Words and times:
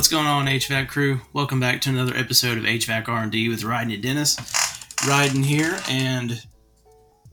What's 0.00 0.08
going 0.08 0.26
on, 0.26 0.46
HVAC 0.46 0.88
crew? 0.88 1.20
Welcome 1.34 1.60
back 1.60 1.82
to 1.82 1.90
another 1.90 2.16
episode 2.16 2.56
of 2.56 2.64
HVAC 2.64 3.06
R&D 3.06 3.50
with 3.50 3.60
Ryden 3.64 3.92
and 3.92 4.02
Dennis. 4.02 4.34
Ryden 5.04 5.44
here, 5.44 5.78
and 5.90 6.42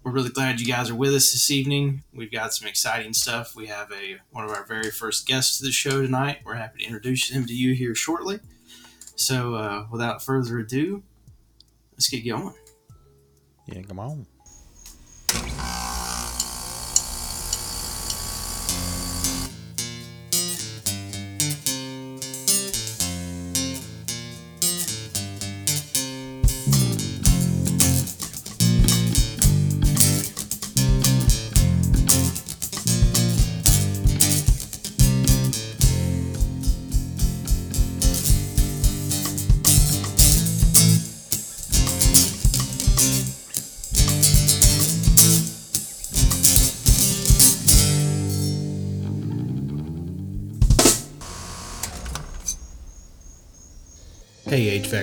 we're 0.04 0.11
really 0.11 0.32
glad 0.32 0.59
you 0.59 0.65
guys 0.65 0.89
are 0.89 0.95
with 0.95 1.14
us 1.14 1.32
this 1.32 1.50
evening. 1.50 2.04
We've 2.14 2.29
got 2.29 2.54
some 2.54 2.68
exciting 2.68 3.14
stuff. 3.14 3.55
We 3.55 3.68
have 3.68 3.89
a 3.93 4.18
one 4.32 4.43
of 4.43 4.51
our 4.51 4.65
very 4.65 4.91
first 4.91 5.25
guests 5.25 5.59
to 5.59 5.65
the 5.65 5.71
show 5.71 6.01
tonight. 6.01 6.39
We're 6.43 6.56
happy 6.56 6.79
to 6.79 6.86
introduce 6.86 7.29
him 7.29 7.45
to 7.45 7.54
you 7.54 7.73
here 7.73 7.95
shortly. 7.95 8.42
So, 9.15 9.56
uh, 9.56 9.86
without 9.89 10.21
further 10.21 10.59
ado, 10.59 11.04
let's 11.93 12.09
get 12.09 12.28
going. 12.28 12.54
Yeah, 13.68 13.84
come 13.84 14.00
on. 14.00 14.28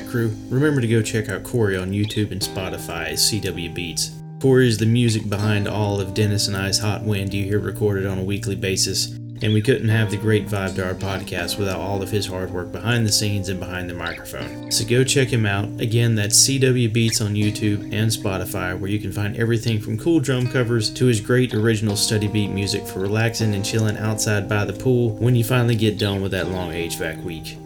Crew, 0.03 0.34
remember 0.48 0.81
to 0.81 0.89
go 0.89 1.03
check 1.03 1.28
out 1.28 1.45
Corey 1.45 1.77
on 1.77 1.91
YouTube 1.91 2.33
and 2.33 2.41
Spotify 2.41 3.09
as 3.09 3.31
CW 3.31 3.75
Beats. 3.75 4.11
Corey 4.41 4.69
is 4.69 4.78
the 4.78 4.87
music 4.87 5.28
behind 5.28 5.67
all 5.67 6.00
of 6.00 6.12
Dennis 6.12 6.48
and 6.48 6.56
I's 6.56 6.78
Hot 6.78 7.03
Wind 7.03 7.33
you 7.33 7.45
hear 7.45 7.59
recorded 7.61 8.05
on 8.05 8.19
a 8.19 8.25
weekly 8.25 8.56
basis, 8.56 9.12
and 9.42 9.53
we 9.53 9.62
couldn't 9.62 9.89
have 9.89 10.11
the 10.11 10.17
great 10.17 10.47
vibe 10.47 10.75
to 10.75 10.87
our 10.87 10.95
podcast 10.95 11.59
without 11.59 11.81
all 11.81 12.03
of 12.03 12.11
his 12.11 12.27
hard 12.27 12.50
work 12.50 12.70
behind 12.70 13.06
the 13.06 13.12
scenes 13.12 13.48
and 13.48 13.59
behind 13.59 13.89
the 13.89 13.95
microphone. 13.95 14.70
So 14.70 14.84
go 14.84 15.05
check 15.05 15.28
him 15.28 15.47
out. 15.47 15.65
Again, 15.81 16.15
that's 16.15 16.48
CW 16.48 16.92
Beats 16.92 17.20
on 17.20 17.34
YouTube 17.34 17.84
and 17.84 18.11
Spotify, 18.11 18.78
where 18.78 18.91
you 18.91 18.98
can 18.98 19.12
find 19.12 19.37
everything 19.37 19.81
from 19.81 19.98
cool 19.98 20.20
drum 20.20 20.47
covers 20.48 20.91
to 20.95 21.06
his 21.06 21.20
great 21.20 21.55
original 21.55 21.97
study 21.97 22.28
beat 22.28 22.48
music 22.48 22.87
for 22.87 23.00
relaxing 23.00 23.55
and 23.55 23.65
chilling 23.65 23.97
outside 23.97 24.48
by 24.48 24.65
the 24.65 24.72
pool 24.72 25.17
when 25.17 25.34
you 25.34 25.45
finally 25.45 25.77
get 25.77 25.98
done 25.98 26.20
with 26.20 26.33
that 26.33 26.48
long 26.48 26.72
HVAC 26.72 27.22
week. 27.22 27.56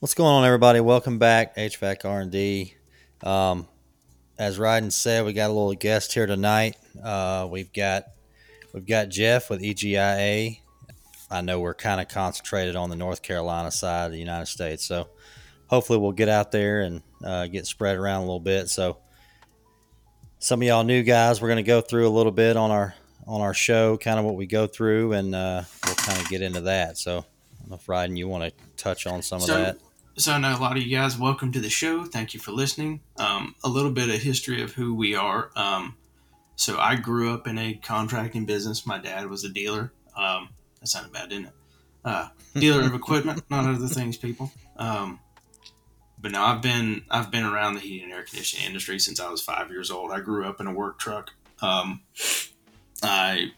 What's 0.00 0.14
going 0.14 0.30
on, 0.32 0.44
everybody? 0.44 0.80
Welcome 0.80 1.18
back, 1.18 1.56
HVAC 1.56 2.04
R&D. 2.04 2.74
Um, 3.22 3.66
as 4.38 4.58
Ryden 4.58 4.92
said, 4.92 5.24
we 5.24 5.32
got 5.32 5.50
a 5.50 5.52
little 5.52 5.74
guest 5.74 6.12
here 6.14 6.26
tonight. 6.26 6.76
Uh, 7.02 7.48
we've 7.50 7.72
got 7.72 8.04
we've 8.72 8.86
got 8.86 9.08
Jeff 9.08 9.50
with 9.50 9.60
EGIA. 9.60 10.60
I 11.30 11.40
know 11.40 11.58
we're 11.58 11.74
kind 11.74 12.00
of 12.00 12.08
concentrated 12.08 12.76
on 12.76 12.90
the 12.90 12.96
North 12.96 13.22
Carolina 13.22 13.70
side 13.72 14.06
of 14.06 14.12
the 14.12 14.18
United 14.18 14.46
States, 14.46 14.84
so 14.84 15.08
hopefully 15.66 15.98
we'll 15.98 16.12
get 16.12 16.28
out 16.28 16.52
there 16.52 16.82
and 16.82 17.02
uh, 17.24 17.48
get 17.48 17.66
spread 17.66 17.96
around 17.96 18.18
a 18.18 18.24
little 18.24 18.38
bit. 18.40 18.68
So 18.70 18.98
some 20.38 20.62
of 20.62 20.68
y'all 20.68 20.84
new 20.84 21.02
guys, 21.02 21.42
we're 21.42 21.48
going 21.48 21.56
to 21.56 21.62
go 21.64 21.80
through 21.80 22.06
a 22.06 22.10
little 22.10 22.32
bit 22.32 22.56
on 22.56 22.70
our 22.70 22.94
on 23.26 23.40
our 23.40 23.52
show, 23.52 23.96
kind 23.98 24.18
of 24.20 24.24
what 24.24 24.36
we 24.36 24.46
go 24.46 24.68
through, 24.68 25.12
and 25.14 25.34
uh, 25.34 25.62
we'll 25.84 25.94
kind 25.96 26.20
of 26.20 26.28
get 26.28 26.40
into 26.40 26.60
that. 26.62 26.96
So, 26.96 27.18
I 27.18 27.60
don't 27.60 27.70
know 27.70 27.74
if 27.76 27.84
Ryden, 27.86 28.16
you 28.16 28.26
want 28.28 28.44
to 28.44 28.52
touch 28.82 29.06
on 29.06 29.20
some 29.20 29.40
So- 29.40 29.54
of 29.54 29.58
that? 29.66 29.78
So 30.18 30.32
I 30.32 30.38
know 30.38 30.52
a 30.52 30.58
lot 30.58 30.76
of 30.76 30.82
you 30.82 30.96
guys. 30.96 31.16
Welcome 31.16 31.52
to 31.52 31.60
the 31.60 31.70
show. 31.70 32.04
Thank 32.04 32.34
you 32.34 32.40
for 32.40 32.50
listening. 32.50 33.02
Um, 33.18 33.54
a 33.62 33.68
little 33.68 33.92
bit 33.92 34.08
of 34.08 34.20
history 34.20 34.60
of 34.62 34.72
who 34.72 34.92
we 34.92 35.14
are. 35.14 35.52
Um, 35.54 35.96
so 36.56 36.76
I 36.76 36.96
grew 36.96 37.32
up 37.32 37.46
in 37.46 37.56
a 37.56 37.74
contracting 37.74 38.44
business. 38.44 38.84
My 38.84 38.98
dad 38.98 39.30
was 39.30 39.44
a 39.44 39.48
dealer. 39.48 39.92
Um, 40.16 40.48
that 40.80 40.88
sounded 40.88 41.12
bad, 41.12 41.28
didn't 41.28 41.46
it? 41.46 41.52
Uh, 42.04 42.28
dealer 42.54 42.82
of 42.82 42.94
equipment, 42.96 43.44
not 43.48 43.72
other 43.72 43.86
things, 43.86 44.16
people. 44.16 44.50
Um, 44.76 45.20
but 46.20 46.32
no, 46.32 46.42
I've 46.42 46.62
been 46.62 47.04
I've 47.08 47.30
been 47.30 47.44
around 47.44 47.74
the 47.74 47.80
heating 47.80 48.06
and 48.06 48.12
air 48.12 48.24
conditioning 48.24 48.66
industry 48.66 48.98
since 48.98 49.20
I 49.20 49.30
was 49.30 49.40
five 49.40 49.70
years 49.70 49.88
old. 49.88 50.10
I 50.10 50.18
grew 50.18 50.46
up 50.46 50.60
in 50.60 50.66
a 50.66 50.72
work 50.72 50.98
truck. 50.98 51.30
Um, 51.62 52.00
I 53.04 53.52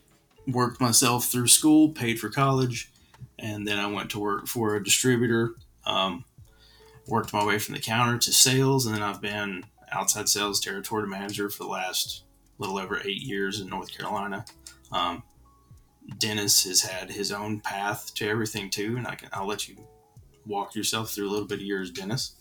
worked 0.47 0.79
myself 0.79 1.25
through 1.25 1.49
school, 1.49 1.89
paid 1.89 2.21
for 2.21 2.29
college, 2.29 2.93
and 3.39 3.67
then 3.67 3.79
I 3.79 3.87
went 3.87 4.11
to 4.11 4.19
work 4.19 4.47
for 4.47 4.77
a 4.77 4.85
distributor. 4.85 5.55
Um, 5.87 6.27
worked 7.11 7.33
my 7.33 7.45
way 7.45 7.59
from 7.59 7.75
the 7.75 7.81
counter 7.81 8.19
to 8.19 8.33
sales, 8.33 8.87
and 8.87 8.95
then 8.95 9.03
I've 9.03 9.21
been 9.21 9.65
outside 9.93 10.29
sales 10.29 10.61
territory 10.61 11.09
manager 11.09 11.51
for 11.51 11.65
the 11.65 11.69
last 11.69 12.25
little 12.59 12.79
over 12.79 13.01
eight 13.05 13.23
years 13.23 13.61
in 13.61 13.69
North 13.69 13.91
Carolina. 13.97 14.45
Um, 14.93 15.23
Dennis 16.19 16.65
has 16.65 16.83
had 16.83 17.11
his 17.11 17.33
own 17.33 17.61
path 17.61 18.15
to 18.15 18.29
everything 18.29 18.71
too, 18.71 18.97
and 18.97 19.07
I 19.07 19.15
can 19.15 19.29
I'll 19.33 19.47
let 19.47 19.69
you 19.69 19.77
walk 20.47 20.75
yourself 20.75 21.11
through 21.11 21.29
a 21.29 21.33
little 21.33 21.47
bit 21.47 21.59
of 21.59 21.65
yours, 21.65 21.91
Dennis. 21.91 22.37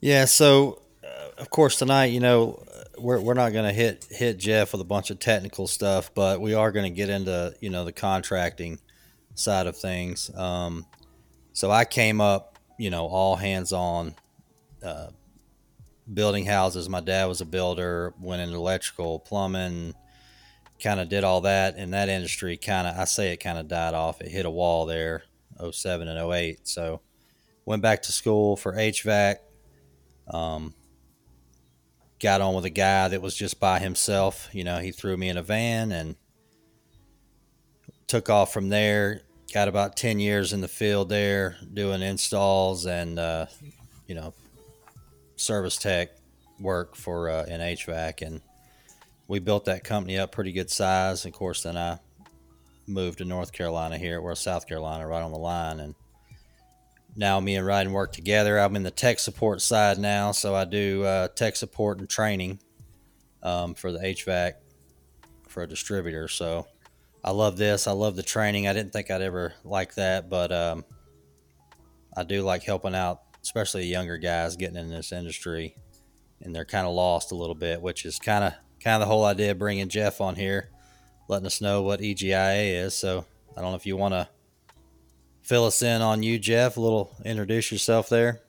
Yeah, 0.00 0.24
so 0.24 0.82
uh, 1.04 1.30
of 1.38 1.50
course 1.50 1.76
tonight, 1.76 2.06
you 2.06 2.20
know, 2.20 2.62
we're 2.98 3.20
we're 3.20 3.34
not 3.34 3.52
going 3.52 3.64
to 3.64 3.72
hit 3.72 4.06
hit 4.10 4.38
Jeff 4.38 4.72
with 4.72 4.80
a 4.80 4.84
bunch 4.84 5.10
of 5.10 5.18
technical 5.18 5.66
stuff, 5.66 6.12
but 6.14 6.40
we 6.40 6.54
are 6.54 6.72
going 6.72 6.90
to 6.90 6.96
get 6.96 7.08
into 7.08 7.54
you 7.60 7.70
know 7.70 7.84
the 7.84 7.92
contracting 7.92 8.78
side 9.34 9.66
of 9.66 9.76
things. 9.76 10.34
Um, 10.36 10.86
so 11.52 11.70
I 11.70 11.84
came 11.84 12.20
up, 12.20 12.57
you 12.78 12.90
know, 12.90 13.06
all 13.06 13.36
hands 13.36 13.72
on 13.72 14.14
uh, 14.82 15.08
building 16.12 16.46
houses. 16.46 16.88
My 16.88 17.00
dad 17.00 17.26
was 17.26 17.40
a 17.40 17.44
builder, 17.44 18.14
went 18.20 18.40
into 18.40 18.56
electrical, 18.56 19.18
plumbing, 19.18 19.94
kind 20.82 21.00
of 21.00 21.08
did 21.08 21.24
all 21.24 21.42
that 21.42 21.76
in 21.76 21.90
that 21.90 22.08
industry. 22.08 22.56
Kind 22.56 22.86
of, 22.86 22.96
I 22.96 23.04
say 23.04 23.32
it 23.32 23.38
kind 23.38 23.58
of 23.58 23.68
died 23.68 23.94
off. 23.94 24.20
It 24.20 24.30
hit 24.30 24.46
a 24.46 24.50
wall 24.50 24.86
there, 24.86 25.24
07 25.70 26.08
and 26.08 26.32
08. 26.32 26.66
So 26.66 27.00
went 27.64 27.82
back 27.82 28.02
to 28.02 28.12
school 28.12 28.56
for 28.56 28.72
HVAC. 28.72 29.36
Um, 30.28 30.74
got 32.20 32.40
on 32.40 32.54
with 32.54 32.64
a 32.64 32.70
guy 32.70 33.08
that 33.08 33.22
was 33.22 33.34
just 33.34 33.60
by 33.60 33.78
himself. 33.78 34.48
You 34.52 34.64
know, 34.64 34.78
he 34.78 34.92
threw 34.92 35.16
me 35.16 35.28
in 35.28 35.36
a 35.36 35.42
van 35.42 35.92
and 35.92 36.16
took 38.06 38.30
off 38.30 38.52
from 38.52 38.68
there. 38.68 39.22
Got 39.52 39.68
about 39.68 39.96
10 39.96 40.20
years 40.20 40.52
in 40.52 40.60
the 40.60 40.68
field 40.68 41.08
there 41.08 41.56
doing 41.72 42.02
installs 42.02 42.84
and, 42.84 43.18
uh, 43.18 43.46
you 44.06 44.14
know, 44.14 44.34
service 45.36 45.78
tech 45.78 46.10
work 46.60 46.94
for 46.94 47.30
uh, 47.30 47.44
in 47.44 47.60
HVAC. 47.60 48.26
And 48.26 48.42
we 49.26 49.38
built 49.38 49.64
that 49.64 49.84
company 49.84 50.18
up 50.18 50.32
pretty 50.32 50.52
good 50.52 50.70
size. 50.70 51.24
Of 51.24 51.32
course, 51.32 51.62
then 51.62 51.78
I 51.78 51.98
moved 52.86 53.18
to 53.18 53.24
North 53.24 53.52
Carolina 53.52 53.96
here. 53.96 54.20
We're 54.20 54.34
South 54.34 54.66
Carolina, 54.66 55.06
right 55.06 55.22
on 55.22 55.32
the 55.32 55.38
line. 55.38 55.80
And 55.80 55.94
now 57.16 57.40
me 57.40 57.56
and 57.56 57.66
Ryden 57.66 57.92
work 57.92 58.12
together. 58.12 58.58
I'm 58.58 58.76
in 58.76 58.82
the 58.82 58.90
tech 58.90 59.18
support 59.18 59.62
side 59.62 59.98
now, 59.98 60.32
so 60.32 60.54
I 60.54 60.64
do 60.64 61.04
uh, 61.04 61.28
tech 61.28 61.56
support 61.56 62.00
and 62.00 62.08
training 62.08 62.60
um, 63.42 63.74
for 63.74 63.92
the 63.92 63.98
HVAC 63.98 64.54
for 65.48 65.62
a 65.62 65.66
distributor. 65.66 66.28
So 66.28 66.66
I 67.24 67.30
love 67.32 67.56
this. 67.56 67.86
I 67.86 67.92
love 67.92 68.16
the 68.16 68.22
training. 68.22 68.68
I 68.68 68.72
didn't 68.72 68.92
think 68.92 69.10
I'd 69.10 69.22
ever 69.22 69.54
like 69.64 69.94
that, 69.94 70.30
but 70.30 70.52
um, 70.52 70.84
I 72.16 72.24
do 72.24 72.42
like 72.42 72.62
helping 72.62 72.94
out, 72.94 73.20
especially 73.42 73.86
younger 73.86 74.18
guys 74.18 74.56
getting 74.56 74.76
in 74.76 74.88
this 74.88 75.12
industry, 75.12 75.76
and 76.40 76.54
they're 76.54 76.64
kind 76.64 76.86
of 76.86 76.94
lost 76.94 77.32
a 77.32 77.36
little 77.36 77.54
bit, 77.54 77.82
which 77.82 78.04
is 78.04 78.18
kind 78.18 78.44
of 78.44 78.54
kind 78.82 78.94
of 78.94 79.00
the 79.00 79.12
whole 79.12 79.24
idea 79.24 79.50
of 79.50 79.58
bringing 79.58 79.88
Jeff 79.88 80.20
on 80.20 80.36
here, 80.36 80.70
letting 81.28 81.46
us 81.46 81.60
know 81.60 81.82
what 81.82 82.00
EGIA 82.00 82.84
is. 82.84 82.94
So 82.94 83.26
I 83.56 83.60
don't 83.60 83.70
know 83.70 83.76
if 83.76 83.86
you 83.86 83.96
want 83.96 84.14
to 84.14 84.28
fill 85.42 85.64
us 85.64 85.82
in 85.82 86.00
on 86.02 86.22
you, 86.22 86.38
Jeff. 86.38 86.76
A 86.76 86.80
little 86.80 87.16
introduce 87.24 87.72
yourself 87.72 88.08
there. 88.08 88.40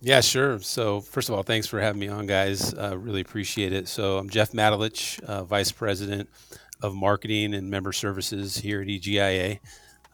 Yeah, 0.00 0.20
sure. 0.20 0.60
So, 0.60 1.00
first 1.00 1.30
of 1.30 1.34
all, 1.34 1.42
thanks 1.42 1.66
for 1.66 1.80
having 1.80 1.98
me 1.98 2.08
on, 2.08 2.26
guys. 2.26 2.74
Uh, 2.74 2.98
really 2.98 3.22
appreciate 3.22 3.72
it. 3.72 3.88
So, 3.88 4.18
I'm 4.18 4.28
Jeff 4.28 4.52
Matalich, 4.52 5.18
uh, 5.22 5.44
Vice 5.44 5.72
President 5.72 6.28
of 6.84 6.94
Marketing 6.94 7.54
and 7.54 7.70
Member 7.70 7.92
Services 7.92 8.58
here 8.58 8.82
at 8.82 8.88
EGIA. 8.88 9.58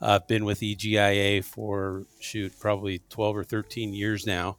I've 0.01 0.29
been 0.29 0.45
with 0.45 0.61
EGIA 0.61 1.45
for, 1.45 2.07
shoot, 2.21 2.53
probably 2.61 3.01
12 3.11 3.37
or 3.37 3.45
13 3.45 3.93
years 3.93 4.25
now. 4.25 4.57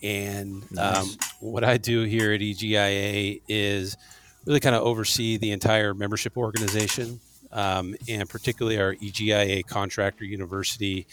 And 0.00 0.62
um, 0.78 1.08
what 1.40 1.64
I 1.64 1.76
do 1.76 2.04
here 2.04 2.32
at 2.32 2.40
EGIA 2.40 3.42
is 3.48 3.96
really 4.46 4.60
kind 4.60 4.76
of 4.76 4.82
oversee 4.82 5.36
the 5.38 5.50
entire 5.50 5.92
membership 5.92 6.36
organization 6.36 7.20
um, 7.52 7.96
and 8.08 8.28
particularly 8.28 8.80
our 8.80 8.94
EGIA 8.94 9.66
Contractor 9.66 10.24
University 10.24 11.08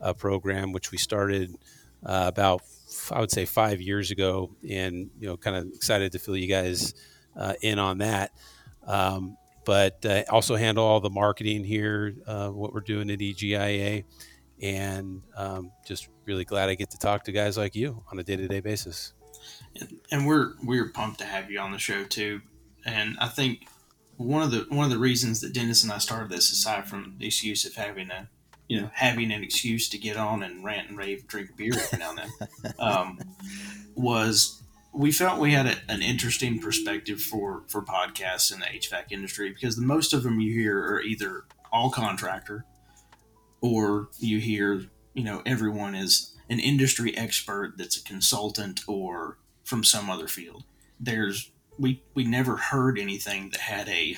uh, 0.00 0.14
program, 0.14 0.72
which 0.72 0.90
we 0.90 0.96
started 0.96 1.56
uh, 2.04 2.24
about 2.26 2.62
I 3.10 3.20
would 3.20 3.30
say 3.30 3.44
five 3.44 3.80
years 3.80 4.10
ago, 4.10 4.50
and 4.68 5.10
you 5.18 5.26
know, 5.28 5.36
kind 5.36 5.56
of 5.56 5.66
excited 5.74 6.12
to 6.12 6.18
fill 6.18 6.36
you 6.36 6.48
guys 6.48 6.94
uh, 7.36 7.54
in 7.62 7.78
on 7.78 7.98
that. 7.98 8.32
Um, 8.86 9.36
but 9.64 10.04
uh, 10.04 10.22
also 10.30 10.56
handle 10.56 10.84
all 10.84 11.00
the 11.00 11.10
marketing 11.10 11.64
here, 11.64 12.14
uh, 12.26 12.48
what 12.48 12.72
we're 12.72 12.80
doing 12.80 13.10
at 13.10 13.20
EGIA, 13.20 14.04
and 14.60 15.22
um, 15.36 15.72
just 15.86 16.08
really 16.24 16.44
glad 16.44 16.68
I 16.68 16.74
get 16.74 16.90
to 16.90 16.98
talk 16.98 17.24
to 17.24 17.32
guys 17.32 17.56
like 17.56 17.74
you 17.74 18.02
on 18.10 18.18
a 18.18 18.22
day 18.22 18.36
to 18.36 18.48
day 18.48 18.60
basis. 18.60 19.12
And 20.10 20.26
we're 20.26 20.52
we're 20.62 20.90
pumped 20.90 21.18
to 21.18 21.24
have 21.24 21.50
you 21.50 21.58
on 21.58 21.72
the 21.72 21.78
show 21.78 22.04
too. 22.04 22.42
And 22.84 23.16
I 23.20 23.28
think 23.28 23.66
one 24.16 24.42
of 24.42 24.50
the 24.50 24.66
one 24.68 24.84
of 24.84 24.90
the 24.90 24.98
reasons 24.98 25.40
that 25.40 25.52
Dennis 25.52 25.82
and 25.82 25.92
I 25.92 25.98
started 25.98 26.30
this, 26.30 26.50
aside 26.50 26.86
from 26.86 27.16
the 27.18 27.26
excuse 27.26 27.64
of 27.64 27.74
having 27.74 28.10
a 28.10 28.28
you 28.68 28.80
know 28.80 28.90
having 28.94 29.32
an 29.32 29.42
excuse 29.42 29.88
to 29.90 29.98
get 29.98 30.16
on 30.16 30.42
and 30.42 30.64
rant 30.64 30.88
and 30.88 30.98
rave, 30.98 31.26
drink 31.26 31.50
a 31.50 31.54
beer 31.54 31.72
every 31.74 31.98
now 31.98 32.10
and 32.10 32.18
then, 32.18 32.74
um, 32.78 33.18
was 33.94 34.61
we 34.92 35.10
felt 35.10 35.40
we 35.40 35.52
had 35.52 35.66
a, 35.66 35.76
an 35.88 36.02
interesting 36.02 36.58
perspective 36.58 37.20
for 37.20 37.64
for 37.68 37.82
podcasts 37.82 38.52
in 38.52 38.60
the 38.60 38.66
HVAC 38.66 39.10
industry 39.10 39.50
because 39.50 39.76
the 39.76 39.82
most 39.82 40.12
of 40.12 40.22
them 40.22 40.40
you 40.40 40.52
hear 40.52 40.78
are 40.78 41.02
either 41.02 41.44
all 41.72 41.90
contractor 41.90 42.64
or 43.60 44.08
you 44.18 44.38
hear 44.38 44.84
you 45.14 45.24
know 45.24 45.42
everyone 45.46 45.94
is 45.94 46.34
an 46.50 46.60
industry 46.60 47.16
expert 47.16 47.74
that's 47.78 47.96
a 47.96 48.04
consultant 48.04 48.82
or 48.86 49.38
from 49.64 49.82
some 49.82 50.10
other 50.10 50.28
field. 50.28 50.64
There's 51.00 51.50
we 51.78 52.02
we 52.14 52.24
never 52.24 52.56
heard 52.56 52.98
anything 52.98 53.50
that 53.50 53.60
had 53.60 53.88
a 53.88 54.16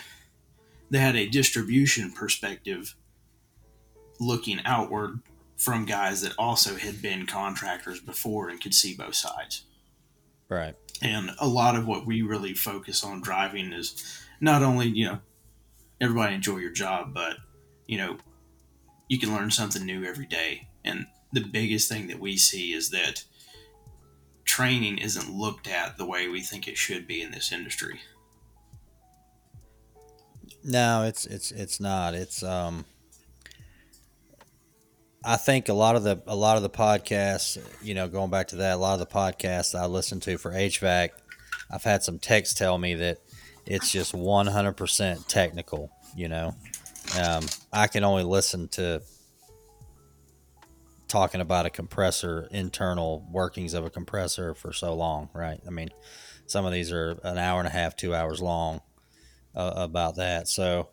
that 0.90 0.98
had 0.98 1.16
a 1.16 1.28
distribution 1.28 2.12
perspective 2.12 2.96
looking 4.18 4.60
outward 4.64 5.20
from 5.56 5.84
guys 5.84 6.22
that 6.22 6.34
also 6.36 6.76
had 6.76 7.00
been 7.00 7.26
contractors 7.26 8.00
before 8.00 8.48
and 8.48 8.60
could 8.60 8.74
see 8.74 8.94
both 8.94 9.14
sides. 9.14 9.64
Right. 10.48 10.76
And 11.02 11.30
a 11.38 11.48
lot 11.48 11.76
of 11.76 11.86
what 11.86 12.06
we 12.06 12.22
really 12.22 12.54
focus 12.54 13.04
on 13.04 13.20
driving 13.20 13.72
is 13.72 14.22
not 14.40 14.62
only, 14.62 14.86
you 14.86 15.06
know, 15.06 15.18
everybody 16.00 16.34
enjoy 16.34 16.58
your 16.58 16.72
job, 16.72 17.12
but, 17.14 17.36
you 17.86 17.98
know, 17.98 18.18
you 19.08 19.18
can 19.18 19.34
learn 19.34 19.50
something 19.50 19.84
new 19.84 20.04
every 20.04 20.26
day. 20.26 20.68
And 20.84 21.06
the 21.32 21.40
biggest 21.40 21.88
thing 21.88 22.08
that 22.08 22.20
we 22.20 22.36
see 22.36 22.72
is 22.72 22.90
that 22.90 23.24
training 24.44 24.98
isn't 24.98 25.30
looked 25.30 25.68
at 25.68 25.96
the 25.96 26.06
way 26.06 26.28
we 26.28 26.40
think 26.40 26.68
it 26.68 26.76
should 26.76 27.06
be 27.06 27.20
in 27.20 27.32
this 27.32 27.52
industry. 27.52 28.00
No, 30.62 31.02
it's 31.02 31.26
it's 31.26 31.50
it's 31.50 31.78
not. 31.78 32.14
It's 32.14 32.42
um 32.42 32.86
I 35.24 35.36
think 35.36 35.68
a 35.68 35.74
lot 35.74 35.96
of 35.96 36.02
the 36.02 36.22
a 36.26 36.36
lot 36.36 36.56
of 36.56 36.62
the 36.62 36.70
podcasts, 36.70 37.58
you 37.82 37.94
know, 37.94 38.08
going 38.08 38.30
back 38.30 38.48
to 38.48 38.56
that, 38.56 38.74
a 38.74 38.76
lot 38.76 39.00
of 39.00 39.00
the 39.00 39.14
podcasts 39.14 39.78
I 39.78 39.86
listen 39.86 40.20
to 40.20 40.36
for 40.36 40.50
HVAC, 40.52 41.10
I've 41.70 41.82
had 41.82 42.02
some 42.02 42.18
techs 42.18 42.52
tell 42.52 42.76
me 42.76 42.94
that 42.96 43.18
it's 43.64 43.90
just 43.90 44.12
100% 44.12 45.26
technical. 45.26 45.90
You 46.14 46.28
know, 46.28 46.54
um, 47.18 47.44
I 47.72 47.86
can 47.86 48.04
only 48.04 48.24
listen 48.24 48.68
to 48.68 49.02
talking 51.08 51.40
about 51.40 51.64
a 51.64 51.70
compressor, 51.70 52.48
internal 52.50 53.26
workings 53.30 53.72
of 53.72 53.84
a 53.84 53.90
compressor 53.90 54.54
for 54.54 54.72
so 54.72 54.94
long, 54.94 55.30
right? 55.32 55.60
I 55.66 55.70
mean, 55.70 55.88
some 56.46 56.66
of 56.66 56.72
these 56.72 56.92
are 56.92 57.18
an 57.22 57.38
hour 57.38 57.60
and 57.60 57.68
a 57.68 57.70
half, 57.70 57.96
two 57.96 58.14
hours 58.14 58.42
long 58.42 58.80
uh, 59.54 59.72
about 59.76 60.16
that. 60.16 60.48
So 60.48 60.88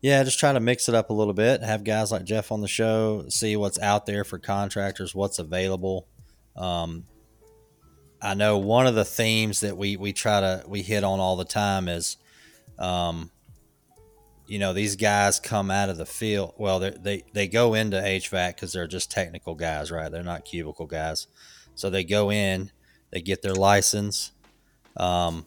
yeah, 0.00 0.22
just 0.22 0.38
try 0.38 0.52
to 0.52 0.60
mix 0.60 0.88
it 0.88 0.94
up 0.94 1.10
a 1.10 1.12
little 1.12 1.34
bit. 1.34 1.62
Have 1.62 1.82
guys 1.82 2.12
like 2.12 2.24
Jeff 2.24 2.52
on 2.52 2.60
the 2.60 2.68
show, 2.68 3.24
see 3.28 3.56
what's 3.56 3.78
out 3.80 4.06
there 4.06 4.24
for 4.24 4.38
contractors, 4.38 5.14
what's 5.14 5.38
available. 5.38 6.06
Um, 6.56 7.04
I 8.22 8.34
know 8.34 8.58
one 8.58 8.86
of 8.86 8.94
the 8.94 9.04
themes 9.04 9.60
that 9.60 9.76
we 9.76 9.96
we 9.96 10.12
try 10.12 10.40
to 10.40 10.64
we 10.66 10.82
hit 10.82 11.04
on 11.04 11.20
all 11.20 11.36
the 11.36 11.44
time 11.44 11.88
is, 11.88 12.16
um, 12.78 13.30
you 14.46 14.58
know, 14.58 14.72
these 14.72 14.96
guys 14.96 15.40
come 15.40 15.70
out 15.70 15.88
of 15.88 15.96
the 15.96 16.06
field. 16.06 16.54
Well, 16.58 16.78
they 16.78 17.24
they 17.32 17.48
go 17.48 17.74
into 17.74 17.96
HVAC 17.96 18.54
because 18.54 18.72
they're 18.72 18.86
just 18.86 19.10
technical 19.10 19.54
guys, 19.54 19.90
right? 19.90 20.10
They're 20.10 20.22
not 20.22 20.44
cubicle 20.44 20.86
guys, 20.86 21.26
so 21.74 21.90
they 21.90 22.04
go 22.04 22.30
in, 22.30 22.70
they 23.10 23.20
get 23.20 23.42
their 23.42 23.54
license. 23.54 24.32
Um, 24.96 25.46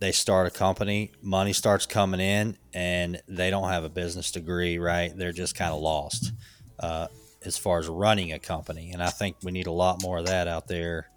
they 0.00 0.12
start 0.12 0.46
a 0.46 0.50
company, 0.50 1.12
money 1.22 1.52
starts 1.52 1.86
coming 1.86 2.20
in, 2.20 2.56
and 2.72 3.22
they 3.28 3.50
don't 3.50 3.68
have 3.68 3.84
a 3.84 3.88
business 3.88 4.30
degree, 4.30 4.78
right? 4.78 5.16
They're 5.16 5.32
just 5.32 5.54
kind 5.54 5.72
of 5.72 5.80
lost 5.80 6.32
uh, 6.78 7.08
as 7.44 7.56
far 7.56 7.78
as 7.78 7.88
running 7.88 8.32
a 8.32 8.38
company. 8.38 8.90
And 8.92 9.02
I 9.02 9.10
think 9.10 9.36
we 9.42 9.52
need 9.52 9.66
a 9.66 9.72
lot 9.72 10.02
more 10.02 10.18
of 10.18 10.26
that 10.26 10.48
out 10.48 10.66
there 10.66 11.08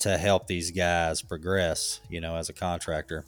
to 0.00 0.16
help 0.16 0.46
these 0.46 0.70
guys 0.70 1.22
progress, 1.22 2.00
you 2.08 2.20
know, 2.20 2.36
as 2.36 2.48
a 2.48 2.52
contractor. 2.52 3.24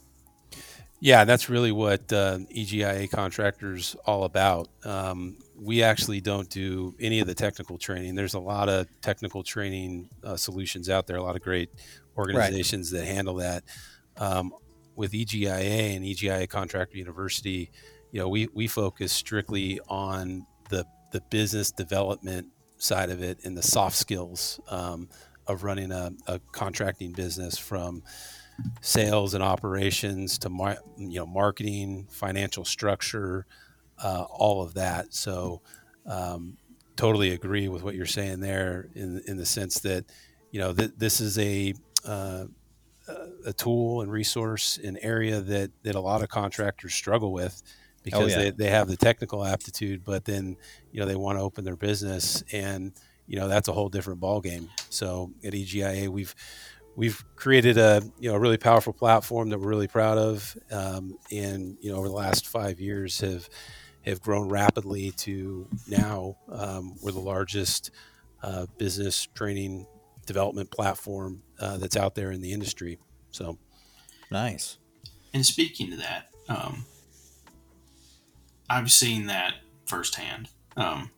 Yeah, 1.03 1.25
that's 1.25 1.49
really 1.49 1.73
what 1.73 2.13
uh, 2.13 2.41
EGIA 2.55 3.11
contractors 3.11 3.97
all 4.05 4.25
about. 4.25 4.69
Um, 4.85 5.39
we 5.59 5.83
actually 5.83 6.21
don't 6.21 6.49
do 6.51 6.95
any 7.01 7.21
of 7.21 7.27
the 7.27 7.35
technical 7.35 7.79
training. 7.79 8.15
There's 8.15 8.35
a 8.35 8.41
lot 8.41 8.69
of 8.69 8.87
technical 9.01 9.43
training 9.43 10.11
uh, 10.23 10.37
solutions 10.37 10.91
out 10.91 11.07
there, 11.07 11.17
a 11.17 11.23
lot 11.23 11.37
of 11.37 11.43
great 11.43 11.71
organizations 12.19 12.93
right. 12.93 13.01
that 13.01 13.07
handle 13.07 13.37
that. 13.37 13.65
Um, 14.19 14.53
with 15.01 15.13
EGIA 15.13 15.97
and 15.97 16.05
EGIA 16.05 16.47
Contractor 16.47 16.99
University, 16.99 17.71
you 18.13 18.21
know, 18.21 18.29
we, 18.29 18.49
we 18.53 18.67
focus 18.67 19.15
strictly 19.15 19.81
on 19.89 20.47
the, 20.69 20.85
the 21.11 21.23
business 21.31 21.71
development 21.71 22.49
side 22.77 23.09
of 23.09 23.23
it 23.23 23.39
and 23.43 23.57
the 23.57 23.63
soft 23.63 23.97
skills 23.97 24.61
um, 24.69 25.09
of 25.47 25.65
running 25.65 25.91
a, 25.91 26.13
a, 26.27 26.39
contracting 26.53 27.13
business 27.13 27.57
from 27.57 28.03
sales 28.83 29.33
and 29.33 29.43
operations 29.43 30.37
to 30.37 30.51
mar- 30.51 30.77
you 30.99 31.19
know 31.19 31.27
marketing, 31.27 32.07
financial 32.11 32.67
structure, 32.67 33.47
uh, 34.05 34.25
all 34.29 34.63
of 34.63 34.75
that. 34.75 35.15
So, 35.15 35.63
um, 36.05 36.59
totally 36.97 37.33
agree 37.33 37.69
with 37.69 37.83
what 37.83 37.95
you're 37.95 38.05
saying 38.05 38.41
there 38.41 38.91
in 38.95 39.23
in 39.27 39.39
the 39.39 39.47
sense 39.47 39.81
that 39.81 40.05
you 40.51 40.61
know 40.61 40.75
th- 40.75 40.93
this 40.99 41.23
is 41.23 41.39
a 41.39 41.73
uh, 42.05 42.45
a 43.45 43.53
tool 43.53 44.03
and 44.03 44.11
resource, 44.11 44.79
an 44.79 44.99
area 44.99 45.41
that 45.41 45.71
that 45.83 45.95
a 45.95 46.01
lot 46.01 46.23
of 46.23 46.29
contractors 46.29 46.95
struggle 46.95 47.33
with 47.33 47.63
oh, 47.65 47.71
because 48.03 48.35
oh, 48.35 48.39
yeah. 48.39 48.45
they, 48.45 48.51
they 48.51 48.71
have 48.71 48.89
the 48.89 48.97
technical 48.97 49.45
aptitude, 49.45 50.05
but 50.05 50.25
then 50.25 50.57
you 50.93 51.01
know 51.01 51.07
they 51.07 51.17
want 51.17 51.39
to 51.39 51.43
open 51.43 51.65
their 51.65 51.77
business, 51.77 52.43
and 52.53 52.93
you 53.27 53.37
know 53.37 53.49
that's 53.49 53.69
a 53.69 53.73
whole 53.73 53.89
different 53.89 54.21
ball 54.21 54.41
game. 54.41 54.69
So 54.89 55.33
at 55.45 55.53
EGIA, 55.53 56.09
we've 56.09 56.35
we've 56.97 57.25
created 57.37 57.79
a 57.79 58.03
you 58.19 58.31
know 58.31 58.37
a 58.37 58.41
really 58.41 58.59
powerful 58.59 58.93
platform 58.93 59.51
that 59.51 59.59
we're 59.59 59.69
really 59.69 59.89
proud 59.89 60.19
of, 60.19 60.57
um, 60.71 61.17
and 61.31 61.77
you 61.81 61.91
know 61.91 61.99
over 61.99 62.09
the 62.09 62.15
last 62.15 62.47
five 62.47 62.81
years 62.81 63.21
have 63.21 63.49
have 64.03 64.21
grown 64.21 64.49
rapidly 64.49 65.11
to 65.13 65.69
now 65.89 66.37
um, 66.51 66.97
we're 67.03 67.13
the 67.13 67.21
largest 67.21 67.91
uh, 68.43 68.67
business 68.79 69.29
training 69.35 69.87
development 70.27 70.71
platform 70.71 71.43
uh, 71.59 71.77
that's 71.79 71.97
out 71.97 72.15
there 72.15 72.31
in 72.31 72.41
the 72.41 72.53
industry. 72.53 72.99
So 73.31 73.59
nice. 74.31 74.79
And 75.33 75.45
speaking 75.45 75.91
to 75.91 75.97
that, 75.99 76.31
um, 76.49 76.85
I've 78.69 78.91
seen 78.91 79.27
that 79.27 79.55
firsthand. 79.87 80.49
Um, 80.77 81.11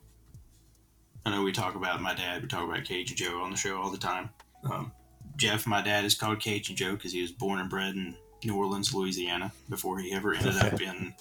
I 1.25 1.30
know 1.30 1.42
we 1.42 1.52
talk 1.52 1.75
about 1.75 2.00
my 2.00 2.14
dad. 2.14 2.42
We 2.42 2.49
talk 2.49 2.68
about 2.68 2.85
Cajun 2.85 3.16
Joe 3.16 3.42
on 3.42 3.50
the 3.50 3.56
show 3.56 3.80
all 3.80 3.90
the 3.90 3.99
time. 3.99 4.30
Um, 4.64 4.92
Jeff, 5.37 5.66
my 5.66 5.80
dad, 5.80 6.04
is 6.04 6.14
called 6.14 6.40
Cajun 6.40 6.76
Joe 6.76 6.92
because 6.92 7.12
he 7.12 7.23
was 7.23 7.32
born 7.32 7.61
and 7.61 7.71
bred 7.71 7.94
in 7.94 8.16
New 8.44 8.56
Orleans, 8.56 8.92
Louisiana, 8.92 9.52
before 9.68 9.99
he 9.99 10.12
ever 10.12 10.35
ended 10.35 10.56
up 10.56 10.80
in 10.80 11.14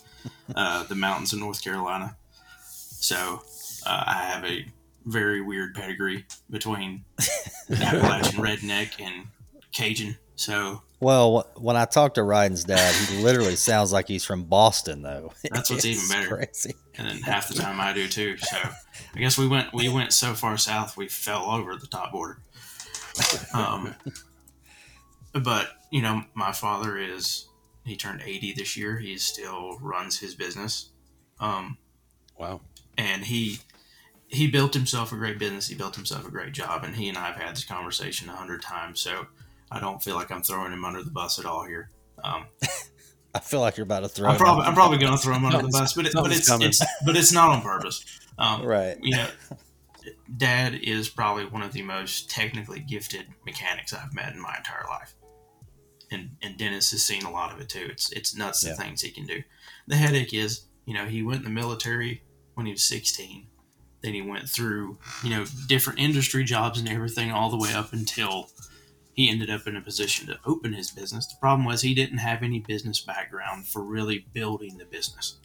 uh, 0.56 0.84
the 0.84 0.96
mountains 0.96 1.34
of 1.34 1.40
North 1.40 1.64
Carolina. 1.64 2.16
So 2.66 3.42
uh, 3.86 4.04
I 4.08 4.24
have 4.26 4.46
a 4.46 4.66
very 5.06 5.42
weird 5.42 5.74
pedigree 5.76 6.26
between 6.50 7.06
Appalachian 7.72 8.42
redneck 8.42 9.00
and 9.00 9.28
Cajun. 9.72 10.18
So 10.36 10.82
well, 11.02 11.48
when 11.56 11.76
I 11.76 11.86
talk 11.86 12.14
to 12.14 12.22
Ryden's 12.22 12.64
dad, 12.64 12.94
he 12.94 13.24
literally 13.24 13.56
sounds 13.56 13.92
like 13.92 14.08
he's 14.08 14.24
from 14.24 14.44
Boston, 14.44 15.02
though. 15.02 15.34
That's 15.52 15.72
what's 15.72 15.84
even 15.86 16.08
better. 16.08 16.36
Crazy. 16.38 16.76
And 16.96 17.08
then 17.08 17.18
half 17.18 17.48
the 17.48 17.56
time 17.56 17.80
I 17.80 17.92
do 17.92 18.08
too. 18.08 18.38
So 18.38 18.58
I 19.16 19.20
guess 19.20 19.38
we 19.38 19.48
went 19.48 19.74
we 19.74 19.90
went 19.90 20.14
so 20.14 20.36
far 20.36 20.58
south 20.58 20.96
we 20.98 21.08
fell 21.08 21.46
over 21.46 21.76
the 21.76 21.88
top 21.88 22.12
border. 22.12 22.40
Um, 23.54 23.96
but 25.34 25.70
you 25.90 26.04
know, 26.04 26.24
my 26.36 26.52
father 26.52 26.98
is 26.98 27.48
he 27.84 27.96
turned 27.96 28.22
eighty 28.24 28.54
this 28.54 28.78
year. 28.78 29.00
He 29.00 29.18
still 29.18 29.80
runs 29.80 30.20
his 30.20 30.36
business. 30.36 30.92
Um, 31.40 31.78
wow. 32.38 32.62
And 32.98 33.24
he 33.24 33.60
he 34.32 34.48
built 34.48 34.74
himself 34.74 35.12
a 35.12 35.16
great 35.16 35.38
business. 35.38 35.68
He 35.68 35.76
built 35.76 35.96
himself 35.96 36.26
a 36.26 36.32
great 36.32 36.54
job, 36.54 36.84
and 36.84 36.96
he 36.96 37.10
and 37.10 37.18
I 37.18 37.28
have 37.28 37.36
had 37.36 37.56
this 37.56 37.66
conversation 37.66 38.30
a 38.30 38.34
hundred 38.36 38.62
times. 38.62 39.00
So 39.02 39.28
I 39.70 39.80
don't 39.80 40.02
feel 40.02 40.16
like 40.16 40.32
I'm 40.32 40.42
throwing 40.42 40.72
him 40.72 40.86
under 40.86 41.04
the 41.04 41.12
bus 41.12 41.38
at 41.38 41.46
all 41.46 41.66
here. 41.66 41.90
Um, 42.24 42.46
I 43.36 43.40
feel 43.40 43.60
like 43.62 43.78
you're 43.78 43.84
about 43.86 44.02
to 44.02 44.10
throw. 44.10 44.30
I'm 44.30 44.38
probably 44.38 44.64
I'm 44.66 44.74
probably 44.74 44.98
going 44.98 45.12
to 45.12 45.18
throw 45.18 45.36
him 45.36 45.46
under 45.46 45.62
the 45.62 45.68
bus, 45.70 45.94
but 45.94 46.06
it, 46.06 46.14
but 46.14 46.32
it's, 46.32 46.50
it's 46.50 46.82
but 47.06 47.16
it's 47.16 47.32
not 47.32 47.50
on 47.50 47.62
purpose. 47.62 48.04
Um, 48.38 48.66
right. 48.66 48.98
You 49.02 49.16
know, 49.18 49.28
Dad 50.36 50.76
is 50.76 51.10
probably 51.10 51.46
one 51.46 51.62
of 51.62 51.74
the 51.74 51.82
most 51.82 52.30
technically 52.30 52.80
gifted 52.80 53.26
mechanics 53.46 53.94
I've 53.94 54.14
met 54.14 54.34
in 54.34 54.42
my 54.42 54.56
entire 54.58 54.86
life, 54.90 55.14
and 56.10 56.32
and 56.42 56.58
Dennis 56.58 56.92
has 56.92 57.04
seen 57.04 57.24
a 57.24 57.32
lot 57.32 57.54
of 57.54 57.62
it 57.62 57.70
too. 57.70 57.88
It's 57.90 58.12
it's 58.12 58.36
nuts 58.36 58.64
Yeah. 58.64 58.72
the 58.72 58.78
things 58.78 59.02
he 59.02 59.12
can 59.12 59.26
do. 59.26 59.44
The 59.88 59.96
headache 59.96 60.34
is, 60.34 60.68
you 60.86 60.94
know, 60.94 61.06
he 61.06 61.22
went 61.22 61.40
in 61.40 61.44
the 61.44 61.50
military 61.62 62.24
when 62.56 62.66
he 62.66 62.72
was 62.72 62.84
16. 62.84 63.48
Then 64.02 64.14
he 64.14 64.22
went 64.22 64.50
through, 64.50 64.98
you 65.24 65.30
know, 65.30 65.46
different 65.68 66.00
industry 66.00 66.44
jobs 66.44 66.80
and 66.80 66.90
everything 66.90 67.32
all 67.32 67.50
the 67.50 67.58
way 67.58 67.74
up 67.74 67.94
until 67.94 68.50
he 69.14 69.30
ended 69.30 69.50
up 69.50 69.68
in 69.68 69.76
a 69.76 69.82
position 69.82 70.28
to 70.28 70.40
open 70.46 70.74
his 70.74 70.92
business. 70.92 71.28
The 71.28 71.40
problem 71.40 71.66
was 71.66 71.82
he 71.82 71.94
didn't 71.94 72.20
have 72.20 72.44
any 72.44 72.60
business 72.60 73.02
background 73.02 73.68
for 73.68 73.84
really 73.84 74.26
building 74.34 74.78
the 74.78 74.86
business. 74.86 75.38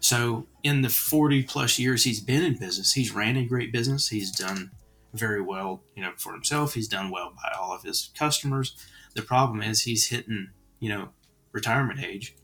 So, 0.00 0.46
in 0.62 0.82
the 0.82 0.88
40 0.88 1.42
plus 1.44 1.78
years 1.78 2.04
he's 2.04 2.20
been 2.20 2.44
in 2.44 2.58
business, 2.58 2.92
he's 2.92 3.14
ran 3.14 3.36
a 3.36 3.44
great 3.44 3.72
business. 3.72 4.08
He's 4.08 4.30
done 4.30 4.70
very 5.12 5.40
well, 5.40 5.82
you 5.96 6.02
know, 6.02 6.12
for 6.16 6.32
himself. 6.32 6.74
He's 6.74 6.88
done 6.88 7.10
well 7.10 7.32
by 7.34 7.56
all 7.58 7.72
of 7.72 7.82
his 7.82 8.10
customers. 8.16 8.76
The 9.14 9.22
problem 9.22 9.62
is 9.62 9.82
he's 9.82 10.08
hitting, 10.08 10.50
you 10.78 10.88
know, 10.90 11.08
retirement 11.52 12.04
age, 12.04 12.36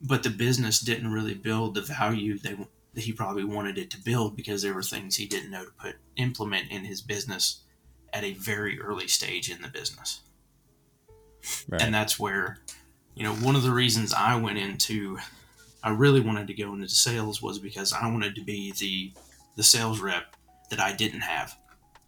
but 0.00 0.22
the 0.22 0.30
business 0.30 0.80
didn't 0.80 1.12
really 1.12 1.34
build 1.34 1.74
the 1.74 1.82
value 1.82 2.38
they 2.38 2.56
he 3.02 3.12
probably 3.12 3.44
wanted 3.44 3.78
it 3.78 3.90
to 3.90 3.98
build 4.00 4.36
because 4.36 4.62
there 4.62 4.74
were 4.74 4.82
things 4.82 5.16
he 5.16 5.26
didn't 5.26 5.50
know 5.50 5.64
to 5.64 5.72
put 5.72 5.96
implement 6.16 6.70
in 6.70 6.84
his 6.84 7.00
business 7.00 7.60
at 8.12 8.24
a 8.24 8.34
very 8.34 8.80
early 8.80 9.08
stage 9.08 9.50
in 9.50 9.60
the 9.62 9.68
business. 9.68 10.20
Right. 11.68 11.82
And 11.82 11.94
that's 11.94 12.18
where, 12.18 12.58
you 13.14 13.24
know, 13.24 13.34
one 13.34 13.56
of 13.56 13.62
the 13.62 13.72
reasons 13.72 14.14
I 14.14 14.36
went 14.36 14.58
into 14.58 15.18
I 15.82 15.90
really 15.90 16.20
wanted 16.20 16.46
to 16.46 16.54
go 16.54 16.72
into 16.72 16.88
sales 16.88 17.42
was 17.42 17.58
because 17.58 17.92
I 17.92 18.10
wanted 18.10 18.34
to 18.36 18.42
be 18.42 18.72
the 18.72 19.12
the 19.56 19.62
sales 19.62 20.00
rep 20.00 20.34
that 20.70 20.80
I 20.80 20.92
didn't 20.92 21.20
have, 21.20 21.56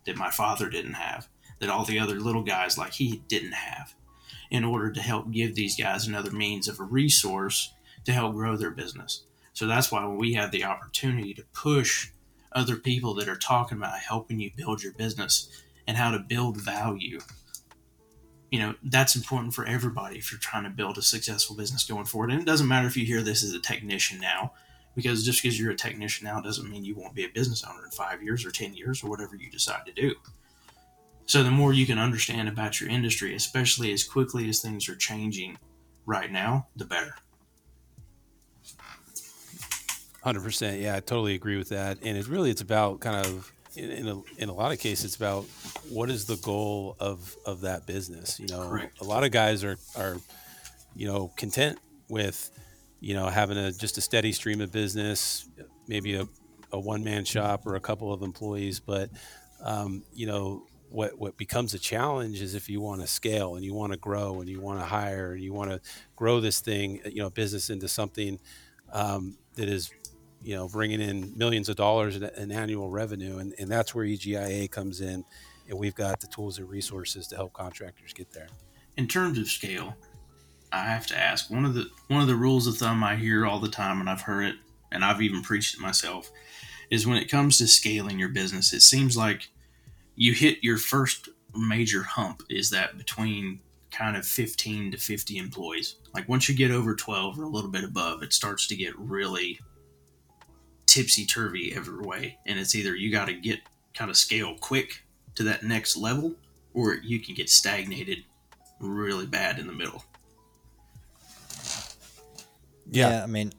that 0.06 0.16
my 0.16 0.30
father 0.30 0.68
didn't 0.68 0.94
have, 0.94 1.28
that 1.60 1.68
all 1.68 1.84
the 1.84 1.98
other 1.98 2.18
little 2.18 2.42
guys 2.42 2.78
like 2.78 2.94
he 2.94 3.22
didn't 3.28 3.52
have, 3.52 3.94
in 4.50 4.64
order 4.64 4.90
to 4.90 5.00
help 5.00 5.30
give 5.30 5.54
these 5.54 5.76
guys 5.76 6.06
another 6.06 6.30
means 6.30 6.66
of 6.66 6.80
a 6.80 6.84
resource 6.84 7.74
to 8.04 8.12
help 8.12 8.34
grow 8.34 8.56
their 8.56 8.70
business. 8.70 9.25
So 9.56 9.66
that's 9.66 9.90
why 9.90 10.04
when 10.04 10.18
we 10.18 10.34
have 10.34 10.50
the 10.50 10.64
opportunity 10.64 11.32
to 11.32 11.42
push 11.54 12.10
other 12.52 12.76
people 12.76 13.14
that 13.14 13.26
are 13.26 13.36
talking 13.36 13.78
about 13.78 13.98
helping 13.98 14.38
you 14.38 14.50
build 14.54 14.82
your 14.82 14.92
business 14.92 15.48
and 15.86 15.96
how 15.96 16.10
to 16.10 16.18
build 16.18 16.60
value, 16.60 17.20
you 18.50 18.58
know, 18.58 18.74
that's 18.84 19.16
important 19.16 19.54
for 19.54 19.64
everybody 19.64 20.18
if 20.18 20.30
you're 20.30 20.38
trying 20.38 20.64
to 20.64 20.70
build 20.70 20.98
a 20.98 21.02
successful 21.02 21.56
business 21.56 21.84
going 21.84 22.04
forward. 22.04 22.32
And 22.32 22.38
it 22.38 22.44
doesn't 22.44 22.68
matter 22.68 22.86
if 22.86 22.98
you 22.98 23.06
hear 23.06 23.22
this 23.22 23.42
as 23.42 23.54
a 23.54 23.58
technician 23.58 24.20
now, 24.20 24.52
because 24.94 25.24
just 25.24 25.42
because 25.42 25.58
you're 25.58 25.72
a 25.72 25.76
technician 25.76 26.26
now 26.26 26.38
doesn't 26.42 26.70
mean 26.70 26.84
you 26.84 26.94
won't 26.94 27.14
be 27.14 27.24
a 27.24 27.28
business 27.28 27.64
owner 27.64 27.82
in 27.82 27.90
five 27.92 28.22
years 28.22 28.44
or 28.44 28.50
10 28.50 28.74
years 28.74 29.02
or 29.02 29.08
whatever 29.08 29.36
you 29.36 29.50
decide 29.50 29.86
to 29.86 29.92
do. 29.92 30.14
So 31.24 31.42
the 31.42 31.50
more 31.50 31.72
you 31.72 31.86
can 31.86 31.98
understand 31.98 32.50
about 32.50 32.78
your 32.78 32.90
industry, 32.90 33.34
especially 33.34 33.94
as 33.94 34.04
quickly 34.04 34.50
as 34.50 34.60
things 34.60 34.86
are 34.90 34.96
changing 34.96 35.56
right 36.04 36.30
now, 36.30 36.68
the 36.76 36.84
better. 36.84 37.14
Hundred 40.26 40.42
percent. 40.42 40.80
Yeah, 40.80 40.96
I 40.96 40.98
totally 40.98 41.36
agree 41.36 41.56
with 41.56 41.68
that. 41.68 41.98
And 42.02 42.18
it 42.18 42.26
really, 42.26 42.50
it's 42.50 42.60
about 42.60 42.98
kind 42.98 43.24
of 43.24 43.52
in, 43.76 43.92
in 43.92 44.08
a 44.08 44.22
in 44.38 44.48
a 44.48 44.52
lot 44.52 44.72
of 44.72 44.80
cases, 44.80 45.04
it's 45.04 45.14
about 45.14 45.44
what 45.88 46.10
is 46.10 46.24
the 46.24 46.34
goal 46.38 46.96
of 46.98 47.36
of 47.46 47.60
that 47.60 47.86
business. 47.86 48.40
You 48.40 48.48
know, 48.48 48.68
Correct. 48.68 49.00
a 49.00 49.04
lot 49.04 49.22
of 49.22 49.30
guys 49.30 49.62
are 49.62 49.78
are 49.96 50.16
you 50.96 51.06
know 51.06 51.30
content 51.36 51.78
with 52.08 52.50
you 52.98 53.14
know 53.14 53.28
having 53.28 53.56
a 53.56 53.70
just 53.70 53.98
a 53.98 54.00
steady 54.00 54.32
stream 54.32 54.60
of 54.60 54.72
business, 54.72 55.48
maybe 55.86 56.16
a, 56.16 56.26
a 56.72 56.80
one 56.80 57.04
man 57.04 57.24
shop 57.24 57.64
or 57.64 57.76
a 57.76 57.80
couple 57.80 58.12
of 58.12 58.22
employees, 58.22 58.80
but 58.80 59.10
um, 59.62 60.02
you 60.12 60.26
know 60.26 60.66
what 60.90 61.16
what 61.20 61.36
becomes 61.36 61.72
a 61.72 61.78
challenge 61.78 62.42
is 62.42 62.56
if 62.56 62.68
you 62.68 62.80
want 62.80 63.00
to 63.00 63.06
scale 63.06 63.54
and 63.54 63.64
you 63.64 63.74
want 63.74 63.92
to 63.92 63.98
grow 63.98 64.40
and 64.40 64.48
you 64.48 64.60
want 64.60 64.80
to 64.80 64.86
hire 64.86 65.34
and 65.34 65.44
you 65.44 65.52
want 65.52 65.70
to 65.70 65.80
grow 66.16 66.40
this 66.40 66.58
thing 66.58 67.00
you 67.04 67.22
know 67.22 67.30
business 67.30 67.70
into 67.70 67.86
something 67.86 68.40
um, 68.92 69.38
that 69.54 69.68
is 69.68 69.90
you 70.46 70.54
know 70.54 70.68
bringing 70.68 71.00
in 71.00 71.32
millions 71.36 71.68
of 71.68 71.76
dollars 71.76 72.16
in, 72.16 72.22
in 72.22 72.52
annual 72.52 72.90
revenue 72.90 73.38
and, 73.38 73.54
and 73.58 73.70
that's 73.70 73.94
where 73.94 74.06
EGIA 74.06 74.70
comes 74.70 75.00
in 75.00 75.24
and 75.68 75.78
we've 75.78 75.94
got 75.94 76.20
the 76.20 76.26
tools 76.28 76.58
and 76.58 76.68
resources 76.68 77.26
to 77.26 77.36
help 77.36 77.52
contractors 77.52 78.12
get 78.12 78.30
there 78.32 78.48
in 78.96 79.06
terms 79.06 79.38
of 79.38 79.48
scale, 79.48 79.94
I 80.72 80.84
have 80.84 81.06
to 81.08 81.18
ask 81.18 81.50
one 81.50 81.64
of 81.64 81.74
the 81.74 81.88
one 82.08 82.22
of 82.22 82.26
the 82.26 82.34
rules 82.34 82.66
of 82.66 82.76
thumb 82.76 83.04
I 83.04 83.16
hear 83.16 83.46
all 83.46 83.60
the 83.60 83.68
time, 83.68 84.00
and 84.00 84.08
I've 84.08 84.22
heard 84.22 84.46
it, 84.46 84.56
and 84.90 85.04
I've 85.04 85.22
even 85.22 85.42
preached 85.42 85.74
it 85.74 85.80
myself, 85.80 86.30
is 86.90 87.06
when 87.06 87.18
it 87.18 87.30
comes 87.30 87.58
to 87.58 87.66
scaling 87.66 88.18
your 88.18 88.30
business, 88.30 88.72
it 88.72 88.80
seems 88.80 89.16
like 89.16 89.48
you 90.16 90.32
hit 90.32 90.58
your 90.62 90.78
first 90.78 91.28
major 91.54 92.02
hump 92.02 92.42
is 92.50 92.70
that 92.70 92.98
between 92.98 93.60
kind 93.90 94.16
of 94.16 94.26
15 94.26 94.92
to 94.92 94.98
50 94.98 95.38
employees. 95.38 95.96
Like 96.12 96.28
once 96.28 96.48
you 96.48 96.54
get 96.54 96.70
over 96.70 96.94
12 96.94 97.38
or 97.38 97.44
a 97.44 97.48
little 97.48 97.70
bit 97.70 97.84
above, 97.84 98.22
it 98.22 98.32
starts 98.32 98.66
to 98.68 98.76
get 98.76 98.98
really 98.98 99.58
tipsy 100.86 101.26
turvy 101.26 101.72
every 101.74 102.04
way, 102.04 102.38
and 102.46 102.58
it's 102.58 102.74
either 102.74 102.94
you 102.94 103.10
got 103.10 103.26
to 103.26 103.34
get 103.34 103.60
kind 103.94 104.10
of 104.10 104.16
scale 104.16 104.56
quick 104.60 105.04
to 105.34 105.42
that 105.44 105.62
next 105.62 105.96
level, 105.96 106.34
or 106.74 106.94
you 106.94 107.20
can 107.20 107.34
get 107.34 107.48
stagnated 107.48 108.18
really 108.80 109.26
bad 109.26 109.58
in 109.58 109.66
the 109.66 109.72
middle. 109.72 110.04
Yeah. 112.90 113.22
I 113.22 113.26
mean, 113.26 113.52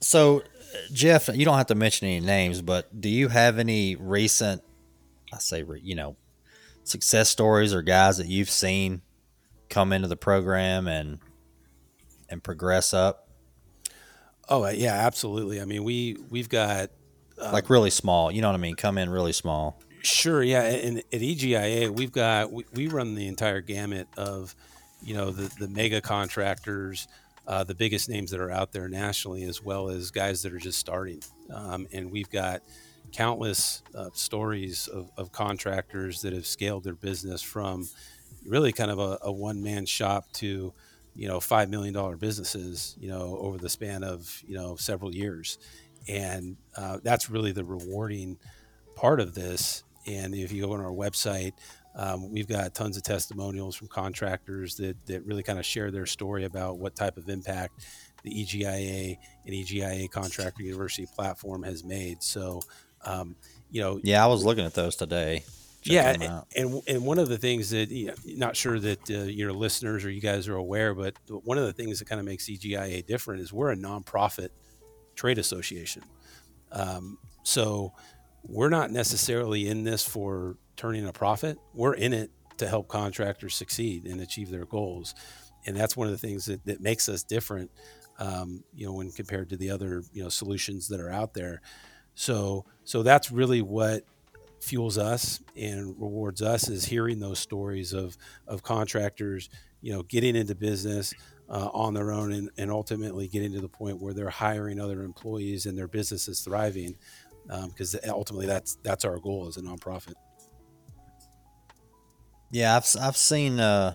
so 0.00 0.40
uh, 0.40 0.42
Jeff, 0.92 1.28
you 1.28 1.44
don't 1.44 1.56
have 1.56 1.66
to 1.66 1.74
mention 1.74 2.08
any 2.08 2.20
names, 2.20 2.62
but 2.62 3.00
do 3.00 3.08
you 3.08 3.28
have 3.28 3.58
any 3.58 3.96
recent, 3.96 4.62
I 5.32 5.38
say, 5.38 5.64
you 5.82 5.94
know, 5.94 6.16
success 6.84 7.28
stories 7.28 7.74
or 7.74 7.82
guys 7.82 8.16
that 8.18 8.26
you've 8.26 8.50
seen 8.50 9.02
come 9.68 9.92
into 9.92 10.08
the 10.08 10.16
program 10.16 10.88
and 10.88 11.18
and 12.28 12.42
progress 12.42 12.94
up, 12.94 13.28
oh 14.50 14.64
uh, 14.64 14.68
yeah 14.68 15.06
absolutely 15.06 15.60
i 15.60 15.64
mean 15.64 15.84
we 15.84 16.16
we've 16.30 16.48
got 16.48 16.90
uh, 17.40 17.50
like 17.52 17.70
really 17.70 17.90
small? 17.90 18.30
You 18.30 18.42
know 18.42 18.48
what 18.48 18.54
I 18.54 18.58
mean? 18.58 18.74
Come 18.74 18.98
in 18.98 19.10
really 19.10 19.32
small. 19.32 19.80
Sure, 20.02 20.42
yeah. 20.42 20.62
And 20.62 20.98
at 20.98 21.20
EGIA, 21.20 21.90
we've 21.90 22.12
got 22.12 22.52
we, 22.52 22.64
we 22.74 22.88
run 22.88 23.14
the 23.14 23.26
entire 23.26 23.60
gamut 23.60 24.08
of, 24.16 24.54
you 25.02 25.14
know, 25.14 25.30
the 25.30 25.50
the 25.58 25.68
mega 25.68 26.00
contractors, 26.00 27.08
uh, 27.46 27.64
the 27.64 27.74
biggest 27.74 28.08
names 28.08 28.30
that 28.30 28.40
are 28.40 28.50
out 28.50 28.72
there 28.72 28.88
nationally, 28.88 29.44
as 29.44 29.62
well 29.62 29.88
as 29.88 30.10
guys 30.10 30.42
that 30.42 30.52
are 30.52 30.58
just 30.58 30.78
starting. 30.78 31.22
Um, 31.52 31.86
and 31.92 32.10
we've 32.10 32.30
got 32.30 32.62
countless 33.12 33.82
uh, 33.94 34.10
stories 34.12 34.86
of, 34.88 35.10
of 35.16 35.32
contractors 35.32 36.22
that 36.22 36.32
have 36.32 36.46
scaled 36.46 36.84
their 36.84 36.94
business 36.94 37.42
from 37.42 37.88
really 38.46 38.72
kind 38.72 38.90
of 38.90 38.98
a, 38.98 39.18
a 39.22 39.32
one 39.32 39.62
man 39.62 39.84
shop 39.84 40.30
to, 40.34 40.72
you 41.20 41.28
know, 41.28 41.38
five 41.38 41.68
million 41.68 41.92
dollar 41.92 42.16
businesses, 42.16 42.96
you 42.98 43.06
know, 43.06 43.36
over 43.42 43.58
the 43.58 43.68
span 43.68 44.02
of 44.02 44.42
you 44.46 44.54
know 44.54 44.74
several 44.76 45.14
years, 45.14 45.58
and 46.08 46.56
uh, 46.78 46.96
that's 47.02 47.28
really 47.28 47.52
the 47.52 47.62
rewarding 47.62 48.38
part 48.96 49.20
of 49.20 49.34
this. 49.34 49.84
And 50.06 50.34
if 50.34 50.50
you 50.50 50.64
go 50.64 50.72
on 50.72 50.80
our 50.80 50.90
website, 50.90 51.52
um, 51.94 52.32
we've 52.32 52.48
got 52.48 52.74
tons 52.74 52.96
of 52.96 53.02
testimonials 53.02 53.76
from 53.76 53.88
contractors 53.88 54.76
that, 54.76 54.96
that 55.06 55.26
really 55.26 55.42
kind 55.42 55.58
of 55.58 55.66
share 55.66 55.90
their 55.90 56.06
story 56.06 56.44
about 56.44 56.78
what 56.78 56.96
type 56.96 57.18
of 57.18 57.28
impact 57.28 57.84
the 58.22 58.30
EGIA 58.30 59.18
and 59.44 59.54
EGIA 59.54 60.10
Contractor 60.10 60.62
University 60.62 61.06
platform 61.14 61.62
has 61.64 61.84
made. 61.84 62.22
So, 62.22 62.62
um, 63.04 63.36
you 63.70 63.82
know, 63.82 64.00
Yeah, 64.02 64.24
I 64.24 64.26
was 64.26 64.42
looking 64.42 64.64
at 64.64 64.72
those 64.72 64.96
today. 64.96 65.44
Yeah, 65.82 66.14
and 66.56 66.82
and 66.86 67.04
one 67.04 67.18
of 67.18 67.28
the 67.28 67.38
things 67.38 67.70
that 67.70 67.90
you 67.90 68.08
know, 68.08 68.14
not 68.26 68.54
sure 68.54 68.78
that 68.78 69.10
uh, 69.10 69.22
your 69.22 69.52
listeners 69.52 70.04
or 70.04 70.10
you 70.10 70.20
guys 70.20 70.46
are 70.46 70.56
aware, 70.56 70.94
but 70.94 71.14
one 71.28 71.56
of 71.56 71.64
the 71.64 71.72
things 71.72 71.98
that 71.98 72.04
kind 72.06 72.18
of 72.18 72.26
makes 72.26 72.48
EGIA 72.48 73.06
different 73.06 73.40
is 73.40 73.52
we're 73.52 73.70
a 73.70 73.76
nonprofit 73.76 74.50
trade 75.14 75.38
association. 75.38 76.02
Um, 76.70 77.18
so 77.44 77.94
we're 78.42 78.68
not 78.68 78.90
necessarily 78.90 79.68
in 79.68 79.84
this 79.84 80.06
for 80.06 80.56
turning 80.76 81.06
a 81.06 81.12
profit. 81.12 81.58
We're 81.72 81.94
in 81.94 82.12
it 82.12 82.30
to 82.58 82.68
help 82.68 82.88
contractors 82.88 83.54
succeed 83.54 84.04
and 84.06 84.20
achieve 84.20 84.50
their 84.50 84.66
goals, 84.66 85.14
and 85.64 85.74
that's 85.74 85.96
one 85.96 86.08
of 86.08 86.12
the 86.12 86.18
things 86.18 86.44
that, 86.44 86.64
that 86.66 86.80
makes 86.82 87.08
us 87.08 87.22
different. 87.22 87.70
Um, 88.18 88.64
you 88.74 88.84
know, 88.86 88.92
when 88.92 89.10
compared 89.12 89.48
to 89.48 89.56
the 89.56 89.70
other 89.70 90.02
you 90.12 90.22
know 90.22 90.28
solutions 90.28 90.88
that 90.88 91.00
are 91.00 91.10
out 91.10 91.32
there. 91.32 91.62
So 92.14 92.66
so 92.84 93.02
that's 93.02 93.30
really 93.32 93.62
what 93.62 94.04
fuels 94.60 94.98
us 94.98 95.40
and 95.56 95.88
rewards 95.98 96.42
us 96.42 96.68
is 96.68 96.84
hearing 96.84 97.18
those 97.18 97.38
stories 97.38 97.92
of 97.92 98.16
of 98.46 98.62
contractors 98.62 99.48
you 99.80 99.92
know 99.92 100.02
getting 100.02 100.36
into 100.36 100.54
business 100.54 101.14
uh, 101.48 101.68
on 101.72 101.94
their 101.94 102.12
own 102.12 102.32
and, 102.32 102.50
and 102.58 102.70
ultimately 102.70 103.26
getting 103.26 103.52
to 103.52 103.60
the 103.60 103.68
point 103.68 104.00
where 104.00 104.12
they're 104.12 104.28
hiring 104.30 104.78
other 104.78 105.02
employees 105.02 105.66
and 105.66 105.76
their 105.76 105.88
business 105.88 106.28
is 106.28 106.40
thriving 106.40 106.96
because 107.66 107.96
ultimately 108.08 108.46
that's 108.46 108.76
that's 108.82 109.04
our 109.04 109.18
goal 109.18 109.48
as 109.48 109.56
a 109.56 109.62
nonprofit 109.62 110.14
Yeah, 112.50 112.76
I've 112.76 112.86
I've 113.00 113.16
seen 113.16 113.60
uh, 113.60 113.94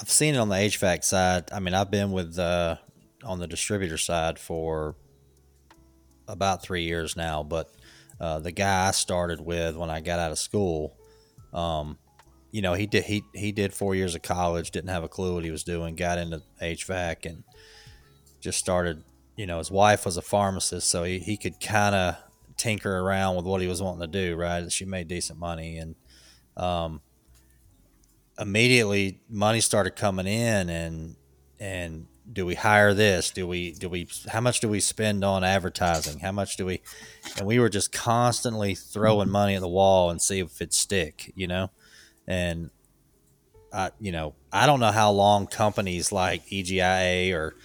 I've 0.00 0.10
seen 0.10 0.34
it 0.34 0.38
on 0.38 0.48
the 0.48 0.56
HVAC 0.56 1.04
side. 1.04 1.50
I 1.52 1.58
mean, 1.60 1.74
I've 1.74 1.90
been 1.90 2.12
with 2.12 2.38
uh, 2.38 2.76
on 3.24 3.40
the 3.40 3.48
distributor 3.48 3.98
side 3.98 4.38
for 4.38 4.94
about 6.28 6.62
three 6.62 6.84
years 6.84 7.16
now. 7.16 7.42
But 7.42 7.72
uh, 8.20 8.38
the 8.40 8.52
guy 8.52 8.88
I 8.88 8.90
started 8.90 9.40
with 9.40 9.76
when 9.76 9.90
I 9.90 10.00
got 10.00 10.18
out 10.18 10.32
of 10.32 10.38
school, 10.38 10.96
um, 11.52 11.98
you 12.50 12.62
know, 12.62 12.74
he 12.74 12.86
did 12.86 13.04
he 13.04 13.22
he 13.34 13.52
did 13.52 13.74
four 13.74 13.94
years 13.94 14.14
of 14.14 14.22
college, 14.22 14.70
didn't 14.70 14.90
have 14.90 15.04
a 15.04 15.08
clue 15.08 15.34
what 15.34 15.44
he 15.44 15.50
was 15.50 15.64
doing, 15.64 15.94
got 15.94 16.18
into 16.18 16.42
HVAC 16.60 17.26
and 17.26 17.44
just 18.40 18.58
started. 18.58 19.04
You 19.36 19.46
know, 19.46 19.58
his 19.58 19.70
wife 19.70 20.04
was 20.04 20.16
a 20.16 20.22
pharmacist, 20.22 20.88
so 20.88 21.04
he, 21.04 21.20
he 21.20 21.36
could 21.36 21.60
kind 21.60 21.94
of 21.94 22.16
tinker 22.56 22.98
around 22.98 23.36
with 23.36 23.44
what 23.44 23.60
he 23.60 23.68
was 23.68 23.80
wanting 23.80 24.00
to 24.00 24.06
do. 24.06 24.34
Right, 24.34 24.70
she 24.72 24.84
made 24.84 25.06
decent 25.06 25.38
money, 25.38 25.78
and 25.78 25.94
um, 26.56 27.00
immediately 28.38 29.20
money 29.28 29.60
started 29.60 29.94
coming 29.94 30.26
in, 30.26 30.68
and 30.68 31.16
and 31.60 32.06
do 32.30 32.44
we 32.44 32.54
hire 32.54 32.94
this? 32.94 33.30
Do 33.30 33.46
we 33.46 33.72
do 33.72 33.88
we 33.88 34.08
how 34.28 34.40
much 34.40 34.60
do 34.60 34.68
we 34.68 34.80
spend 34.80 35.24
on 35.24 35.44
advertising? 35.44 36.20
How 36.20 36.32
much 36.32 36.56
do 36.56 36.66
we? 36.66 36.82
And 37.36 37.46
we 37.46 37.58
were 37.58 37.68
just 37.68 37.92
constantly 37.92 38.74
throwing 38.74 39.30
money 39.30 39.54
at 39.54 39.60
the 39.60 39.68
wall 39.68 40.10
and 40.10 40.20
see 40.20 40.40
if 40.40 40.60
it'd 40.60 40.74
stick. 40.74 41.32
You 41.34 41.46
know 41.46 41.70
and 42.28 42.70
I, 43.72 43.90
you 43.98 44.12
know, 44.12 44.34
I 44.52 44.66
don't 44.66 44.80
know 44.80 44.92
how 44.92 45.10
long 45.10 45.46
companies 45.46 46.12
like 46.12 46.46
EGIA 46.46 47.34
or 47.34 47.56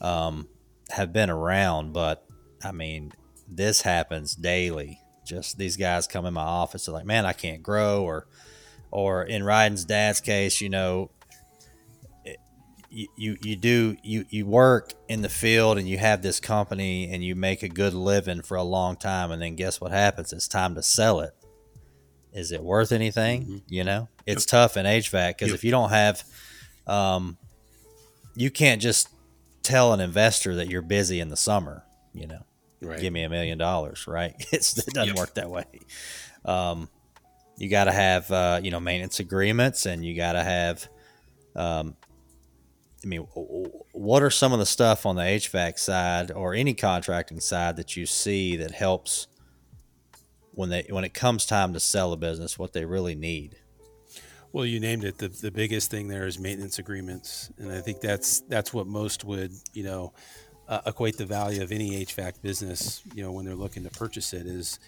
um, 0.00 0.48
have 0.90 1.12
been 1.12 1.28
around, 1.28 1.92
but 1.92 2.24
I 2.64 2.72
mean, 2.72 3.12
this 3.48 3.82
happens 3.82 4.34
daily. 4.34 5.00
Just 5.26 5.58
these 5.58 5.76
guys 5.76 6.06
come 6.06 6.24
in 6.24 6.34
my 6.34 6.42
office, 6.42 6.86
they're 6.86 6.94
like, 6.94 7.04
"Man, 7.04 7.26
I 7.26 7.32
can't 7.32 7.62
grow," 7.62 8.02
or, 8.04 8.26
or 8.90 9.22
in 9.22 9.42
Ryden's 9.42 9.84
dad's 9.84 10.20
case, 10.20 10.60
you 10.60 10.68
know, 10.68 11.10
you, 12.92 13.08
you, 13.16 13.36
you 13.42 13.56
do 13.56 13.96
you, 14.02 14.24
you 14.28 14.46
work 14.46 14.92
in 15.08 15.22
the 15.22 15.28
field 15.28 15.78
and 15.78 15.88
you 15.88 15.98
have 15.98 16.22
this 16.22 16.40
company 16.40 17.10
and 17.10 17.24
you 17.24 17.34
make 17.34 17.62
a 17.62 17.68
good 17.68 17.94
living 17.94 18.42
for 18.42 18.56
a 18.56 18.62
long 18.62 18.96
time 18.96 19.30
and 19.30 19.40
then 19.40 19.56
guess 19.56 19.80
what 19.80 19.90
happens 19.90 20.32
it's 20.32 20.46
time 20.46 20.74
to 20.74 20.82
sell 20.82 21.20
it 21.20 21.34
is 22.32 22.50
it 22.50 22.62
worth 22.62 22.92
anything? 22.92 23.42
Mm-hmm. 23.42 23.56
You 23.68 23.84
know, 23.84 24.08
it's 24.26 24.44
yep. 24.44 24.48
tough 24.48 24.76
in 24.76 24.86
HVAC 24.86 25.30
because 25.30 25.48
yep. 25.48 25.54
if 25.54 25.64
you 25.64 25.70
don't 25.70 25.90
have, 25.90 26.24
um, 26.86 27.36
you 28.34 28.50
can't 28.50 28.80
just 28.80 29.08
tell 29.62 29.92
an 29.92 30.00
investor 30.00 30.56
that 30.56 30.68
you're 30.68 30.82
busy 30.82 31.20
in 31.20 31.28
the 31.28 31.36
summer. 31.36 31.84
You 32.14 32.26
know, 32.26 32.42
right. 32.80 33.00
give 33.00 33.12
me 33.12 33.22
a 33.22 33.28
million 33.28 33.58
dollars, 33.58 34.06
right? 34.06 34.34
It's, 34.52 34.76
it 34.78 34.94
doesn't 34.94 35.08
yep. 35.08 35.16
work 35.16 35.34
that 35.34 35.50
way. 35.50 35.64
Um, 36.44 36.88
you 37.58 37.68
got 37.68 37.84
to 37.84 37.92
have 37.92 38.30
uh, 38.30 38.60
you 38.62 38.70
know 38.70 38.80
maintenance 38.80 39.20
agreements, 39.20 39.86
and 39.86 40.04
you 40.04 40.16
got 40.16 40.32
to 40.32 40.42
have. 40.42 40.88
Um, 41.54 41.96
I 43.04 43.08
mean, 43.08 43.20
what 43.92 44.22
are 44.22 44.30
some 44.30 44.52
of 44.52 44.58
the 44.58 44.66
stuff 44.66 45.04
on 45.06 45.16
the 45.16 45.22
HVAC 45.22 45.78
side 45.78 46.30
or 46.30 46.54
any 46.54 46.74
contracting 46.74 47.40
side 47.40 47.76
that 47.76 47.96
you 47.96 48.06
see 48.06 48.56
that 48.56 48.70
helps 48.70 49.26
when 50.52 50.68
they 50.68 50.86
when 50.90 51.04
it 51.04 51.14
comes 51.14 51.46
time 51.46 51.72
to 51.72 51.80
sell 51.80 52.12
a 52.12 52.16
business 52.16 52.58
what 52.58 52.72
they 52.72 52.84
really 52.84 53.14
need? 53.14 53.56
Well 54.52 54.66
you 54.66 54.80
named 54.80 55.04
it. 55.04 55.18
The, 55.18 55.28
the 55.28 55.50
biggest 55.50 55.90
thing 55.90 56.08
there 56.08 56.26
is 56.26 56.38
maintenance 56.38 56.78
agreements. 56.78 57.50
And 57.58 57.72
i 57.72 57.80
think 57.80 58.00
that's 58.00 58.40
that's 58.40 58.72
what 58.72 58.86
most 58.86 59.24
would 59.24 59.52
you 59.72 59.82
know 59.82 60.12
uh, 60.68 60.82
equate 60.86 61.16
the 61.16 61.26
value 61.26 61.62
of 61.62 61.72
any 61.72 62.04
hvac 62.04 62.40
business 62.40 63.02
you 63.14 63.22
know 63.22 63.32
when 63.32 63.44
they're 63.44 63.56
looking 63.56 63.82
to 63.82 63.90
purchase 63.90 64.32
it 64.32 64.46
is 64.46 64.78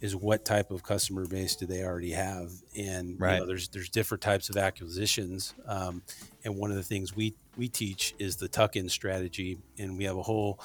is 0.00 0.16
what 0.16 0.44
type 0.44 0.70
of 0.70 0.82
customer 0.82 1.26
base 1.26 1.56
do 1.56 1.66
they 1.66 1.82
already 1.82 2.12
have 2.12 2.50
and 2.76 3.20
right. 3.20 3.34
you 3.34 3.40
know, 3.40 3.46
there's 3.46 3.68
there's 3.68 3.88
different 3.88 4.22
types 4.22 4.48
of 4.48 4.56
acquisitions 4.56 5.54
um, 5.66 6.02
and 6.44 6.56
one 6.56 6.70
of 6.70 6.76
the 6.76 6.82
things 6.82 7.14
we 7.14 7.34
we 7.56 7.68
teach 7.68 8.14
is 8.18 8.36
the 8.36 8.48
tuck-in 8.48 8.88
strategy 8.88 9.58
and 9.78 9.96
we 9.96 10.04
have 10.04 10.16
a 10.16 10.22
whole 10.22 10.60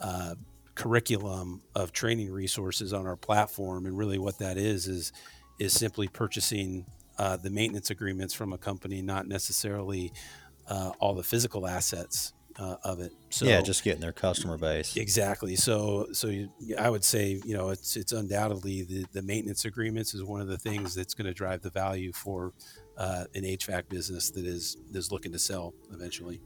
uh, 0.00 0.34
curriculum 0.74 1.60
of 1.74 1.92
training 1.92 2.32
resources 2.32 2.92
on 2.92 3.06
our 3.06 3.16
platform 3.16 3.86
and 3.86 3.96
really 3.96 4.18
what 4.18 4.38
that 4.38 4.56
is 4.56 4.88
is 4.88 5.12
is 5.58 5.72
simply 5.72 6.08
purchasing 6.08 6.84
uh, 7.18 7.36
the 7.36 7.50
maintenance 7.50 7.90
agreements 7.90 8.34
from 8.34 8.52
a 8.52 8.58
company 8.58 9.02
not 9.02 9.28
necessarily 9.28 10.12
uh, 10.68 10.90
all 10.98 11.14
the 11.14 11.22
physical 11.22 11.66
assets 11.66 12.32
uh, 12.58 12.76
of 12.84 13.00
it. 13.00 13.12
So 13.30 13.46
yeah 13.46 13.60
just 13.60 13.84
getting 13.84 14.00
their 14.00 14.12
customer 14.12 14.56
base. 14.56 14.96
Exactly. 14.96 15.56
So 15.56 16.08
so 16.12 16.28
you, 16.28 16.50
i 16.78 16.88
would 16.88 17.04
say 17.04 17.40
you 17.44 17.54
know 17.54 17.70
it's 17.70 17.96
it's 17.96 18.12
undoubtedly 18.12 18.82
the, 18.82 19.04
the 19.12 19.22
maintenance 19.22 19.64
agreements 19.64 20.14
is 20.14 20.22
one 20.22 20.40
of 20.40 20.48
the 20.48 20.58
things 20.58 20.94
that's 20.94 21.14
going 21.14 21.26
to 21.26 21.34
drive 21.34 21.62
the 21.62 21.70
value 21.70 22.12
for 22.12 22.52
uh, 22.98 23.24
an 23.34 23.42
hvac 23.42 23.88
business 23.88 24.30
that 24.30 24.44
is 24.44 24.76
is 24.92 25.10
looking 25.10 25.32
to 25.32 25.38
sell 25.38 25.74
eventually. 25.92 26.40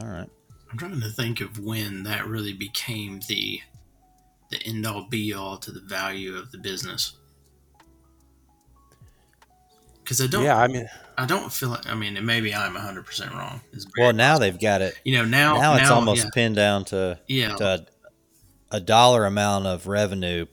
All 0.00 0.08
right. 0.08 0.28
I'm 0.70 0.78
trying 0.78 1.00
to 1.00 1.08
think 1.08 1.40
of 1.40 1.60
when 1.60 2.02
that 2.02 2.26
really 2.26 2.52
became 2.52 3.20
the 3.28 3.60
the 4.50 4.62
end 4.66 4.86
all 4.86 5.06
be 5.08 5.32
all 5.32 5.56
to 5.58 5.70
the 5.70 5.80
value 5.80 6.36
of 6.36 6.50
the 6.50 6.58
business. 6.58 7.16
Because 10.04 10.20
I 10.20 10.26
don't. 10.26 10.44
Yeah, 10.44 10.58
I 10.58 10.68
mean, 10.68 10.86
I 11.16 11.24
don't 11.24 11.50
feel 11.50 11.70
like. 11.70 11.88
I 11.88 11.94
mean, 11.94 12.24
maybe 12.24 12.54
I'm 12.54 12.74
100 12.74 13.06
percent 13.06 13.32
wrong. 13.32 13.62
Well, 13.98 14.12
now 14.12 14.34
possible. 14.34 14.40
they've 14.40 14.60
got 14.60 14.82
it. 14.82 15.00
You 15.02 15.16
know, 15.16 15.24
now 15.24 15.56
now 15.56 15.74
it's 15.74 15.88
now, 15.88 15.94
almost 15.94 16.24
yeah. 16.24 16.30
pinned 16.34 16.56
down 16.56 16.84
to 16.86 17.18
yeah 17.26 17.56
to 17.56 17.64
a, 17.64 18.76
a 18.76 18.80
dollar 18.80 19.24
amount 19.24 19.66
of 19.66 19.86
revenue 19.86 20.46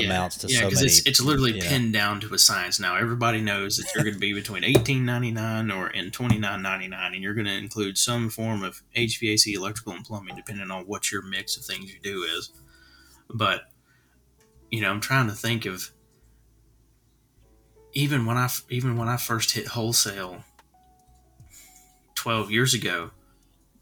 yeah. 0.00 0.06
amounts 0.06 0.38
to 0.38 0.48
yeah, 0.48 0.60
so 0.60 0.70
many. 0.70 0.86
It's, 0.86 1.06
it's 1.06 1.20
literally 1.20 1.60
pinned 1.60 1.92
down 1.92 2.20
to 2.20 2.32
a 2.32 2.38
science 2.38 2.80
now. 2.80 2.96
Everybody 2.96 3.40
knows 3.40 3.76
that 3.76 3.86
you're 3.94 4.04
going 4.04 4.14
to 4.14 4.20
be 4.20 4.32
between 4.32 4.64
eighteen 4.64 5.04
ninety 5.04 5.30
nine 5.30 5.70
or 5.70 5.88
and 5.88 6.12
twenty 6.12 6.38
nine 6.38 6.62
ninety 6.62 6.88
nine, 6.88 7.12
and 7.12 7.22
you're 7.22 7.34
going 7.34 7.46
to 7.46 7.56
include 7.56 7.98
some 7.98 8.30
form 8.30 8.62
of 8.62 8.82
HVAC, 8.96 9.54
electrical, 9.54 9.92
and 9.92 10.04
plumbing, 10.04 10.34
depending 10.34 10.70
on 10.70 10.84
what 10.84 11.12
your 11.12 11.22
mix 11.22 11.56
of 11.56 11.64
things 11.64 11.92
you 11.92 12.00
do 12.00 12.22
is. 12.22 12.50
But 13.28 13.64
you 14.70 14.80
know, 14.80 14.90
I'm 14.90 15.00
trying 15.00 15.28
to 15.28 15.34
think 15.34 15.66
of 15.66 15.90
even 17.92 18.26
when 18.26 18.36
I 18.36 18.48
even 18.70 18.96
when 18.96 19.08
I 19.08 19.16
first 19.16 19.52
hit 19.52 19.68
wholesale 19.68 20.44
twelve 22.14 22.50
years 22.50 22.74
ago, 22.74 23.10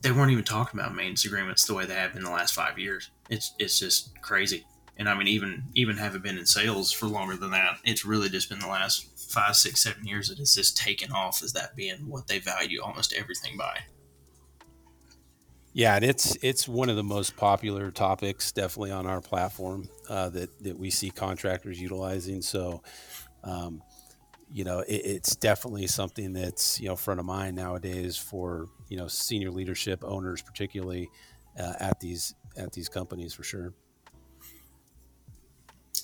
they 0.01 0.13
weren't 0.13 0.33
even 0.33 0.45
talking 0.45 0.79
about 0.79 0.95
maintenance 0.95 1.25
agreements 1.25 1.67
the 1.67 1.75
way 1.75 1.87
they 1.87 1.95
have 1.95 2.17
in 2.17 2.25
the 2.25 2.31
last 2.31 2.55
five 2.55 2.79
years. 2.79 3.11
It's 3.29 3.55
it's 3.59 3.79
just 3.79 4.21
crazy 4.21 4.65
and 5.01 5.09
I 5.09 5.15
mean 5.17 5.29
even 5.29 5.65
even 5.75 5.97
having 5.97 6.21
been 6.21 6.39
in 6.39 6.47
sales 6.47 6.93
for 6.93 7.07
longer 7.07 7.35
than 7.35 7.51
that, 7.53 7.79
it's 7.85 8.05
really 8.05 8.29
just 8.29 8.51
been 8.51 8.59
the 8.59 8.69
last 8.69 9.07
five, 9.33 9.57
six, 9.57 9.83
seven 9.83 10.07
years 10.07 10.29
that 10.29 10.39
it's 10.39 10.55
just 10.55 10.77
taken 10.77 11.11
off 11.11 11.43
as 11.43 11.55
that 11.55 11.75
being 11.75 12.07
what 12.07 12.29
they 12.29 12.39
value 12.39 12.83
almost 12.83 13.15
everything 13.15 13.57
by. 13.57 13.79
Yeah, 15.73 15.97
and 15.97 16.05
it's 16.05 16.37
it's 16.43 16.69
one 16.69 16.91
of 16.91 16.97
the 16.97 17.03
most 17.03 17.37
popular 17.37 17.91
topics, 17.91 18.53
definitely 18.53 18.91
on 18.91 19.07
our 19.07 19.23
platform 19.23 19.89
uh, 20.09 20.29
that 20.31 20.63
that 20.63 20.79
we 20.79 20.91
see 20.91 21.11
contractors 21.11 21.81
utilizing. 21.81 22.43
So, 22.43 22.83
um, 23.43 23.83
you 24.53 24.65
know, 24.65 24.81
it, 24.81 25.03
it's 25.05 25.37
definitely 25.37 25.87
something 25.87 26.33
that's 26.33 26.81
you 26.81 26.89
know 26.89 26.97
front 26.97 27.21
of 27.21 27.27
mind 27.27 27.57
nowadays 27.57 28.17
for 28.17 28.67
you 28.89 28.97
know 28.97 29.07
senior 29.09 29.51
leadership 29.51 30.03
owners, 30.05 30.43
particularly 30.43 31.09
uh, 31.59 31.75
at 31.79 32.01
these 32.01 32.35
at 32.57 32.73
these 32.73 32.89
companies 32.89 33.35
for 33.35 33.43
sure. 33.43 33.73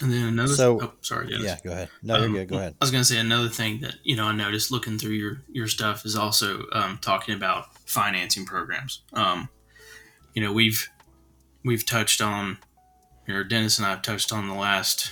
And 0.03 0.13
then 0.13 0.29
another. 0.29 0.53
So, 0.53 0.79
oh, 0.83 0.93
sorry. 1.01 1.29
Dennis. 1.29 1.45
Yeah, 1.45 1.57
go 1.65 1.73
ahead. 1.73 1.89
No, 2.03 2.17
um, 2.17 2.35
you're 2.35 2.45
good. 2.45 2.51
Go 2.51 2.59
ahead. 2.59 2.75
I 2.81 2.85
was 2.85 2.91
going 2.91 3.03
to 3.03 3.09
say 3.09 3.19
another 3.19 3.49
thing 3.49 3.81
that 3.81 3.95
you 4.03 4.15
know 4.15 4.25
I 4.27 4.33
noticed 4.33 4.71
looking 4.71 4.99
through 4.99 5.13
your 5.13 5.43
your 5.51 5.69
stuff 5.69 6.05
is 6.05 6.17
also 6.17 6.65
um, 6.73 6.99
talking 7.01 7.35
about 7.35 7.75
financing 7.89 8.45
programs. 8.45 9.03
Um, 9.15 9.49
you 10.35 10.43
know, 10.43 10.53
we've 10.53 10.91
we've 11.65 11.87
touched 11.87 12.21
on, 12.21 12.59
or 13.27 13.43
Dennis 13.43 13.79
and 13.79 13.87
I 13.87 13.91
have 13.91 14.03
touched 14.03 14.33
on 14.33 14.49
the 14.49 14.55
last, 14.55 15.11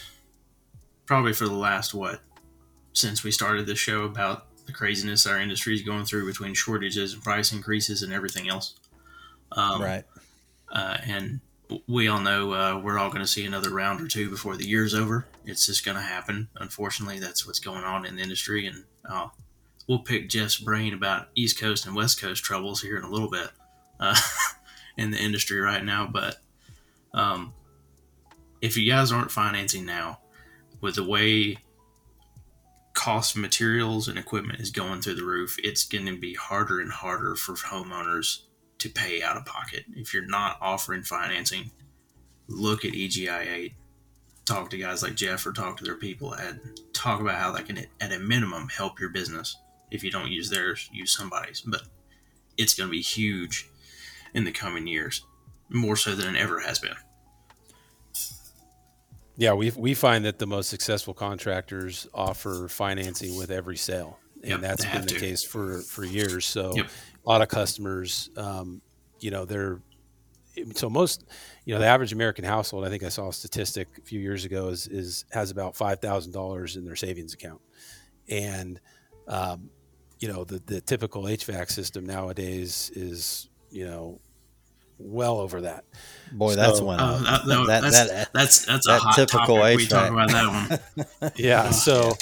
probably 1.07 1.33
for 1.33 1.47
the 1.47 1.55
last 1.55 1.95
what, 1.95 2.21
since 2.95 3.23
we 3.23 3.31
started 3.31 3.67
the 3.67 3.75
show 3.75 4.05
about 4.05 4.47
the 4.67 4.73
craziness 4.73 5.27
our 5.27 5.39
industry 5.39 5.75
is 5.75 5.83
going 5.83 6.05
through 6.05 6.27
between 6.27 6.55
shortages 6.55 7.13
and 7.13 7.23
price 7.23 7.53
increases 7.53 8.03
and 8.03 8.13
everything 8.13 8.49
else. 8.49 8.75
Um, 9.53 9.83
right. 9.83 10.05
Uh, 10.73 10.97
and 11.07 11.41
we 11.87 12.09
all 12.09 12.21
know 12.21 12.53
uh, 12.53 12.81
we're 12.83 12.99
all 12.99 13.11
going 13.11 13.21
to 13.21 13.27
see 13.27 13.45
another 13.45 13.71
round 13.71 14.01
or 14.01 14.09
two 14.09 14.31
before 14.31 14.57
the 14.57 14.67
year's 14.67 14.95
over. 14.95 15.27
It's 15.45 15.67
just 15.67 15.85
going 15.85 15.97
to 15.97 16.03
happen. 16.03 16.49
Unfortunately, 16.57 17.19
that's 17.19 17.47
what's 17.47 17.61
going 17.61 17.85
on 17.85 18.07
in 18.07 18.17
the 18.17 18.23
industry, 18.23 18.67
and 18.67 18.85
uh, 19.09 19.29
we'll 19.87 20.01
pick 20.01 20.29
Jeff's 20.29 20.59
brain 20.59 20.95
about 20.95 21.29
East 21.35 21.59
Coast 21.59 21.87
and 21.87 21.95
West 21.95 22.21
Coast 22.21 22.43
troubles 22.43 22.81
here 22.81 22.97
in 22.97 23.05
a 23.05 23.11
little 23.11 23.31
bit 23.31 23.51
uh, 24.01 24.17
in 24.97 25.11
the 25.11 25.19
industry 25.19 25.61
right 25.61 25.85
now. 25.85 26.09
But 26.11 26.37
um, 27.13 27.53
if 28.61 28.77
you 28.77 28.91
guys 28.91 29.13
aren't 29.13 29.31
financing 29.31 29.85
now, 29.85 30.21
with 30.81 30.97
the 30.97 31.05
way 31.05 31.57
cost 32.95 33.35
of 33.35 33.43
materials 33.43 34.09
and 34.09 34.19
equipment 34.19 34.61
is 34.61 34.71
going 34.71 35.03
through 35.03 35.17
the 35.17 35.25
roof, 35.25 35.57
it's 35.63 35.85
going 35.85 36.07
to 36.07 36.17
be 36.17 36.35
harder 36.35 36.81
and 36.81 36.91
harder 36.91 37.35
for 37.35 37.55
homeowners 37.55 38.45
to 38.79 38.89
pay 38.89 39.23
out 39.23 39.37
of 39.37 39.45
pocket. 39.45 39.85
If 39.95 40.15
you're 40.15 40.27
not 40.27 40.59
offering 40.61 41.03
financing, 41.03 41.71
look 42.49 42.85
at 42.85 42.95
EGIA. 42.95 43.75
Talk 44.45 44.71
to 44.71 44.79
guys 44.79 45.03
like 45.03 45.15
Jeff 45.15 45.47
or 45.47 45.53
talk 45.53 45.79
to 45.79 45.85
their 45.85 45.97
people 45.97 46.35
and 46.35 46.61
talk 46.93 47.21
about 47.21 47.39
how 47.39 47.51
that 47.53 47.67
can, 47.67 47.79
at 48.01 48.13
a 48.13 48.19
minimum, 48.19 48.69
help 48.69 49.01
your 49.01 49.09
business. 49.09 49.57
If 49.91 50.05
you 50.05 50.11
don't 50.11 50.31
use 50.31 50.51
theirs, 50.51 50.89
use 50.93 51.17
somebody's. 51.17 51.63
But 51.63 51.83
it's 52.57 52.75
going 52.75 52.89
to 52.89 52.93
be 52.93 53.01
huge 53.01 53.69
in 54.35 54.45
the 54.45 54.53
coming 54.53 54.87
years, 54.87 55.25
more 55.71 55.97
so 55.97 56.15
than 56.15 56.35
it 56.35 56.39
ever 56.39 56.61
has 56.61 56.79
been. 56.79 56.97
Yeah, 59.37 59.55
we 59.55 59.73
we 59.77 59.95
find 59.95 60.25
that 60.25 60.39
the 60.39 60.47
most 60.47 60.69
successful 60.71 61.13
contractors 61.15 62.07
offer 62.15 62.69
financing 62.69 63.37
with 63.37 63.51
every 63.51 63.77
sale, 63.77 64.19
and 64.43 64.53
Yep, 64.53 64.61
that's 64.61 64.85
been 64.85 65.03
the 65.03 65.09
to. 65.09 65.21
case 65.21 65.43
for 65.43 65.81
for 65.81 66.05
years. 66.05 66.47
So, 66.47 66.73
Yep. 66.77 66.87
a 67.27 67.29
lot 67.29 67.43
of 67.43 67.49
customers, 67.49 68.31
um, 68.37 68.81
you 69.21 69.31
know, 69.31 69.45
they're 69.45 69.81
so 70.77 70.89
most, 70.89 71.25
you 71.65 71.75
know, 71.75 71.81
the 71.81 71.87
average 71.87 72.13
American 72.13 72.45
household. 72.45 72.85
I 72.85 72.91
think 72.91 73.03
I 73.03 73.09
saw 73.09 73.29
a 73.29 73.33
statistic 73.33 73.89
a 73.99 74.03
few 74.03 74.21
years 74.21 74.45
ago 74.45 74.69
is 74.69 74.87
is 74.87 75.25
has 75.33 75.51
about 75.51 75.75
five 75.75 76.01
thousand 76.01 76.33
dollars 76.33 76.77
in 76.77 76.85
their 76.85 76.95
savings 76.97 77.35
account, 77.35 77.61
and 78.29 78.81
um, 79.27 79.71
you 80.21 80.29
know, 80.29 80.45
the 80.45 80.63
the 80.65 80.81
typical 80.81 81.25
HVAC 81.25 81.71
system 81.73 82.07
nowadays 82.07 82.93
is 82.95 83.51
you 83.71 83.85
know 83.85 84.21
well 84.99 85.39
over 85.39 85.63
that. 85.63 85.85
Boy, 86.33 86.55
that's 86.55 86.79
So- 86.79 86.85
when 86.87 87.01
Oh, 87.01 87.05
uh, 87.05 87.23
that- 87.23 87.47
no, 87.47 87.67
that, 87.67 87.83
that's, 87.83 88.09
that 88.11 88.33
that's 88.33 88.65
that's 88.67 88.87
a 88.89 88.93
that 88.93 89.01
hot 89.01 89.15
typical 89.17 89.57
topic. 89.59 89.77
We 89.77 89.87
talk 89.87 90.11
about 90.11 90.29
that 90.31 90.81
one. 91.17 91.33
yeah 91.37 91.67
Oh, 91.69 91.73
so 91.73 92.13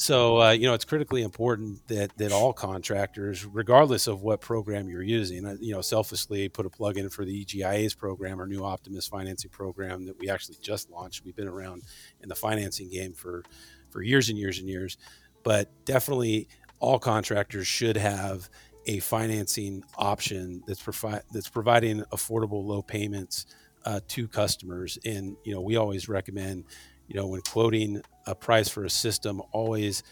so 0.00 0.40
uh, 0.40 0.50
you 0.52 0.66
know 0.66 0.74
it's 0.74 0.84
critically 0.84 1.22
important 1.22 1.86
that 1.88 2.16
that 2.18 2.32
all 2.32 2.52
contractors 2.52 3.44
regardless 3.44 4.06
of 4.06 4.22
what 4.22 4.40
program 4.40 4.88
you're 4.88 5.02
using 5.02 5.44
uh, 5.44 5.56
you 5.60 5.74
know 5.74 5.80
selfishly 5.80 6.48
put 6.48 6.64
a 6.64 6.70
plug 6.70 6.96
in 6.96 7.08
for 7.10 7.24
the 7.24 7.44
egia's 7.44 7.94
program 7.94 8.38
our 8.40 8.46
new 8.46 8.64
optimus 8.64 9.06
financing 9.08 9.50
program 9.50 10.06
that 10.06 10.18
we 10.18 10.30
actually 10.30 10.56
just 10.62 10.88
launched 10.90 11.24
we've 11.24 11.36
been 11.36 11.48
around 11.48 11.82
in 12.22 12.28
the 12.28 12.34
financing 12.34 12.88
game 12.88 13.12
for 13.12 13.42
for 13.90 14.00
years 14.02 14.28
and 14.30 14.38
years 14.38 14.58
and 14.60 14.68
years 14.68 14.96
but 15.42 15.68
definitely 15.84 16.48
all 16.80 16.98
contractors 16.98 17.66
should 17.66 17.96
have 17.96 18.48
a 18.88 18.98
financing 19.00 19.84
option 19.96 20.62
that's 20.66 20.82
provi- 20.82 21.22
that's 21.30 21.48
providing 21.48 22.02
affordable 22.10 22.64
low 22.64 22.82
payments 22.82 23.46
uh, 23.84 24.00
to 24.08 24.26
customers. 24.26 24.98
And 25.04 25.36
you 25.44 25.54
know 25.54 25.60
we 25.60 25.76
always 25.76 26.08
recommend 26.08 26.64
you 27.06 27.14
know 27.14 27.26
when 27.28 27.42
quoting 27.42 28.02
a 28.26 28.34
price 28.34 28.68
for 28.68 28.84
a 28.84 28.90
system 28.90 29.40
always 29.52 30.02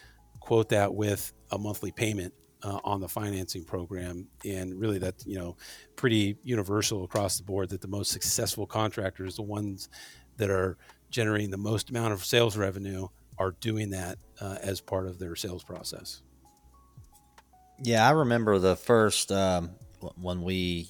quote 0.40 0.68
that 0.68 0.94
with 0.94 1.32
a 1.50 1.58
monthly 1.58 1.90
payment 1.90 2.32
uh, 2.62 2.78
on 2.84 3.00
the 3.00 3.08
financing 3.08 3.64
program. 3.64 4.28
And 4.44 4.78
really 4.78 4.98
that's 4.98 5.26
you 5.26 5.38
know 5.38 5.56
pretty 5.96 6.36
universal 6.44 7.02
across 7.02 7.38
the 7.38 7.44
board 7.44 7.70
that 7.70 7.80
the 7.80 7.88
most 7.88 8.12
successful 8.12 8.66
contractors 8.66 9.36
the 9.36 9.42
ones 9.42 9.88
that 10.36 10.50
are 10.50 10.76
generating 11.10 11.50
the 11.50 11.56
most 11.56 11.88
amount 11.88 12.12
of 12.12 12.24
sales 12.24 12.58
revenue 12.58 13.08
are 13.38 13.52
doing 13.60 13.90
that 13.90 14.18
uh, 14.40 14.58
as 14.62 14.82
part 14.82 15.06
of 15.06 15.18
their 15.18 15.34
sales 15.34 15.64
process 15.64 16.20
Yeah, 17.82 18.06
I 18.06 18.12
remember 18.12 18.58
the 18.58 18.76
first 18.76 19.30
um, 19.30 19.70
when 20.16 20.42
we 20.42 20.88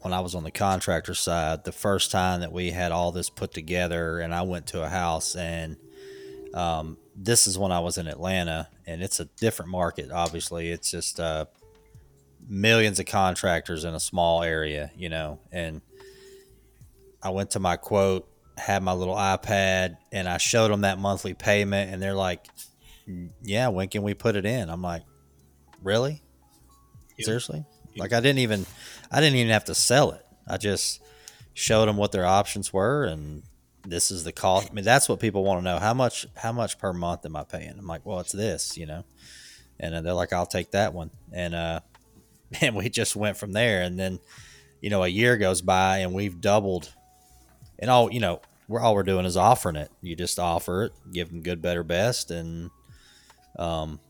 when 0.00 0.12
I 0.12 0.20
was 0.20 0.34
on 0.34 0.44
the 0.44 0.50
contractor 0.50 1.14
side, 1.14 1.64
the 1.64 1.72
first 1.72 2.10
time 2.10 2.40
that 2.40 2.52
we 2.52 2.70
had 2.70 2.90
all 2.90 3.12
this 3.12 3.28
put 3.28 3.52
together, 3.52 4.18
and 4.20 4.34
I 4.34 4.42
went 4.42 4.68
to 4.68 4.82
a 4.82 4.88
house, 4.88 5.36
and 5.36 5.76
um, 6.54 6.96
this 7.14 7.46
is 7.46 7.58
when 7.58 7.70
I 7.70 7.80
was 7.80 7.98
in 7.98 8.06
Atlanta, 8.06 8.68
and 8.86 9.02
it's 9.02 9.20
a 9.20 9.26
different 9.26 9.70
market. 9.70 10.10
Obviously, 10.10 10.70
it's 10.70 10.90
just 10.90 11.20
uh, 11.20 11.44
millions 12.48 12.98
of 12.98 13.06
contractors 13.06 13.84
in 13.84 13.94
a 13.94 14.00
small 14.00 14.42
area, 14.42 14.90
you 14.96 15.10
know, 15.10 15.38
and 15.52 15.82
I 17.22 17.30
went 17.30 17.50
to 17.50 17.60
my 17.60 17.76
quote, 17.76 18.26
had 18.56 18.82
my 18.82 18.92
little 18.92 19.14
iPad, 19.14 19.96
and 20.10 20.28
I 20.28 20.38
showed 20.38 20.70
them 20.70 20.80
that 20.80 20.98
monthly 20.98 21.34
payment, 21.34 21.92
and 21.92 22.02
they're 22.02 22.14
like, 22.14 22.46
"Yeah, 23.42 23.68
when 23.68 23.88
can 23.88 24.02
we 24.02 24.14
put 24.14 24.34
it 24.34 24.46
in?" 24.46 24.70
I'm 24.70 24.82
like, 24.82 25.02
"Really? 25.82 26.22
Seriously?" 27.18 27.64
Like 27.96 28.12
I 28.12 28.20
didn't 28.20 28.38
even, 28.38 28.66
I 29.10 29.20
didn't 29.20 29.36
even 29.36 29.52
have 29.52 29.64
to 29.66 29.74
sell 29.74 30.12
it. 30.12 30.24
I 30.46 30.56
just 30.56 31.02
showed 31.54 31.86
them 31.86 31.96
what 31.96 32.12
their 32.12 32.26
options 32.26 32.72
were, 32.72 33.04
and 33.04 33.42
this 33.86 34.10
is 34.10 34.24
the 34.24 34.32
cost. 34.32 34.68
I 34.70 34.74
mean, 34.74 34.84
that's 34.84 35.08
what 35.08 35.20
people 35.20 35.44
want 35.44 35.60
to 35.60 35.64
know. 35.64 35.78
How 35.78 35.94
much? 35.94 36.26
How 36.36 36.52
much 36.52 36.78
per 36.78 36.92
month 36.92 37.24
am 37.24 37.36
I 37.36 37.44
paying? 37.44 37.74
I'm 37.78 37.86
like, 37.86 38.04
well, 38.04 38.20
it's 38.20 38.32
this, 38.32 38.76
you 38.76 38.86
know. 38.86 39.04
And 39.78 39.94
then 39.94 40.04
they're 40.04 40.12
like, 40.12 40.32
I'll 40.32 40.46
take 40.46 40.72
that 40.72 40.92
one, 40.94 41.10
and 41.32 41.54
uh, 41.54 41.80
and 42.60 42.74
we 42.74 42.88
just 42.88 43.16
went 43.16 43.36
from 43.36 43.52
there. 43.52 43.82
And 43.82 43.98
then, 43.98 44.18
you 44.80 44.90
know, 44.90 45.02
a 45.02 45.08
year 45.08 45.36
goes 45.36 45.62
by, 45.62 45.98
and 45.98 46.12
we've 46.12 46.40
doubled. 46.40 46.92
And 47.78 47.90
all 47.90 48.12
you 48.12 48.20
know, 48.20 48.40
we're 48.68 48.80
all 48.80 48.94
we're 48.94 49.02
doing 49.02 49.24
is 49.24 49.36
offering 49.36 49.76
it. 49.76 49.90
You 50.02 50.16
just 50.16 50.38
offer 50.38 50.84
it, 50.84 50.92
give 51.12 51.30
them 51.30 51.42
good, 51.42 51.62
better, 51.62 51.82
best, 51.82 52.30
and 52.30 52.70
um, 53.58 54.00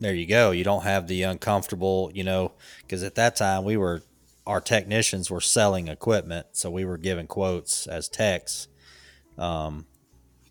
there 0.00 0.14
you 0.14 0.26
go. 0.26 0.50
You 0.50 0.64
don't 0.64 0.82
have 0.82 1.06
the 1.06 1.22
uncomfortable, 1.22 2.10
you 2.14 2.24
know, 2.24 2.52
because 2.82 3.02
at 3.02 3.14
that 3.16 3.36
time 3.36 3.64
we 3.64 3.76
were 3.76 4.02
our 4.46 4.60
technicians 4.60 5.30
were 5.30 5.40
selling 5.40 5.88
equipment, 5.88 6.46
so 6.52 6.70
we 6.70 6.84
were 6.84 6.98
giving 6.98 7.26
quotes 7.26 7.86
as 7.86 8.08
techs. 8.08 8.66
Um, 9.38 9.86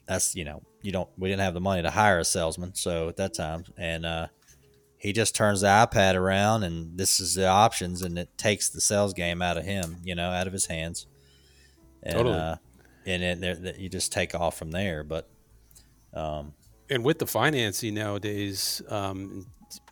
that's 0.07 0.35
you 0.35 0.45
know, 0.45 0.61
you 0.81 0.91
don't 0.91 1.09
we 1.17 1.29
didn't 1.29 1.41
have 1.41 1.53
the 1.55 1.59
money 1.59 1.81
to 1.81 1.89
hire 1.89 2.19
a 2.19 2.25
salesman, 2.25 2.75
so 2.75 3.09
at 3.09 3.17
that 3.17 3.33
time, 3.33 3.65
and 3.77 4.05
uh, 4.05 4.27
he 4.97 5.11
just 5.13 5.35
turns 5.35 5.61
the 5.61 5.67
iPad 5.67 6.15
around, 6.15 6.63
and 6.63 6.97
this 6.97 7.19
is 7.19 7.33
the 7.33 7.47
options, 7.47 8.01
and 8.01 8.17
it 8.17 8.37
takes 8.37 8.69
the 8.69 8.81
sales 8.81 9.13
game 9.13 9.41
out 9.41 9.57
of 9.57 9.65
him, 9.65 9.97
you 10.03 10.13
know, 10.15 10.29
out 10.29 10.47
of 10.47 10.53
his 10.53 10.67
hands, 10.67 11.07
and 12.03 12.13
Totally. 12.15 12.37
uh, 12.37 12.55
and 13.05 13.41
then 13.43 13.75
you 13.79 13.89
just 13.89 14.11
take 14.11 14.35
off 14.35 14.57
from 14.57 14.71
there. 14.71 15.03
But 15.03 15.27
um, 16.13 16.53
and 16.89 17.03
with 17.03 17.19
the 17.19 17.27
financing 17.27 17.93
nowadays, 17.93 18.81
um, 18.89 19.45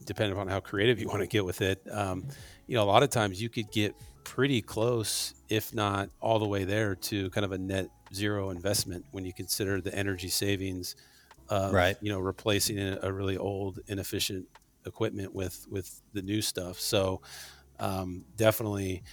depending 0.05 0.38
on 0.38 0.47
how 0.47 0.60
creative 0.60 0.99
you 0.99 1.07
want 1.10 1.21
to 1.21 1.27
get 1.27 1.45
with 1.45 1.62
it, 1.62 1.81
um, 1.91 2.25
you 2.67 2.75
know, 2.75 2.83
a 2.83 2.86
lot 2.86 3.03
of 3.03 3.10
times 3.10 3.41
you 3.41 3.49
could 3.49 3.71
get 3.71 3.95
pretty 4.23 4.62
close, 4.62 5.33
if 5.49 5.73
not 5.73 6.10
all 6.19 6.39
the 6.39 6.47
way 6.47 6.63
there, 6.63 6.95
to 6.95 7.29
kind 7.29 7.45
of 7.45 7.51
a 7.53 7.57
net 7.57 7.89
zero 8.13 8.49
investment 8.49 9.05
when 9.12 9.25
you 9.25 9.33
consider 9.33 9.79
the 9.79 9.93
energy 9.95 10.29
savings, 10.29 10.95
of, 11.49 11.73
Right. 11.73 11.95
You 12.01 12.12
know, 12.12 12.19
replacing 12.19 12.77
a, 12.77 12.99
a 13.03 13.12
really 13.12 13.38
old, 13.38 13.79
inefficient 13.88 14.47
equipment 14.86 15.33
with 15.33 15.65
with 15.69 16.01
the 16.13 16.21
new 16.21 16.41
stuff. 16.41 16.79
So 16.79 17.21
um, 17.79 18.25
definitely. 18.36 19.03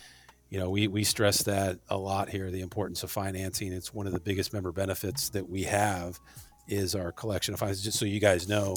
You 0.51 0.61
know, 0.61 0.71
we, 0.71 0.87
we 0.87 1.03
stress 1.03 1.43
that 1.45 1.81
a 1.89 1.97
lot 1.97 2.29
here, 2.29 2.49
the 2.49 2.61
importance 2.61 3.03
of 3.03 3.11
financing. 3.11 3.73
It's 3.73 3.93
one 3.93 4.07
of 4.07 4.13
the 4.13 4.21
biggest 4.21 4.53
member 4.53 4.71
benefits 4.71 5.31
that 5.31 5.49
we 5.49 5.65
have 5.65 6.21
is 6.69 6.95
our 6.95 7.13
collection 7.13 7.55
of 7.55 7.61
finance. 7.61 7.83
Just 7.83 7.99
so 7.99 8.05
you 8.05 8.21
guys 8.21 8.49
know, 8.49 8.77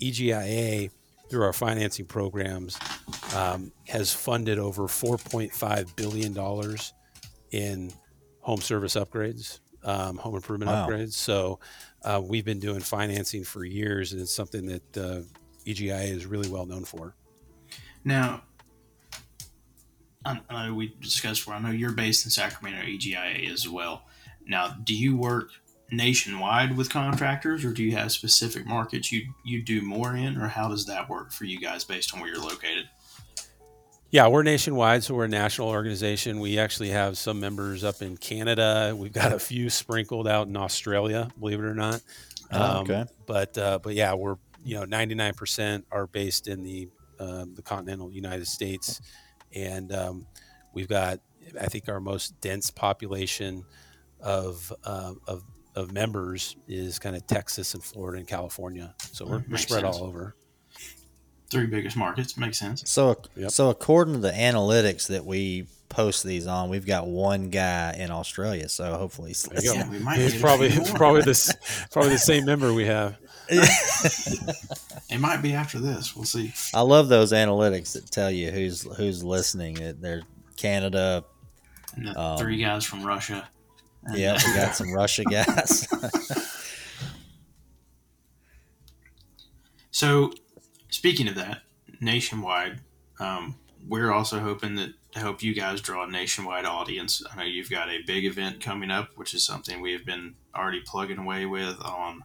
EGIA 0.00 0.90
through 1.30 1.42
our 1.42 1.52
financing 1.52 2.06
programs 2.06 2.78
um, 3.36 3.70
has 3.86 4.12
funded 4.12 4.58
over 4.58 4.84
4.5 4.84 5.94
billion 5.96 6.32
dollars 6.32 6.94
in 7.50 7.92
home 8.40 8.60
service 8.60 8.94
upgrades, 8.94 9.60
um, 9.84 10.16
home 10.16 10.34
improvement 10.36 10.70
Wow. 10.70 10.88
upgrades. 10.88 11.12
So 11.14 11.60
uh, 12.02 12.20
we've 12.24 12.44
been 12.44 12.60
doing 12.60 12.80
financing 12.80 13.44
for 13.44 13.64
years, 13.64 14.12
and 14.12 14.20
it's 14.22 14.34
something 14.34 14.66
that 14.66 14.96
uh, 14.96 15.20
EGIA 15.66 16.10
is 16.10 16.24
really 16.26 16.48
well 16.48 16.64
known 16.64 16.84
for. 16.84 17.14
Now, 18.04 18.42
I, 20.24 20.40
I 20.48 20.66
know 20.68 20.74
we 20.74 20.94
discussed 21.00 21.46
where 21.46 21.56
I 21.56 21.60
know 21.60 21.70
you're 21.70 21.92
based 21.92 22.24
in 22.24 22.30
Sacramento, 22.30 22.86
EGIA 22.86 23.50
as 23.52 23.68
well. 23.68 24.04
Now, 24.46 24.68
do 24.84 24.94
you 24.94 25.16
work 25.16 25.50
nationwide 25.90 26.76
with 26.76 26.90
contractors, 26.90 27.64
or 27.64 27.72
do 27.72 27.82
you 27.82 27.92
have 27.92 28.12
specific 28.12 28.66
markets 28.66 29.10
you 29.12 29.32
you 29.44 29.62
do 29.62 29.80
more 29.82 30.16
in, 30.16 30.36
or 30.36 30.48
how 30.48 30.68
does 30.68 30.86
that 30.86 31.08
work 31.08 31.32
for 31.32 31.44
you 31.44 31.58
guys 31.58 31.84
based 31.84 32.14
on 32.14 32.20
where 32.20 32.28
you're 32.28 32.42
located? 32.42 32.88
Yeah, 34.10 34.28
we're 34.28 34.42
nationwide, 34.42 35.04
so 35.04 35.14
we're 35.14 35.26
a 35.26 35.28
national 35.28 35.68
organization. 35.68 36.40
We 36.40 36.58
actually 36.58 36.88
have 36.90 37.18
some 37.18 37.40
members 37.40 37.84
up 37.84 38.00
in 38.00 38.16
Canada. 38.16 38.94
We've 38.96 39.12
got 39.12 39.32
a 39.32 39.38
few 39.38 39.68
sprinkled 39.68 40.26
out 40.26 40.48
in 40.48 40.56
Australia, 40.56 41.28
believe 41.38 41.58
it 41.58 41.64
or 41.64 41.74
not. 41.74 42.00
Oh, 42.50 42.80
okay. 42.80 43.04
But 43.26 43.58
uh, 43.58 43.78
but 43.82 43.94
yeah, 43.94 44.14
we're 44.14 44.36
you 44.64 44.76
know 44.76 44.84
99% 44.84 45.84
are 45.92 46.06
based 46.06 46.48
in 46.48 46.62
the 46.62 46.88
um, 47.20 47.54
the 47.54 47.62
continental 47.62 48.10
United 48.10 48.46
States, 48.46 49.00
and 49.54 49.92
um, 49.92 50.26
we've 50.72 50.88
got 50.88 51.20
I 51.60 51.66
think 51.66 51.88
our 51.88 52.00
most 52.00 52.40
dense 52.40 52.70
population 52.70 53.64
of 54.20 54.72
uh, 54.84 55.12
of 55.26 55.44
of 55.78 55.92
members 55.92 56.56
is 56.66 56.98
kind 56.98 57.14
of 57.16 57.26
Texas 57.26 57.74
and 57.74 57.82
Florida 57.82 58.18
and 58.18 58.26
California. 58.26 58.94
So 59.12 59.24
we're, 59.26 59.44
we're 59.48 59.56
spread 59.56 59.82
sense. 59.82 59.96
all 59.96 60.04
over. 60.04 60.34
Three 61.50 61.66
biggest 61.66 61.96
markets 61.96 62.36
makes 62.36 62.58
sense. 62.58 62.82
So, 62.90 63.16
Yep. 63.36 63.50
so 63.52 63.70
according 63.70 64.14
to 64.14 64.20
the 64.20 64.32
analytics 64.32 65.06
that 65.08 65.24
we 65.24 65.66
post 65.88 66.22
these 66.24 66.46
on, 66.46 66.68
we've 66.68 66.84
got 66.84 67.06
one 67.06 67.48
guy 67.48 67.94
in 67.94 68.10
Australia. 68.10 68.68
So 68.68 68.94
hopefully, 68.96 69.30
he's 69.30 69.44
There 69.44 69.62
you 69.62 69.68
go. 69.72 69.74
Yeah, 69.78 69.90
we 69.90 69.98
might 70.00 70.18
It's 70.18 70.38
probably 70.38 70.66
it's 70.66 70.90
probably 70.90 71.22
this 71.22 71.54
probably 71.90 72.10
the 72.12 72.18
same 72.18 72.44
member 72.44 72.74
we 72.74 72.84
have. 72.86 73.16
It 75.10 75.20
might 75.20 75.40
be 75.40 75.54
after 75.54 75.78
this. 75.78 76.14
We'll 76.14 76.26
see. 76.26 76.52
I 76.74 76.82
love 76.82 77.08
those 77.08 77.32
analytics 77.32 77.94
that 77.94 78.10
tell 78.10 78.30
you 78.30 78.50
who's 78.50 78.82
who's 78.96 79.24
listening. 79.24 79.76
That 79.76 80.02
They're 80.02 80.22
Canada. 80.56 81.24
And 81.96 82.08
the 82.08 82.20
Um, 82.20 82.36
three 82.38 82.58
guys 82.58 82.84
from 82.84 83.02
Russia. 83.04 83.48
Yeah, 84.14 84.38
we 84.46 84.54
got 84.54 84.74
some 84.74 84.92
Russia 84.92 85.24
gas. 85.30 85.86
So, 89.90 90.32
speaking 90.90 91.26
of 91.26 91.34
that, 91.34 91.62
nationwide, 92.00 92.80
um, 93.18 93.56
we're 93.88 94.12
also 94.12 94.38
hoping 94.38 94.76
that 94.76 94.90
to 95.12 95.18
help 95.18 95.42
you 95.42 95.52
guys 95.52 95.80
draw 95.80 96.04
a 96.04 96.10
nationwide 96.10 96.64
audience. 96.64 97.20
I 97.28 97.36
know 97.36 97.42
you've 97.42 97.68
got 97.68 97.88
a 97.88 98.02
big 98.06 98.24
event 98.24 98.60
coming 98.60 98.92
up, 98.92 99.10
which 99.16 99.34
is 99.34 99.42
something 99.42 99.80
we 99.80 99.92
have 99.92 100.04
been 100.04 100.36
already 100.54 100.82
plugging 100.84 101.18
away 101.18 101.46
with 101.46 101.80
on 101.82 102.22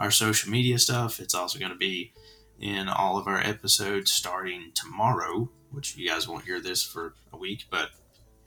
our 0.00 0.10
social 0.10 0.50
media 0.50 0.78
stuff. 0.78 1.20
It's 1.20 1.34
also 1.34 1.58
going 1.58 1.70
to 1.70 1.78
be 1.78 2.12
in 2.58 2.88
all 2.88 3.18
of 3.18 3.26
our 3.26 3.38
episodes 3.38 4.10
starting 4.10 4.72
tomorrow, 4.74 5.50
which 5.70 5.96
you 5.96 6.08
guys 6.08 6.26
won't 6.26 6.44
hear 6.44 6.60
this 6.60 6.82
for 6.82 7.14
a 7.32 7.36
week, 7.36 7.66
but 7.70 7.90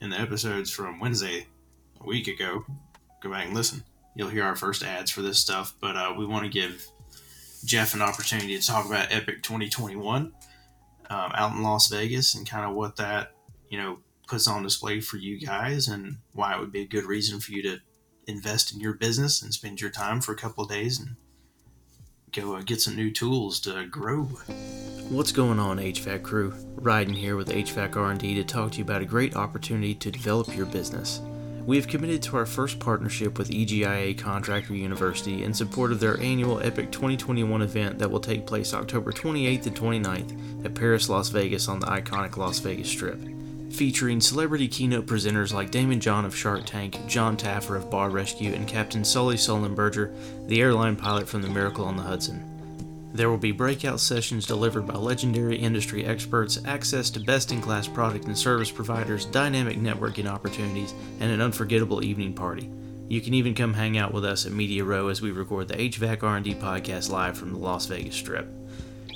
in 0.00 0.10
the 0.10 0.20
episodes 0.20 0.70
from 0.70 1.00
Wednesday, 1.00 1.46
a 2.00 2.06
week 2.06 2.28
ago, 2.28 2.64
go 3.22 3.30
back 3.30 3.46
and 3.46 3.54
listen. 3.54 3.84
You'll 4.14 4.28
hear 4.28 4.44
our 4.44 4.56
first 4.56 4.82
ads 4.82 5.10
for 5.10 5.22
this 5.22 5.38
stuff, 5.38 5.74
but 5.80 5.96
uh, 5.96 6.14
we 6.16 6.26
want 6.26 6.44
to 6.44 6.50
give 6.50 6.86
Jeff 7.64 7.94
an 7.94 8.02
opportunity 8.02 8.58
to 8.58 8.66
talk 8.66 8.86
about 8.86 9.12
Epic 9.12 9.42
2021 9.42 10.32
um, 11.10 11.32
out 11.34 11.52
in 11.52 11.62
Las 11.62 11.88
Vegas 11.88 12.34
and 12.34 12.48
kind 12.48 12.68
of 12.68 12.74
what 12.74 12.96
that, 12.96 13.32
you 13.68 13.78
know, 13.78 13.98
puts 14.26 14.46
on 14.46 14.62
display 14.62 15.00
for 15.00 15.16
you 15.16 15.40
guys 15.40 15.88
and 15.88 16.18
why 16.32 16.54
it 16.54 16.60
would 16.60 16.72
be 16.72 16.82
a 16.82 16.86
good 16.86 17.04
reason 17.04 17.40
for 17.40 17.52
you 17.52 17.62
to 17.62 17.78
invest 18.26 18.72
in 18.72 18.80
your 18.80 18.94
business 18.94 19.42
and 19.42 19.52
spend 19.52 19.80
your 19.80 19.90
time 19.90 20.20
for 20.20 20.32
a 20.32 20.36
couple 20.36 20.64
of 20.64 20.70
days 20.70 21.00
and 21.00 21.16
go 22.32 22.54
uh, 22.54 22.62
get 22.62 22.80
some 22.80 22.94
new 22.94 23.10
tools 23.10 23.60
to 23.60 23.86
grow. 23.86 24.22
What's 25.08 25.32
going 25.32 25.58
on, 25.58 25.78
HVAC 25.78 26.22
crew? 26.22 26.52
Ryden 26.76 27.16
here 27.16 27.36
with 27.36 27.48
HVAC 27.48 27.96
R&D 27.96 28.34
to 28.36 28.44
talk 28.44 28.72
to 28.72 28.78
you 28.78 28.84
about 28.84 29.02
a 29.02 29.06
great 29.06 29.34
opportunity 29.34 29.94
to 29.96 30.10
develop 30.10 30.56
your 30.56 30.66
business. 30.66 31.20
We 31.70 31.76
have 31.76 31.86
committed 31.86 32.20
to 32.24 32.36
our 32.36 32.46
first 32.46 32.80
partnership 32.80 33.38
with 33.38 33.52
EGIA 33.52 34.18
Contractor 34.18 34.74
University 34.74 35.44
in 35.44 35.54
support 35.54 35.92
of 35.92 36.00
their 36.00 36.18
annual 36.18 36.58
Epic 36.58 36.90
2021 36.90 37.62
event 37.62 38.00
that 38.00 38.10
will 38.10 38.18
take 38.18 38.44
place 38.44 38.74
October 38.74 39.12
28th 39.12 39.66
and 39.66 39.76
29th 39.76 40.64
at 40.64 40.74
Paris, 40.74 41.08
Las 41.08 41.28
Vegas 41.28 41.68
on 41.68 41.78
the 41.78 41.86
iconic 41.86 42.36
Las 42.36 42.58
Vegas 42.58 42.88
Strip 42.88 43.20
featuring 43.70 44.20
celebrity 44.20 44.66
keynote 44.66 45.06
presenters 45.06 45.52
like 45.52 45.70
Daymond 45.70 46.00
John 46.00 46.24
of 46.24 46.34
Shark 46.34 46.66
Tank, 46.66 47.06
John 47.06 47.36
Taffer 47.36 47.76
of 47.76 47.88
Bar 47.88 48.10
Rescue, 48.10 48.52
and 48.52 48.66
Captain 48.66 49.04
Sully 49.04 49.36
Sullenberger, 49.36 50.12
the 50.48 50.60
airline 50.60 50.96
pilot 50.96 51.28
from 51.28 51.40
the 51.40 51.48
Miracle 51.48 51.84
on 51.84 51.96
the 51.96 52.02
Hudson. 52.02 52.49
There 53.12 53.28
will 53.28 53.38
be 53.38 53.52
breakout 53.52 53.98
sessions 53.98 54.46
delivered 54.46 54.86
by 54.86 54.94
legendary 54.94 55.56
industry 55.56 56.04
experts, 56.04 56.60
access 56.64 57.10
to 57.10 57.20
best 57.20 57.50
in 57.50 57.60
class 57.60 57.88
product 57.88 58.26
and 58.26 58.38
service 58.38 58.70
providers, 58.70 59.24
dynamic 59.24 59.78
networking 59.78 60.26
opportunities, 60.26 60.94
and 61.18 61.32
an 61.32 61.40
unforgettable 61.40 62.04
evening 62.04 62.34
party. 62.34 62.70
You 63.08 63.20
can 63.20 63.34
even 63.34 63.54
come 63.54 63.74
hang 63.74 63.98
out 63.98 64.14
with 64.14 64.24
us 64.24 64.46
at 64.46 64.52
Media 64.52 64.84
Row 64.84 65.08
as 65.08 65.20
we 65.20 65.32
record 65.32 65.66
the 65.66 65.74
HVAC 65.74 66.22
R&D 66.22 66.54
podcast 66.54 67.10
live 67.10 67.36
from 67.36 67.52
the 67.52 67.58
Las 67.58 67.86
Vegas 67.86 68.14
Strip. 68.14 68.46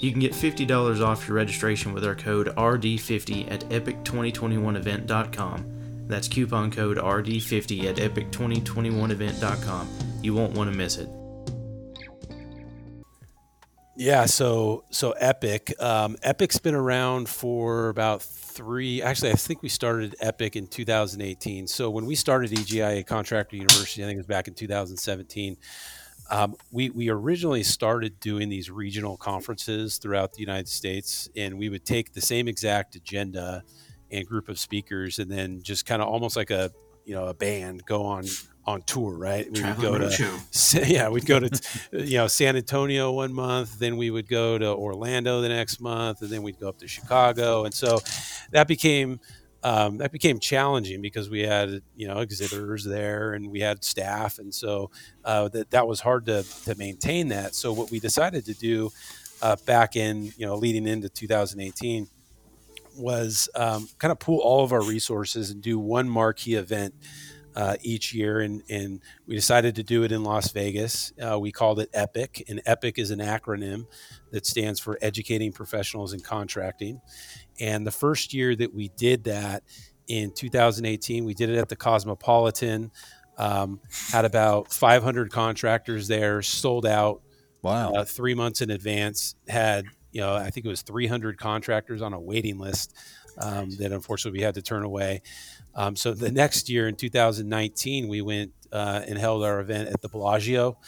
You 0.01 0.11
can 0.11 0.19
get 0.19 0.33
$50 0.33 1.01
off 1.01 1.29
your 1.29 1.37
registration 1.37 1.95
with 1.95 2.05
our 2.05 2.17
code 2.17 2.49
RD50 2.49 3.53
at 3.53 3.61
epic2021event.com. 3.71 5.65
That's 6.09 6.27
coupon 6.29 6.73
code 6.73 6.99
RD50 6.99 7.85
at 7.85 7.97
epic2021event.com. 7.97 9.89
You 10.23 10.35
won't 10.35 10.53
want 10.55 10.71
to 10.73 10.77
miss 10.77 10.99
it. 10.99 11.09
Yeah, 13.97 14.27
so 14.27 14.85
so 14.91 15.13
Epic, 15.13 15.73
um, 15.81 16.17
Epic's 16.23 16.59
been 16.59 16.75
around 16.75 17.29
for 17.29 17.91
about 17.91 18.23
three. 18.23 19.01
Actually, 19.01 19.31
I 19.31 19.35
think 19.35 19.63
we 19.63 19.69
started 19.69 20.17
Epic 20.21 20.57
in 20.57 20.67
2018. 20.67 21.69
So 21.69 21.91
when 21.91 22.05
we 22.05 22.17
started 22.17 22.51
EGIA 22.51 23.07
Contractor 23.07 23.55
University, 23.57 24.03
I 24.03 24.07
think 24.07 24.17
it 24.17 24.19
was 24.19 24.27
back 24.27 24.49
in 24.49 24.55
2017. 24.55 25.57
Um, 26.31 26.57
we, 26.73 26.91
we 26.91 27.09
originally 27.09 27.63
started 27.63 28.19
doing 28.19 28.49
these 28.49 28.71
regional 28.71 29.17
conferences 29.17 29.99
throughout 29.99 30.33
the 30.33 30.41
United 30.41 30.69
States, 30.69 31.29
and 31.37 31.57
we 31.59 31.69
would 31.69 31.85
take 31.85 32.15
the 32.15 32.21
same 32.21 32.49
exact 32.49 32.97
agenda 32.97 33.63
and 34.11 34.27
group 34.27 34.49
of 34.49 34.59
speakers, 34.59 35.21
and 35.21 35.31
then 35.31 35.63
just 35.63 35.87
kind 35.87 36.03
of 36.03 36.09
almost 36.09 36.37
like 36.37 36.51
a 36.51 36.73
you 37.05 37.15
know 37.15 37.27
a 37.27 37.35
band 37.35 37.85
go 37.85 38.05
on 38.05 38.25
on 38.67 38.83
tour, 38.83 39.17
right? 39.17 39.51
We 39.51 39.63
would 39.63 39.81
go 39.81 39.99
to 39.99 40.11
show. 40.11 40.39
yeah, 40.87 41.09
we'd 41.09 41.27
go 41.27 41.41
to 41.41 41.61
you 41.93 42.19
know 42.19 42.27
San 42.27 42.57
Antonio 42.57 43.13
one 43.13 43.33
month, 43.33 43.79
then 43.79 43.97
we 43.97 44.11
would 44.11 44.29
go 44.29 44.59
to 44.59 44.67
Orlando 44.67 45.41
the 45.41 45.49
next 45.49 45.81
month, 45.81 46.23
and 46.23 46.31
then 46.31 46.43
we'd 46.43 46.59
go 46.59 46.69
up 46.69 46.79
to 46.79 46.89
Chicago, 46.89 47.65
and 47.65 47.75
so 47.75 48.01
that 48.53 48.69
became 48.69 49.21
um, 49.63 49.97
that 49.99 50.13
became 50.13 50.39
challenging 50.39 51.01
because 51.01 51.31
we 51.31 51.41
had 51.41 51.81
you 51.97 52.07
know 52.07 52.19
exhibitors 52.19 52.85
there 52.85 53.33
and 53.33 53.51
we 53.51 53.61
had 53.61 53.83
staff, 53.85 54.39
and 54.39 54.55
so 54.55 54.91
uh, 55.25 55.49
that 55.49 55.71
that 55.71 55.87
was 55.87 56.01
hard 56.01 56.27
to 56.27 56.45
to 56.65 56.75
maintain 56.77 57.29
that. 57.29 57.55
So 57.55 57.73
what 57.73 57.91
we 57.91 58.01
decided 58.01 58.45
to 58.47 58.55
do 58.55 58.91
uh, 59.43 59.57
back 59.67 59.97
in 59.97 60.33
you 60.37 60.47
know 60.47 60.57
leading 60.57 60.87
into 60.87 61.09
2018 61.09 62.09
was 62.97 63.49
um, 63.57 63.89
kind 63.99 64.13
of 64.13 64.19
pool 64.19 64.39
all 64.39 64.65
of 64.65 64.73
our 64.73 64.83
resources 64.83 65.51
and 65.51 65.63
do 65.63 65.79
one 65.79 66.09
marquee 66.09 66.55
event. 66.55 66.95
Uh, 67.57 67.77
each 67.83 68.13
year, 68.13 68.41
and, 68.41 68.65
and 68.69 69.01
we 69.29 69.37
decided 69.37 69.77
to 69.77 69.85
do 69.85 70.03
it 70.03 70.11
in 70.11 70.25
Las 70.25 70.51
Vegas. 70.51 71.13
Uh, 71.23 71.39
we 71.39 71.53
called 71.53 71.79
it 71.79 71.89
EPIC, 71.95 72.43
and 72.49 72.61
EPIC 72.67 72.99
is 72.99 73.13
an 73.13 73.21
acronym 73.21 73.87
that 74.33 74.45
stands 74.45 74.81
for 74.81 74.99
Educating 75.01 75.53
Professionals 75.53 76.13
in 76.13 76.19
Contracting. 76.19 77.01
And 77.61 77.87
the 77.87 77.93
first 77.93 78.35
year 78.35 78.57
that 78.57 78.75
we 78.75 78.89
did 78.97 79.23
that 79.25 79.63
in 80.09 80.33
2018, 80.33 81.25
we 81.25 81.33
did 81.33 81.49
it 81.49 81.57
at 81.57 81.69
the 81.69 81.77
Cosmopolitan. 81.77 82.91
Um, 83.39 83.81
had 84.11 84.25
about 84.25 84.73
500 84.73 85.31
contractors 85.31 86.09
there, 86.09 86.43
sold 86.43 86.87
out. 86.87 87.23
Wow. 87.63 87.93
Uh, 87.93 88.05
three 88.05 88.35
months 88.35 88.63
in 88.63 88.71
advance. 88.71 89.37
Had 89.49 89.87
you 90.15 90.21
know, 90.21 90.35
I 90.35 90.51
think 90.51 90.65
it 90.65 90.69
was 90.69 90.83
300 90.83 91.39
contractors 91.39 92.01
on 92.01 92.13
a 92.13 92.21
waiting 92.21 92.57
list 92.59 92.95
um, 93.39 93.71
that 93.79 93.93
unfortunately 93.93 94.39
we 94.39 94.45
had 94.45 94.55
to 94.55 94.63
turn 94.63 94.85
away. 94.85 95.23
Um, 95.75 95.97
so 95.97 96.13
the 96.13 96.31
next 96.31 96.69
year 96.69 96.89
in 96.89 96.95
2019, 96.95 98.09
we 98.09 98.23
went 98.23 98.53
uh, 98.73 99.03
and 99.07 99.19
held 99.19 99.45
our 99.45 99.61
event 99.61 99.89
at 99.89 100.01
the 100.01 100.09
Bellagio. 100.09 100.79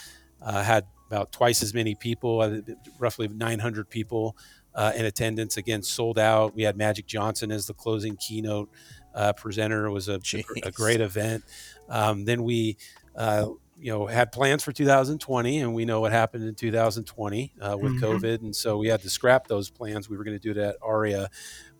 Uh, 0.42 0.62
had 0.62 0.84
about 1.08 1.32
twice 1.32 1.62
as 1.62 1.72
many 1.72 1.94
people, 1.94 2.40
uh, 2.40 2.60
roughly 2.98 3.28
900 3.28 3.88
people 3.88 4.36
uh, 4.74 4.92
in 4.94 5.04
attendance. 5.04 5.56
Again, 5.56 5.82
sold 5.82 6.18
out. 6.18 6.54
We 6.54 6.62
had 6.62 6.76
Magic 6.76 7.06
Johnson 7.06 7.50
as 7.50 7.66
the 7.66 7.74
closing 7.74 8.16
keynote 8.16 8.68
uh, 9.14 9.32
presenter. 9.32 9.86
It 9.86 9.92
was 9.92 10.08
a, 10.08 10.20
a 10.62 10.70
great 10.70 11.00
event. 11.00 11.44
Um, 11.88 12.24
then 12.24 12.44
we, 12.44 12.76
uh, 13.16 13.46
you 13.78 13.92
know, 13.92 14.06
had 14.06 14.32
plans 14.32 14.62
for 14.62 14.72
2020, 14.72 15.58
and 15.58 15.74
we 15.74 15.84
know 15.84 16.00
what 16.00 16.12
happened 16.12 16.44
in 16.44 16.54
2020 16.54 17.52
uh, 17.60 17.76
with 17.80 17.92
mm-hmm. 17.92 18.04
COVID, 18.04 18.42
and 18.42 18.54
so 18.54 18.78
we 18.78 18.88
had 18.88 19.02
to 19.02 19.10
scrap 19.10 19.46
those 19.46 19.70
plans. 19.70 20.08
We 20.08 20.16
were 20.16 20.24
going 20.24 20.38
to 20.38 20.42
do 20.42 20.58
it 20.58 20.62
at 20.62 20.76
Aria, 20.82 21.28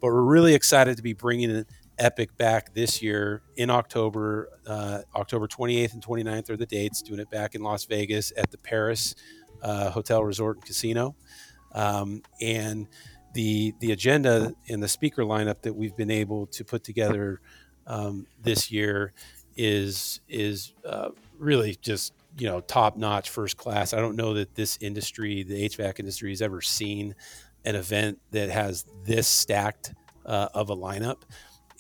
but 0.07 0.13
we're 0.13 0.23
really 0.23 0.55
excited 0.55 0.97
to 0.97 1.03
be 1.03 1.15
bringing 1.15 1.65
Epic 1.99 2.37
back 2.37 2.73
this 2.75 3.03
year 3.03 3.43
in 3.57 3.71
October. 3.71 4.51
Uh, 4.65 5.01
October 5.17 5.49
28th 5.49 5.95
and 5.95 6.07
29th 6.07 6.49
are 6.51 6.57
the 6.57 6.67
dates. 6.67 7.03
Doing 7.03 7.19
it 7.19 7.29
back 7.29 7.57
in 7.57 7.63
Las 7.63 7.87
Vegas 7.87 8.33
at 8.37 8.53
the 8.53 8.59
Paris 8.59 9.17
uh, 9.63 9.91
Hotel 9.91 10.23
Resort 10.23 10.59
and 10.59 10.65
Casino. 10.65 11.17
Um, 11.73 12.23
and 12.41 12.87
the 13.35 13.75
the 13.81 13.91
agenda 13.91 14.55
and 14.69 14.81
the 14.81 14.87
speaker 14.87 15.25
lineup 15.25 15.63
that 15.63 15.75
we've 15.75 15.97
been 15.97 16.13
able 16.13 16.47
to 16.47 16.65
put 16.65 16.85
together 16.85 17.41
um, 17.89 18.29
this 18.41 18.71
year 18.71 19.13
is 19.57 20.21
is 20.29 20.73
uh, 20.89 21.09
really 21.37 21.77
just 21.83 22.13
you 22.39 22.47
know 22.47 22.61
top 22.61 22.97
notch, 22.97 23.31
first 23.31 23.57
class. 23.57 23.93
I 23.93 24.01
don't 24.01 24.15
know 24.15 24.35
that 24.35 24.55
this 24.55 24.79
industry, 24.81 25.43
the 25.43 25.69
HVAC 25.69 25.99
industry, 25.99 26.31
has 26.31 26.43
ever 26.43 26.61
seen 26.61 27.17
an 27.67 27.75
event 27.75 28.19
that 28.31 28.49
has 28.49 28.87
this 29.05 29.29
stacked 29.29 29.93
uh, 30.25 30.49
of 30.55 30.71
a 30.71 30.77
lineup, 30.77 31.23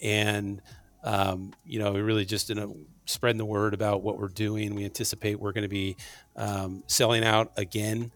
and 0.02 0.60
um, 1.04 1.52
you 1.64 1.78
know, 1.78 1.92
we 1.92 2.00
really 2.00 2.24
just 2.24 2.50
in 2.50 2.58
a 2.58 2.68
spreading 3.06 3.38
the 3.38 3.44
word 3.46 3.72
about 3.72 4.02
what 4.02 4.18
we're 4.18 4.28
doing. 4.28 4.74
We 4.74 4.84
anticipate 4.84 5.40
we're 5.40 5.52
going 5.52 5.62
to 5.62 5.68
be 5.68 5.96
um, 6.34 6.82
selling 6.88 7.24
out 7.24 7.52
again 7.56 8.10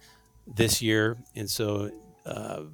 this 0.46 0.82
year, 0.82 1.16
and 1.34 1.48
so 1.48 1.90
uh, 2.26 2.64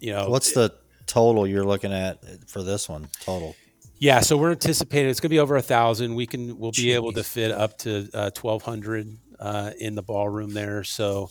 you 0.00 0.12
know, 0.12 0.28
what's 0.28 0.52
the 0.52 0.74
total 1.06 1.46
you're 1.46 1.64
looking 1.64 1.92
at 1.92 2.48
for 2.48 2.62
this 2.62 2.88
one 2.88 3.08
total? 3.20 3.54
Yeah, 3.98 4.20
so 4.20 4.38
we're 4.38 4.52
anticipating 4.52 5.10
it's 5.10 5.20
going 5.20 5.28
to 5.28 5.34
be 5.34 5.40
over 5.40 5.56
a 5.56 5.62
thousand. 5.62 6.14
We 6.14 6.26
can 6.26 6.58
we'll 6.58 6.70
be 6.70 6.86
Jeez. 6.86 6.94
able 6.94 7.12
to 7.12 7.22
fit 7.22 7.50
up 7.50 7.76
to 7.78 8.08
uh, 8.14 8.30
twelve 8.30 8.62
hundred 8.62 9.18
uh, 9.38 9.72
in 9.78 9.94
the 9.94 10.02
ballroom 10.02 10.54
there. 10.54 10.82
So 10.84 11.28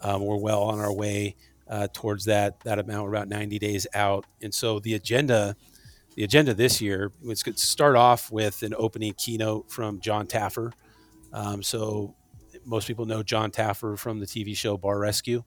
um, 0.00 0.24
we're 0.24 0.36
well 0.36 0.62
on 0.62 0.78
our 0.78 0.92
way 0.92 1.34
uh, 1.72 1.88
towards 1.94 2.26
that 2.26 2.60
that 2.60 2.78
amount. 2.78 3.04
We're 3.04 3.14
about 3.14 3.28
ninety 3.28 3.58
days 3.58 3.86
out, 3.94 4.26
and 4.42 4.54
so 4.54 4.78
the 4.78 4.94
agenda. 4.94 5.56
The 6.14 6.24
agenda 6.24 6.52
this 6.52 6.78
year 6.82 7.10
was 7.24 7.42
to 7.42 7.56
start 7.56 7.96
off 7.96 8.30
with 8.30 8.62
an 8.62 8.74
opening 8.76 9.14
keynote 9.14 9.70
from 9.70 9.98
John 9.98 10.26
Taffer. 10.26 10.70
Um, 11.32 11.62
so 11.62 12.14
most 12.66 12.86
people 12.86 13.06
know 13.06 13.22
John 13.22 13.50
Taffer 13.50 13.98
from 13.98 14.20
the 14.20 14.26
TV 14.26 14.54
show 14.54 14.76
Bar 14.76 14.98
Rescue. 14.98 15.42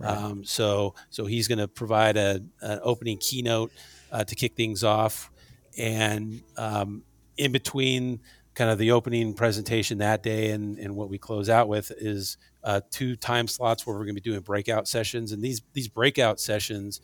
Right. 0.00 0.10
Um, 0.10 0.44
so 0.44 0.96
so 1.10 1.26
he's 1.26 1.46
going 1.46 1.60
to 1.60 1.68
provide 1.68 2.16
a, 2.16 2.40
an 2.60 2.80
opening 2.82 3.18
keynote 3.18 3.70
uh, 4.10 4.24
to 4.24 4.34
kick 4.34 4.56
things 4.56 4.82
off, 4.82 5.30
and 5.78 6.42
um, 6.56 7.04
in 7.36 7.52
between 7.52 8.18
kind 8.56 8.70
of 8.70 8.78
the 8.78 8.90
opening 8.90 9.32
presentation 9.32 9.98
that 9.98 10.24
day 10.24 10.50
and, 10.50 10.76
and 10.78 10.96
what 10.96 11.08
we 11.08 11.18
close 11.18 11.48
out 11.48 11.68
with 11.68 11.92
is 11.98 12.36
uh, 12.64 12.80
two 12.90 13.14
time 13.16 13.46
slots 13.46 13.86
where 13.86 13.94
we're 13.94 14.04
going 14.04 14.16
to 14.16 14.20
be 14.20 14.30
doing 14.30 14.40
breakout 14.40 14.88
sessions, 14.88 15.32
and 15.32 15.42
these 15.42 15.62
these 15.72 15.88
breakout 15.88 16.40
sessions 16.40 17.00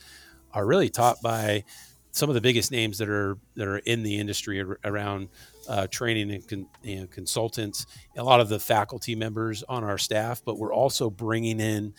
are 0.53 0.67
really 0.67 0.89
taught 0.89 1.21
by 1.23 1.65
some 2.13 2.29
of 2.29 2.35
the 2.35 2.41
biggest 2.41 2.73
names 2.73 2.99
that 2.99 3.09
are 3.09 3.39
that 3.55 3.69
are 3.69 3.79
in 3.79 4.03
the 4.03 4.19
industry 4.19 4.65
around 4.85 5.29
uh, 5.69 5.87
training 5.89 6.31
and 6.33 6.49
con, 6.49 6.67
you 6.83 7.01
know, 7.01 7.07
consultants, 7.07 7.87
a 8.17 8.23
lot 8.25 8.41
of 8.41 8.49
the 8.49 8.59
faculty 8.59 9.15
members 9.15 9.63
on 9.69 9.85
our 9.85 9.99
staff, 9.99 10.43
but 10.45 10.59
we're 10.59 10.75
also 10.75 11.09
bringing 11.09 11.61
in 11.61 11.95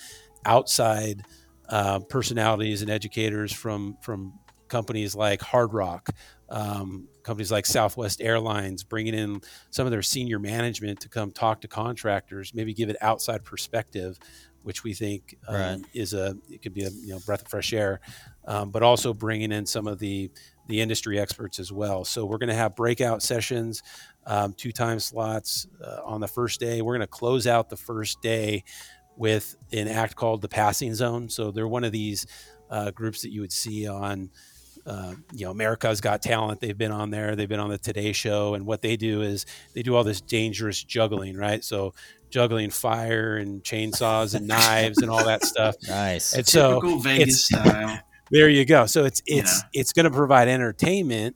outside 0.45 1.24
uh, 1.69 2.00
personalities 2.00 2.82
and 2.82 2.91
educators 2.91 3.54
from 3.54 3.97
from 4.02 4.34
companies 4.67 5.15
like 5.15 5.41
Hard 5.41 5.74
Rock, 5.74 6.10
um, 6.50 7.08
companies 7.23 7.51
like 7.51 7.65
Southwest 7.65 8.21
Airlines, 8.21 8.84
bringing 8.84 9.13
in 9.13 9.41
some 9.69 9.86
of 9.86 9.91
their 9.91 10.01
senior 10.01 10.39
management 10.39 10.99
to 11.01 11.10
come 11.10 11.31
talk 11.31 11.62
to 11.62 11.67
contractors, 11.67 12.53
maybe 12.53 12.73
give 12.73 12.89
it 12.89 12.97
outside 13.01 13.43
perspective, 13.43 14.19
which 14.63 14.84
we 14.84 14.93
think 14.93 15.38
um, 15.47 15.55
right. 15.55 15.81
is 15.93 16.13
a 16.13 16.36
it 16.49 16.62
could 16.62 16.73
be 16.73 16.84
a 16.84 16.89
you 16.89 17.10
know 17.10 17.19
breath 17.25 17.41
of 17.41 17.47
fresh 17.47 17.73
air, 17.73 17.99
um, 18.45 18.69
but 18.71 18.84
also 18.84 19.13
bringing 19.13 19.51
in 19.51 19.65
some 19.65 19.88
of 19.88 19.99
the 19.99 20.29
the 20.67 20.81
industry 20.81 21.19
experts 21.19 21.60
as 21.60 21.71
well. 21.71 22.05
So 22.05 22.25
we're 22.25 22.38
going 22.38 22.49
to 22.49 22.55
have 22.55 22.75
breakout 22.75 23.21
sessions, 23.21 23.84
um, 24.25 24.53
two 24.53 24.71
time 24.71 24.99
slots 24.99 25.67
uh, 25.84 25.99
on 26.05 26.21
the 26.21 26.27
first 26.27 26.60
day. 26.60 26.81
We're 26.81 26.93
going 26.93 27.01
to 27.01 27.07
close 27.07 27.47
out 27.47 27.69
the 27.69 27.77
first 27.77 28.21
day 28.21 28.63
with 29.17 29.55
an 29.73 29.88
act 29.88 30.15
called 30.15 30.41
the 30.41 30.47
Passing 30.47 30.95
Zone. 30.95 31.29
So 31.29 31.51
they're 31.51 31.67
one 31.67 31.84
of 31.84 31.91
these 31.91 32.25
uh, 32.69 32.91
groups 32.91 33.21
that 33.21 33.31
you 33.31 33.41
would 33.41 33.51
see 33.51 33.88
on 33.88 34.29
uh, 34.86 35.13
you 35.34 35.46
know, 35.46 35.52
America's 35.52 36.02
Got 36.02 36.22
Talent. 36.22 36.60
They've 36.60 36.78
been 36.78 36.91
on 36.91 37.12
there. 37.12 37.36
They've 37.36 37.50
been 37.50 37.60
on 37.60 37.70
the 37.70 37.78
Today 37.78 38.12
Show, 38.12 38.54
and 38.56 38.65
what 38.65 38.82
they 38.82 38.98
do 38.98 39.22
is 39.22 39.46
they 39.74 39.84
do 39.84 39.96
all 39.96 40.04
this 40.04 40.22
dangerous 40.22 40.84
juggling, 40.84 41.38
right? 41.38 41.63
So 41.63 41.94
juggling 42.30 42.70
fire 42.70 43.38
and 43.38 43.63
chainsaws 43.63 44.34
and 44.34 44.48
knives 44.48 45.00
and 45.00 45.12
all 45.12 45.26
that 45.26 45.44
stuff. 45.46 45.76
Nice. 45.88 46.34
And 46.34 46.46
Typical 46.46 46.91
so 46.91 47.00
Vegas 47.00 47.46
style. 47.46 48.00
There 48.34 48.48
you 48.48 48.63
go. 48.63 48.86
So 48.86 49.04
it's 49.04 49.22
it's 49.26 49.62
yeah. 49.62 49.82
it's 49.82 49.91
going 49.91 50.06
to 50.06 50.10
provide 50.10 50.48
entertainment, 50.48 51.36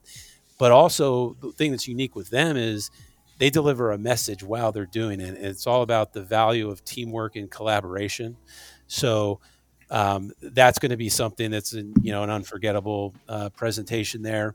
but 0.58 0.72
also 0.72 1.36
the 1.42 1.52
thing 1.52 1.72
that's 1.72 1.86
unique 1.86 2.16
with 2.16 2.30
them 2.30 2.56
is 2.56 2.90
they 3.38 3.50
deliver 3.50 3.92
a 3.92 3.98
message 3.98 4.42
while 4.42 4.72
they're 4.72 4.86
doing 4.86 5.20
it. 5.20 5.36
And 5.36 5.44
it's 5.44 5.66
all 5.66 5.82
about 5.82 6.14
the 6.14 6.22
value 6.22 6.70
of 6.70 6.82
teamwork 6.86 7.36
and 7.36 7.50
collaboration. 7.50 8.38
So 8.86 9.40
um, 9.90 10.32
that's 10.40 10.78
going 10.78 10.90
to 10.90 10.96
be 10.96 11.08
something 11.08 11.50
that's 11.50 11.72
an, 11.72 11.94
you 12.02 12.12
know 12.12 12.22
an 12.22 12.30
unforgettable 12.30 13.14
uh, 13.28 13.50
presentation 13.50 14.22
there. 14.22 14.54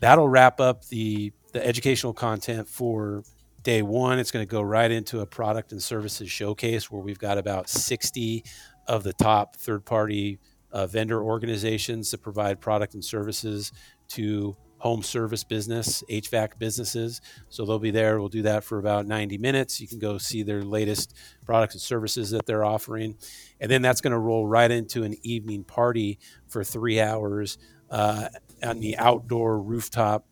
That'll 0.00 0.28
wrap 0.28 0.60
up 0.60 0.86
the 0.86 1.32
the 1.52 1.64
educational 1.64 2.12
content 2.12 2.68
for 2.68 3.22
day 3.62 3.82
one. 3.82 4.18
It's 4.18 4.30
going 4.30 4.46
to 4.46 4.50
go 4.50 4.62
right 4.62 4.90
into 4.90 5.20
a 5.20 5.26
product 5.26 5.72
and 5.72 5.82
services 5.82 6.30
showcase 6.30 6.90
where 6.90 7.00
we've 7.00 7.18
got 7.18 7.38
about 7.38 7.68
60 7.68 8.44
of 8.86 9.02
the 9.04 9.12
top 9.14 9.56
third 9.56 9.84
party 9.84 10.38
uh, 10.72 10.86
vendor 10.86 11.22
organizations 11.22 12.10
that 12.10 12.18
provide 12.18 12.60
product 12.60 12.94
and 12.94 13.04
services 13.04 13.72
to 14.08 14.56
home 14.78 15.02
service 15.02 15.44
business, 15.44 16.04
HVAC 16.10 16.58
businesses. 16.58 17.20
So 17.48 17.64
they'll 17.64 17.78
be 17.78 17.90
there. 17.90 18.18
We'll 18.18 18.28
do 18.28 18.42
that 18.42 18.64
for 18.64 18.78
about 18.78 19.06
90 19.06 19.38
minutes. 19.38 19.80
You 19.80 19.88
can 19.88 19.98
go 19.98 20.18
see 20.18 20.42
their 20.42 20.62
latest 20.62 21.14
products 21.46 21.74
and 21.74 21.80
services 21.80 22.30
that 22.30 22.44
they're 22.46 22.64
offering. 22.64 23.16
And 23.60 23.70
then 23.70 23.82
that's 23.82 24.00
going 24.00 24.12
to 24.12 24.18
roll 24.18 24.46
right 24.46 24.70
into 24.70 25.04
an 25.04 25.14
evening 25.22 25.64
party 25.64 26.18
for 26.48 26.62
three 26.62 27.00
hours 27.00 27.56
uh, 27.90 28.28
on 28.62 28.80
the 28.80 28.98
outdoor 28.98 29.58
rooftop 29.60 30.26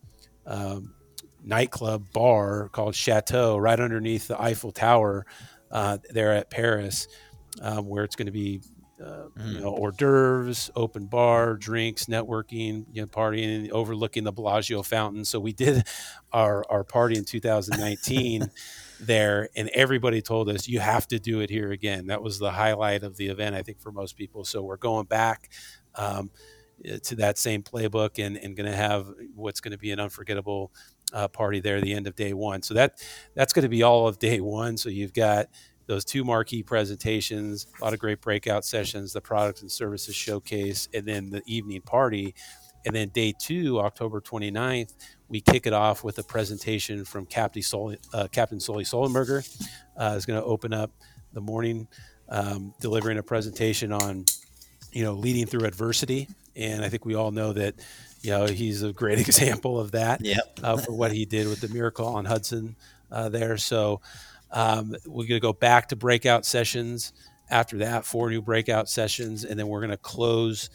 um, 0.45 0.93
nightclub 1.43 2.11
bar 2.13 2.69
called 2.69 2.95
Chateau, 2.95 3.57
right 3.57 3.79
underneath 3.79 4.27
the 4.27 4.41
Eiffel 4.41 4.71
Tower 4.71 5.25
uh, 5.71 5.97
there 6.11 6.31
at 6.31 6.49
Paris, 6.49 7.07
um, 7.61 7.87
where 7.87 8.03
it's 8.03 8.15
going 8.15 8.27
to 8.27 8.31
be 8.31 8.61
uh, 9.03 9.27
mm. 9.37 9.53
you 9.53 9.59
know, 9.59 9.71
hors 9.71 9.91
d'oeuvres, 9.91 10.71
open 10.75 11.05
bar, 11.05 11.55
drinks, 11.55 12.05
networking, 12.05 12.85
you 12.91 13.01
know, 13.01 13.07
partying, 13.07 13.69
overlooking 13.71 14.23
the 14.23 14.31
Bellagio 14.31 14.81
fountain. 14.83 15.25
So 15.25 15.39
we 15.39 15.53
did 15.53 15.83
our 16.31 16.63
our 16.69 16.83
party 16.83 17.17
in 17.17 17.25
2019 17.25 18.49
there, 18.99 19.49
and 19.55 19.69
everybody 19.69 20.21
told 20.21 20.49
us 20.49 20.67
you 20.67 20.79
have 20.79 21.07
to 21.07 21.19
do 21.19 21.41
it 21.41 21.49
here 21.49 21.71
again. 21.71 22.07
That 22.07 22.23
was 22.23 22.39
the 22.39 22.51
highlight 22.51 23.03
of 23.03 23.17
the 23.17 23.27
event, 23.27 23.55
I 23.55 23.61
think, 23.61 23.81
for 23.81 23.91
most 23.91 24.15
people. 24.15 24.45
So 24.45 24.61
we're 24.61 24.77
going 24.77 25.05
back. 25.05 25.49
Um, 25.95 26.31
to 27.03 27.15
that 27.15 27.37
same 27.37 27.61
playbook 27.61 28.23
and, 28.23 28.35
and 28.35 28.57
going 28.57 28.69
to 28.69 28.75
have 28.75 29.07
what's 29.35 29.61
going 29.61 29.71
to 29.71 29.77
be 29.77 29.91
an 29.91 29.99
unforgettable 30.01 30.71
uh, 31.13 31.27
party 31.27 31.59
there 31.59 31.79
the 31.79 31.93
end 31.93 32.07
of 32.07 32.15
day 32.15 32.33
one. 32.33 32.61
So 32.61 32.73
that 32.73 33.01
that's 33.35 33.53
going 33.53 33.63
to 33.63 33.69
be 33.69 33.83
all 33.83 34.07
of 34.07 34.19
day 34.19 34.41
one. 34.41 34.77
So 34.77 34.89
you've 34.89 35.13
got 35.13 35.47
those 35.87 36.05
two 36.05 36.23
marquee 36.23 36.63
presentations, 36.63 37.67
a 37.79 37.83
lot 37.83 37.93
of 37.93 37.99
great 37.99 38.21
breakout 38.21 38.65
sessions, 38.65 39.13
the 39.13 39.21
products 39.21 39.61
and 39.61 39.71
services 39.71 40.15
showcase, 40.15 40.87
and 40.93 41.05
then 41.05 41.29
the 41.29 41.41
evening 41.45 41.81
party. 41.81 42.33
And 42.85 42.95
then 42.95 43.09
day 43.09 43.33
two, 43.37 43.79
October 43.79 44.21
29th, 44.21 44.93
we 45.29 45.41
kick 45.41 45.65
it 45.65 45.73
off 45.73 46.03
with 46.03 46.17
a 46.19 46.23
presentation 46.23 47.05
from 47.05 47.25
Captain 47.25 47.61
Sully, 47.61 47.97
uh, 48.13 48.27
Captain 48.31 48.59
Sully 48.59 48.83
Sullenberger. 48.83 49.47
Uh, 49.95 50.15
is 50.17 50.25
going 50.25 50.39
to 50.39 50.45
open 50.45 50.73
up 50.73 50.91
the 51.33 51.41
morning, 51.41 51.87
um, 52.29 52.73
delivering 52.81 53.17
a 53.17 53.23
presentation 53.23 53.91
on, 53.91 54.25
you 54.91 55.03
know, 55.03 55.13
leading 55.13 55.45
through 55.45 55.65
adversity. 55.65 56.27
And 56.55 56.83
I 56.83 56.89
think 56.89 57.05
we 57.05 57.15
all 57.15 57.31
know 57.31 57.53
that, 57.53 57.75
you 58.21 58.31
know, 58.31 58.45
he's 58.45 58.83
a 58.83 58.93
great 58.93 59.19
example 59.27 59.79
of 59.79 59.91
that 59.91 60.21
yep. 60.21 60.59
uh, 60.61 60.77
for 60.77 60.93
what 60.93 61.11
he 61.11 61.25
did 61.25 61.47
with 61.47 61.61
the 61.61 61.69
Miracle 61.69 62.07
on 62.07 62.25
Hudson 62.25 62.75
uh, 63.11 63.29
there. 63.29 63.57
So, 63.57 64.01
um, 64.53 64.95
we're 65.05 65.27
going 65.27 65.29
to 65.29 65.39
go 65.39 65.53
back 65.53 65.89
to 65.89 65.95
breakout 65.95 66.45
sessions 66.45 67.11
after 67.49 67.79
that, 67.79 68.05
four 68.05 68.29
new 68.29 68.41
breakout 68.41 68.87
sessions, 68.87 69.43
and 69.43 69.59
then 69.59 69.67
we're 69.67 69.81
going 69.81 69.91
to 69.91 69.97
close 69.97 70.69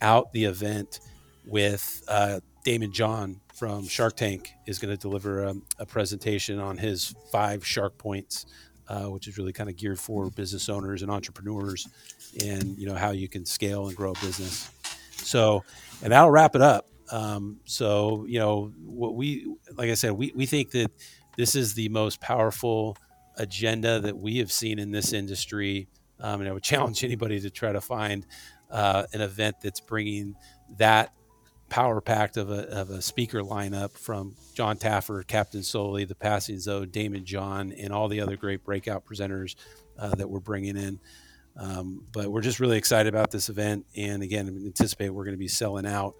out 0.00 0.32
the 0.32 0.44
event 0.44 1.00
with 1.46 2.02
uh, 2.08 2.40
Daymond 2.64 2.92
John 2.92 3.40
from 3.54 3.86
Shark 3.86 4.16
Tank 4.16 4.52
is 4.66 4.78
going 4.78 4.92
to 4.92 5.00
deliver 5.00 5.44
a, 5.44 5.54
a, 5.78 5.86
presentation 5.86 6.58
on 6.58 6.76
his 6.76 7.14
five 7.30 7.64
Shark 7.64 7.96
Points, 7.98 8.46
uh, 8.88 9.04
which 9.04 9.28
is 9.28 9.38
really 9.38 9.52
kind 9.52 9.70
of 9.70 9.76
geared 9.76 10.00
for 10.00 10.30
business 10.30 10.68
owners 10.68 11.02
and 11.02 11.10
entrepreneurs, 11.10 11.86
and 12.44 12.76
you 12.78 12.86
know 12.86 12.94
how 12.94 13.10
you 13.10 13.28
can 13.28 13.44
scale 13.44 13.86
and 13.86 13.96
grow 13.96 14.12
a 14.12 14.20
business. 14.20 14.70
So, 15.12 15.62
and 16.02 16.12
that'll 16.12 16.30
wrap 16.30 16.56
it 16.56 16.62
up. 16.62 16.88
Um, 17.12 17.60
so, 17.64 18.24
you 18.26 18.38
know, 18.38 18.72
what 18.84 19.14
we, 19.14 19.46
like 19.74 19.90
I 19.90 19.94
said, 19.94 20.12
we, 20.12 20.32
we 20.34 20.46
think 20.46 20.70
that 20.72 20.90
this 21.36 21.54
is 21.54 21.74
the 21.74 21.88
most 21.90 22.20
powerful 22.20 22.96
agenda 23.36 24.00
that 24.00 24.16
we 24.16 24.38
have 24.38 24.52
seen 24.52 24.78
in 24.78 24.90
this 24.90 25.12
industry. 25.12 25.88
Um, 26.20 26.40
and 26.40 26.48
I 26.48 26.52
would 26.52 26.62
challenge 26.74 27.04
anybody 27.04 27.40
to 27.40 27.50
try 27.50 27.72
to 27.72 27.80
find 27.80 28.26
uh, 28.70 29.04
an 29.12 29.20
event 29.20 29.56
that's 29.62 29.80
bringing 29.80 30.34
that 30.78 31.12
power 31.68 32.00
packed 32.00 32.36
of 32.36 32.50
a, 32.50 32.68
of 32.70 32.90
a 32.90 33.02
speaker 33.02 33.40
lineup 33.40 33.96
from 33.96 34.36
Jon 34.54 34.76
Taffer, 34.76 35.26
Captain 35.26 35.62
Sully, 35.62 36.04
The 36.04 36.14
Passing 36.14 36.58
Zone, 36.58 36.88
Daymond 36.88 37.24
John, 37.24 37.72
and 37.72 37.92
all 37.92 38.08
the 38.08 38.20
other 38.20 38.36
great 38.36 38.64
breakout 38.64 39.04
presenters 39.04 39.56
uh, 39.98 40.14
that 40.14 40.28
we're 40.28 40.40
bringing 40.40 40.76
in. 40.76 41.00
Um, 41.56 42.04
but 42.12 42.28
we're 42.28 42.42
just 42.42 42.60
really 42.60 42.78
excited 42.78 43.12
about 43.12 43.30
this 43.30 43.48
event, 43.48 43.86
and 43.96 44.22
again, 44.22 44.48
anticipate 44.66 45.10
we're 45.10 45.24
going 45.24 45.36
to 45.36 45.38
be 45.38 45.48
selling 45.48 45.86
out 45.86 46.14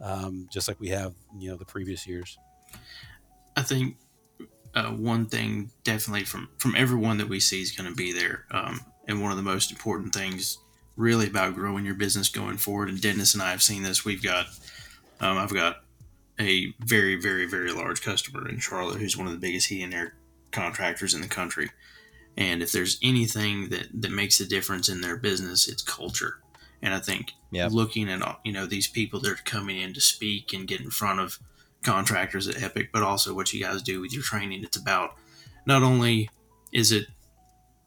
um, 0.00 0.46
just 0.50 0.68
like 0.68 0.78
we 0.78 0.88
have, 0.88 1.14
you 1.38 1.50
know, 1.50 1.56
the 1.56 1.64
previous 1.64 2.06
years. 2.06 2.38
I 3.56 3.62
think 3.62 3.96
uh, 4.76 4.90
one 4.90 5.26
thing 5.26 5.70
definitely 5.84 6.24
from 6.24 6.50
from 6.58 6.76
everyone 6.76 7.16
that 7.16 7.28
we 7.28 7.40
see 7.40 7.62
is 7.62 7.72
going 7.72 7.88
to 7.88 7.96
be 7.96 8.12
there. 8.12 8.44
Um, 8.50 8.80
and 9.08 9.22
one 9.22 9.30
of 9.30 9.36
the 9.36 9.42
most 9.42 9.70
important 9.70 10.12
things, 10.12 10.58
really, 10.96 11.26
about 11.26 11.54
growing 11.54 11.86
your 11.86 11.94
business 11.94 12.28
going 12.28 12.58
forward. 12.58 12.88
And 12.88 13.00
Dennis 13.00 13.34
and 13.34 13.42
I 13.42 13.50
have 13.50 13.62
seen 13.62 13.82
this. 13.82 14.04
We've 14.04 14.22
got, 14.22 14.46
um, 15.20 15.38
I've 15.38 15.54
got 15.54 15.82
a 16.38 16.74
very, 16.80 17.14
very, 17.16 17.46
very 17.46 17.72
large 17.72 18.02
customer 18.02 18.48
in 18.48 18.58
Charlotte 18.58 18.98
who's 18.98 19.16
one 19.16 19.26
of 19.26 19.32
the 19.32 19.38
biggest 19.38 19.68
heating 19.68 19.84
and 19.84 19.94
air 19.94 20.14
contractors 20.50 21.14
in 21.14 21.22
the 21.22 21.28
country. 21.28 21.70
And 22.36 22.62
if 22.62 22.70
there's 22.70 22.98
anything 23.02 23.70
that 23.70 23.88
that 23.94 24.10
makes 24.10 24.40
a 24.40 24.46
difference 24.46 24.90
in 24.90 25.00
their 25.00 25.16
business, 25.16 25.68
it's 25.68 25.82
culture. 25.82 26.40
And 26.82 26.92
I 26.92 26.98
think 26.98 27.32
yep. 27.50 27.72
looking 27.72 28.10
at 28.10 28.20
you 28.44 28.52
know 28.52 28.66
these 28.66 28.88
people 28.88 29.20
that 29.20 29.32
are 29.32 29.36
coming 29.36 29.80
in 29.80 29.94
to 29.94 30.00
speak 30.02 30.52
and 30.52 30.68
get 30.68 30.82
in 30.82 30.90
front 30.90 31.20
of 31.20 31.38
contractors 31.86 32.48
at 32.48 32.62
Epic, 32.62 32.90
but 32.92 33.02
also 33.02 33.34
what 33.34 33.52
you 33.52 33.62
guys 33.62 33.82
do 33.82 34.00
with 34.00 34.12
your 34.12 34.22
training. 34.22 34.62
It's 34.62 34.76
about 34.76 35.16
not 35.64 35.82
only 35.82 36.28
is 36.72 36.92
it, 36.92 37.06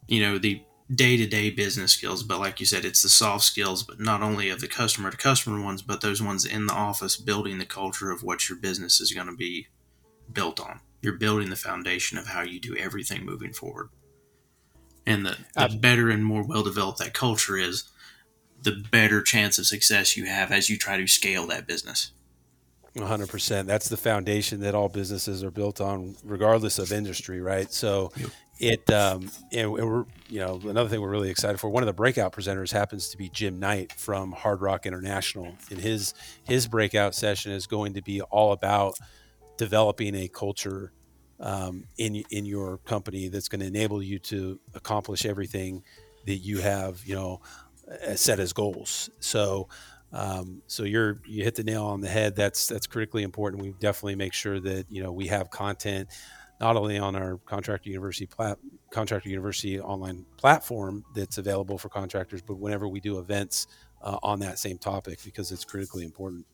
you 0.08 0.22
know, 0.22 0.38
the 0.38 0.64
day 0.94 1.18
to 1.18 1.28
day 1.28 1.52
business 1.52 1.92
skills, 1.92 2.24
but 2.24 2.40
like 2.40 2.60
you 2.60 2.66
said, 2.66 2.86
it's 2.86 3.04
the 3.04 3.10
soft 3.10 3.44
skills, 3.44 3.84
but 3.84 4.00
not 4.00 4.24
only 4.24 4.50
of 4.50 4.62
the 4.62 4.68
customer 4.68 5.12
to 5.12 5.18
customer 5.18 5.62
ones, 5.62 5.84
but 5.84 6.02
those 6.02 6.22
ones 6.22 6.46
in 6.46 6.66
the 6.66 6.74
office 6.74 7.16
building 7.16 7.60
the 7.60 7.66
culture 7.66 8.10
of 8.10 8.24
what 8.24 8.50
your 8.50 8.58
business 8.58 9.00
is 9.00 9.14
going 9.14 9.28
to 9.28 9.36
be 9.36 9.68
built 10.34 10.60
on. 10.60 10.80
You're 11.02 11.14
building 11.14 11.50
the 11.50 11.56
foundation 11.56 12.18
of 12.18 12.28
how 12.28 12.42
you 12.42 12.60
do 12.60 12.76
everything 12.76 13.24
moving 13.24 13.54
forward. 13.54 13.90
And 15.06 15.26
the, 15.26 15.38
the 15.56 15.78
better 15.80 16.10
and 16.10 16.26
more 16.26 16.44
well 16.44 16.64
developed 16.64 17.00
that 17.00 17.14
culture 17.14 17.58
is, 17.58 17.90
the 18.64 18.84
better 18.92 19.22
chance 19.22 19.58
of 19.58 19.66
success 19.66 20.18
you 20.18 20.26
have 20.26 20.52
as 20.52 20.70
you 20.70 20.78
try 20.78 20.98
to 20.98 21.08
scale 21.08 21.48
that 21.48 21.68
business. 21.68 22.12
100%. 23.02 23.66
That's 23.66 23.90
the 23.90 23.98
foundation 23.98 24.62
that 24.62 24.76
all 24.76 24.90
businesses 24.90 25.44
are 25.44 25.52
built 25.52 25.82
on, 25.82 26.16
regardless 26.24 26.80
of 26.80 26.92
industry, 26.92 27.42
right? 27.42 27.72
So, 27.72 28.12
it 28.60 28.90
um, 28.92 29.32
and 29.54 29.72
we're 29.72 30.06
you 30.28 30.40
know 30.40 30.60
another 30.66 30.90
thing 30.90 31.02
we're 31.02 31.10
really 31.10 31.30
excited 31.30 31.60
for. 31.60 31.70
One 31.70 31.82
of 31.82 31.88
the 31.88 31.94
breakout 31.94 32.34
presenters 32.34 32.72
happens 32.72 33.10
to 33.10 33.18
be 33.18 33.30
Jim 33.30 33.58
Knight 33.60 33.94
from 33.94 34.34
Hard 34.34 34.62
Rock 34.62 34.86
International, 34.86 35.54
and 35.72 35.80
his 35.80 36.14
his 36.44 36.68
breakout 36.68 37.16
session 37.16 37.54
is 37.54 37.68
going 37.68 37.94
to 37.94 38.02
be 38.02 38.22
all 38.22 38.52
about 38.52 38.96
developing 39.58 40.14
a 40.14 40.28
culture 40.28 40.92
um, 41.40 41.86
in 41.98 42.24
in 42.32 42.46
your 42.46 42.80
company 42.80 43.30
that's 43.30 43.48
going 43.48 43.62
to 43.62 43.68
enable 43.68 44.04
you 44.04 44.20
to 44.20 44.60
accomplish 44.74 45.26
everything 45.26 45.84
that 46.26 46.38
you 46.38 46.60
have 46.60 47.02
you 47.06 47.16
know 47.16 47.42
set 48.16 48.40
as 48.40 48.54
goals. 48.54 49.10
So. 49.20 49.70
Um, 50.12 50.62
so 50.68 50.84
you're 50.84 51.22
you 51.26 51.44
hit 51.44 51.56
the 51.56 51.64
nail 51.64 51.86
on 51.86 52.02
the 52.02 52.08
head. 52.08 52.36
That's 52.36 52.68
that's 52.68 52.88
critically 52.88 53.24
important. 53.24 53.62
We 53.62 53.74
definitely 53.80 54.16
make 54.16 54.34
sure 54.34 54.60
that 54.60 54.86
you 54.90 55.04
know 55.04 55.12
we 55.12 55.28
have 55.28 55.50
content 55.50 56.10
not 56.60 56.76
only 56.76 56.98
on 56.98 57.16
our 57.16 57.38
contractor 57.46 57.90
university 57.90 58.26
plat- 58.26 58.58
contractor 58.92 59.30
university 59.30 59.80
online 59.80 60.26
platform 60.38 61.06
that's 61.16 61.38
available 61.38 61.78
for 61.78 61.90
contractors, 61.90 62.42
but 62.42 62.56
whenever 62.56 62.88
we 62.88 63.00
do 63.00 63.20
events 63.20 63.68
uh, 64.02 64.18
on 64.24 64.40
that 64.40 64.60
same 64.60 64.78
topic 64.78 65.20
because 65.24 65.52
it's 65.52 65.64
critically 65.66 66.04
important. 66.04 66.46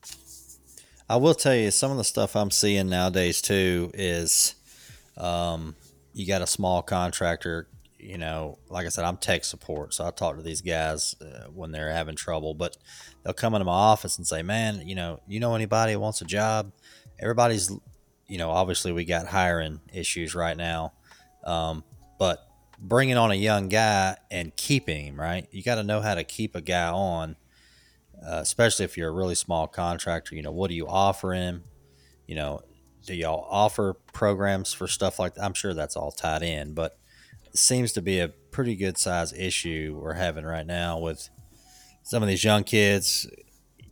I 1.08 1.18
will 1.18 1.36
tell 1.36 1.56
you 1.56 1.72
some 1.72 1.92
of 1.92 1.98
the 1.98 2.04
stuff 2.04 2.36
I'm 2.36 2.52
seeing 2.52 2.90
nowadays 2.90 3.42
too 3.42 3.92
is 3.94 4.56
um, 5.18 5.76
you 6.14 6.26
got 6.26 6.42
a 6.42 6.48
small 6.48 6.82
contractor. 6.82 7.68
You 8.00 8.18
know, 8.18 8.60
like 8.70 8.86
I 8.86 8.90
said, 8.90 9.06
I'm 9.06 9.18
tech 9.18 9.44
support, 9.46 9.94
so 9.94 10.06
I 10.06 10.12
talk 10.12 10.36
to 10.36 10.44
these 10.44 10.62
guys 10.62 11.16
uh, 11.22 11.48
when 11.52 11.72
they're 11.72 11.92
having 11.92 12.16
trouble. 12.16 12.54
But 12.54 12.78
they'll 13.26 13.34
come 13.34 13.56
into 13.56 13.66
my 13.66 13.74
office 13.74 14.18
and 14.18 14.26
say, 14.26 14.44
"Man, 14.44 14.88
you 14.88 14.96
know, 14.96 15.20
you 15.28 15.42
know 15.42 15.56
anybody 15.56 15.98
wants 15.98 16.22
a 16.22 16.26
job?" 16.26 16.72
Everybody's 17.20 17.72
you 18.28 18.38
know, 18.38 18.50
obviously 18.50 18.92
we 18.92 19.06
got 19.06 19.28
hiring 19.28 19.82
issues 19.94 20.34
right 20.34 20.58
now, 20.58 20.94
um, 21.44 21.84
but 22.18 22.48
bringing 22.80 23.18
on 23.18 23.32
a 23.32 23.36
young 23.36 23.70
guy 23.70 24.18
and 24.32 24.56
keeping 24.56 25.08
him 25.08 25.20
right, 25.20 25.48
you 25.52 25.64
got 25.64 25.76
to 25.76 25.84
know 25.84 26.02
how 26.02 26.16
to 26.16 26.24
keep 26.24 26.56
a 26.56 26.62
guy 26.62 26.90
on, 26.90 27.36
uh, 28.26 28.40
especially 28.42 28.86
if 28.86 28.98
you're 28.98 29.10
a 29.10 29.14
really 29.14 29.36
small 29.36 29.68
contractor. 29.68 30.36
You 30.36 30.42
know, 30.42 30.52
what 30.52 30.70
do 30.70 30.76
you 30.76 30.88
offer 30.88 31.34
him? 31.34 31.64
You 32.28 32.36
know, 32.36 32.62
do 33.06 33.14
y'all 33.14 33.48
offer 33.50 33.94
programs 34.14 34.74
for 34.74 34.88
stuff 34.88 35.20
like 35.20 35.36
that? 35.36 35.44
I'm 35.44 35.54
sure 35.54 35.74
that's 35.74 35.96
all 35.96 36.12
tied 36.12 36.42
in, 36.42 36.74
but 36.74 36.98
it 37.46 37.58
seems 37.58 37.92
to 37.94 38.02
be 38.02 38.20
a 38.20 38.30
pretty 38.30 38.76
good 38.76 38.98
size 38.98 39.34
issue 39.34 40.00
we're 40.02 40.14
having 40.14 40.46
right 40.46 40.66
now 40.66 40.98
with 41.00 41.30
some 42.06 42.22
of 42.22 42.30
these 42.30 42.44
young 42.44 42.64
kids 42.64 43.28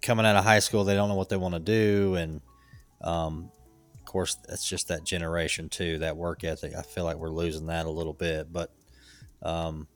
coming 0.02 0.26
out 0.26 0.36
of 0.36 0.44
high 0.44 0.60
school. 0.60 0.84
They 0.84 0.94
don't 0.94 1.10
know 1.10 1.16
what 1.16 1.30
they 1.30 1.36
want 1.36 1.56
to 1.56 1.60
do, 1.60 2.16
and 2.16 2.42
um, 3.02 3.52
of 3.98 4.06
course, 4.06 4.36
that's 4.48 4.68
just 4.68 4.88
that 4.88 5.04
generation 5.04 5.68
too, 5.68 5.98
that 6.00 6.16
work 6.16 6.44
ethic. 6.44 6.74
I 6.78 6.84
feel 6.84 7.04
like 7.04 7.18
we're 7.18 7.30
losing 7.30 7.66
that 7.66 7.88
a 7.88 7.90
little 7.90 8.14
bit, 8.14 8.54
but 8.54 8.72
um, 9.42 9.88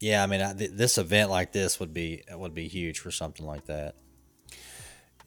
yeah, 0.00 0.22
I 0.22 0.26
mean, 0.26 0.42
I, 0.42 0.52
th- 0.52 0.72
this 0.74 0.98
event 0.98 1.30
like 1.30 1.52
this 1.52 1.78
would 1.78 1.94
be 1.94 2.24
would 2.32 2.54
be 2.54 2.66
huge 2.66 2.98
for 2.98 3.12
something 3.12 3.46
like 3.46 3.66
that. 3.66 3.94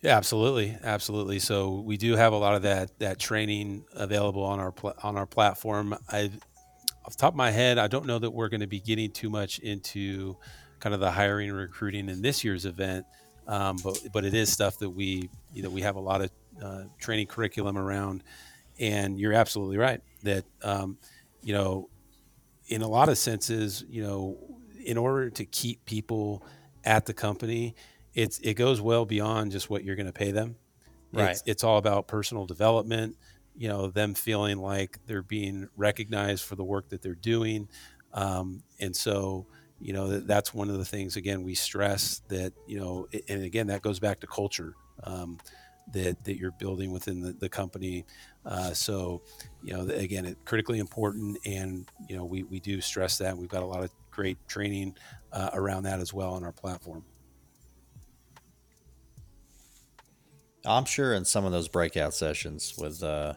Yeah, 0.01 0.17
absolutely, 0.17 0.77
absolutely. 0.83 1.39
So 1.39 1.79
we 1.79 1.95
do 1.95 2.15
have 2.15 2.33
a 2.33 2.37
lot 2.37 2.55
of 2.55 2.63
that 2.63 2.99
that 2.99 3.19
training 3.19 3.85
available 3.93 4.43
on 4.43 4.59
our 4.59 4.73
pl- 4.73 4.95
on 5.01 5.15
our 5.15 5.25
platform. 5.25 5.95
I, 6.09 6.29
off 7.05 7.15
the 7.15 7.21
top 7.21 7.33
of 7.33 7.37
my 7.37 7.51
head, 7.51 7.77
I 7.77 7.87
don't 7.87 8.05
know 8.05 8.19
that 8.19 8.31
we're 8.31 8.49
going 8.49 8.61
to 8.61 8.67
be 8.67 8.81
getting 8.81 9.11
too 9.11 9.29
much 9.29 9.59
into 9.59 10.37
kind 10.85 10.93
of 10.93 10.99
the 10.99 11.09
hiring 11.09 11.49
and 11.49 11.57
recruiting 11.57 12.09
in 12.09 12.21
this 12.21 12.43
year's 12.43 12.67
event, 12.67 13.07
um, 13.47 13.75
but 13.83 13.97
but 14.13 14.23
it 14.23 14.35
is 14.35 14.51
stuff 14.51 14.77
that 14.77 14.89
we 14.91 15.31
you 15.51 15.63
know 15.63 15.69
we 15.69 15.81
have 15.81 15.95
a 15.95 15.99
lot 15.99 16.21
of 16.21 16.29
uh, 16.61 16.83
training 16.99 17.25
curriculum 17.25 17.75
around. 17.75 18.23
And 18.77 19.19
you're 19.19 19.33
absolutely 19.33 19.77
right 19.77 19.99
that 20.21 20.45
um, 20.61 20.99
you 21.41 21.53
know, 21.55 21.89
in 22.67 22.83
a 22.83 22.87
lot 22.87 23.09
of 23.09 23.17
senses, 23.17 23.83
you 23.89 24.03
know, 24.03 24.37
in 24.85 24.95
order 24.95 25.31
to 25.31 25.45
keep 25.45 25.83
people 25.85 26.45
at 26.83 27.07
the 27.07 27.15
company, 27.15 27.73
it's 28.13 28.37
it 28.43 28.53
goes 28.53 28.79
well 28.79 29.05
beyond 29.05 29.53
just 29.53 29.71
what 29.71 29.83
you're 29.83 29.95
going 29.95 30.05
to 30.05 30.13
pay 30.13 30.29
them. 30.29 30.55
Right. 31.11 31.31
It's, 31.31 31.43
it's 31.47 31.63
all 31.63 31.79
about 31.79 32.07
personal 32.07 32.45
development. 32.45 33.15
You 33.57 33.69
know, 33.69 33.87
them 33.87 34.13
feeling 34.13 34.57
like 34.57 34.99
they're 35.07 35.23
being 35.23 35.67
recognized 35.75 36.43
for 36.43 36.55
the 36.55 36.63
work 36.63 36.89
that 36.89 37.01
they're 37.01 37.15
doing, 37.15 37.69
um, 38.13 38.61
and 38.79 38.95
so 38.95 39.47
you 39.79 39.93
know 39.93 40.07
that, 40.07 40.27
that's 40.27 40.53
one 40.53 40.69
of 40.69 40.77
the 40.77 40.85
things 40.85 41.17
again 41.17 41.43
we 41.43 41.53
stress 41.53 42.21
that 42.29 42.53
you 42.65 42.79
know 42.79 43.07
and 43.27 43.43
again 43.43 43.67
that 43.67 43.81
goes 43.81 43.99
back 43.99 44.19
to 44.21 44.27
culture 44.27 44.73
um, 45.03 45.37
that 45.93 46.23
that 46.23 46.37
you're 46.37 46.51
building 46.51 46.91
within 46.91 47.21
the, 47.21 47.33
the 47.33 47.49
company. 47.49 48.05
Uh, 48.45 48.73
so, 48.73 49.21
you 49.63 49.73
know, 49.73 49.81
again, 49.93 50.25
it's 50.25 50.39
critically 50.45 50.79
important, 50.79 51.37
and 51.45 51.87
you 52.09 52.15
know, 52.15 52.25
we 52.25 52.43
we 52.43 52.59
do 52.59 52.81
stress 52.81 53.17
that. 53.17 53.37
We've 53.37 53.49
got 53.49 53.63
a 53.63 53.67
lot 53.67 53.83
of 53.83 53.91
great 54.11 54.37
training 54.47 54.95
uh, 55.31 55.49
around 55.53 55.83
that 55.83 55.99
as 55.99 56.13
well 56.13 56.33
on 56.33 56.43
our 56.43 56.51
platform. 56.51 57.03
I'm 60.65 60.85
sure 60.85 61.13
in 61.13 61.25
some 61.25 61.45
of 61.45 61.51
those 61.51 61.67
breakout 61.67 62.13
sessions 62.13 62.73
with 62.77 63.03
uh, 63.03 63.33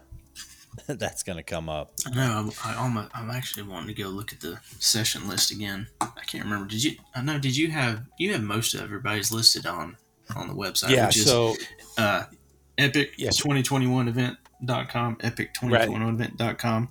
that's 0.87 1.23
going 1.23 1.37
to 1.37 1.43
come 1.43 1.69
up. 1.69 1.93
I 2.07 2.15
know. 2.15 2.51
I, 2.65 2.77
almost, 2.77 3.11
I'm 3.15 3.31
actually 3.31 3.65
wanting 3.65 3.95
to 3.95 4.03
go 4.03 4.09
look 4.09 4.33
at 4.33 4.41
the 4.41 4.59
session 4.79 5.29
list 5.29 5.51
again. 5.51 5.89
I 6.01 6.23
can't 6.27 6.45
remember. 6.45 6.69
Did 6.69 6.83
you? 6.85 6.93
I 7.15 7.21
know. 7.23 7.39
Did 7.39 7.55
you 7.57 7.71
have? 7.71 8.05
You 8.19 8.33
have 8.33 8.43
most 8.43 8.75
of 8.75 8.83
everybody's 8.83 9.33
listed 9.33 9.67
on 9.67 9.97
on 10.37 10.49
the 10.49 10.55
website. 10.55 10.91
Yeah. 10.91 11.09
so 11.11 11.55
uh, 11.97 12.25
epic2021event.com, 12.79 15.17
epic2021event.com. 15.17 16.89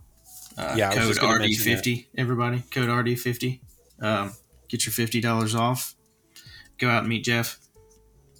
Uh, 0.58 0.74
yeah, 0.76 0.92
code 0.92 1.16
RD50, 1.16 2.08
everybody. 2.18 2.64
Code 2.72 2.90
RD50. 2.90 3.60
Um, 4.02 4.34
get 4.70 4.88
your 4.88 4.94
$50 4.94 5.56
off. 5.56 5.94
Go 6.80 6.90
out 6.90 7.02
and 7.02 7.10
meet 7.10 7.24
Jeff. 7.24 7.60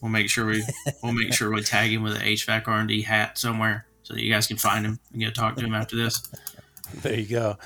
We'll 0.02 0.12
make 0.12 0.30
sure 0.30 0.46
we 0.46 0.64
we'll 1.04 1.14
make 1.14 1.34
sure 1.34 1.52
we 1.52 1.62
tag 1.64 1.92
him 1.92 2.04
with 2.04 2.16
an 2.16 2.22
HVAC 2.22 2.68
R&D 2.68 3.02
hat 3.04 3.38
somewhere 3.38 3.87
so 4.08 4.14
that 4.14 4.24
you 4.24 4.32
guys 4.32 4.48
can 4.48 4.56
find 4.56 4.86
him 4.86 4.98
and 5.12 5.22
go 5.22 5.30
talk 5.30 5.58
to 5.58 5.66
him 5.66 5.74
after 5.74 5.98
this. 5.98 6.32
There 7.02 7.20
you 7.20 7.26
go. 7.26 7.58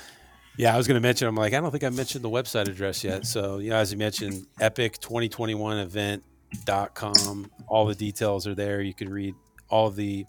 Yeah, 0.56 0.74
I 0.74 0.76
was 0.76 0.88
going 0.88 0.96
to 0.96 1.00
mention. 1.00 1.28
I'm 1.28 1.36
like, 1.36 1.54
I 1.54 1.60
don't 1.60 1.70
think 1.70 1.84
I 1.84 1.90
mentioned 1.90 2.24
the 2.24 2.28
website 2.28 2.68
address 2.68 3.04
yet. 3.04 3.24
So, 3.24 3.58
you 3.58 3.70
know, 3.70 3.76
as 3.76 3.92
you 3.92 3.98
mentioned, 3.98 4.48
Epic 4.60 4.98
2021 4.98 5.78
event.com. 5.78 7.48
All 7.68 7.86
the 7.86 7.94
details 7.94 8.48
are 8.48 8.56
there. 8.56 8.80
You 8.80 8.94
can 8.94 9.08
read 9.08 9.36
all 9.68 9.90
the 9.90 10.26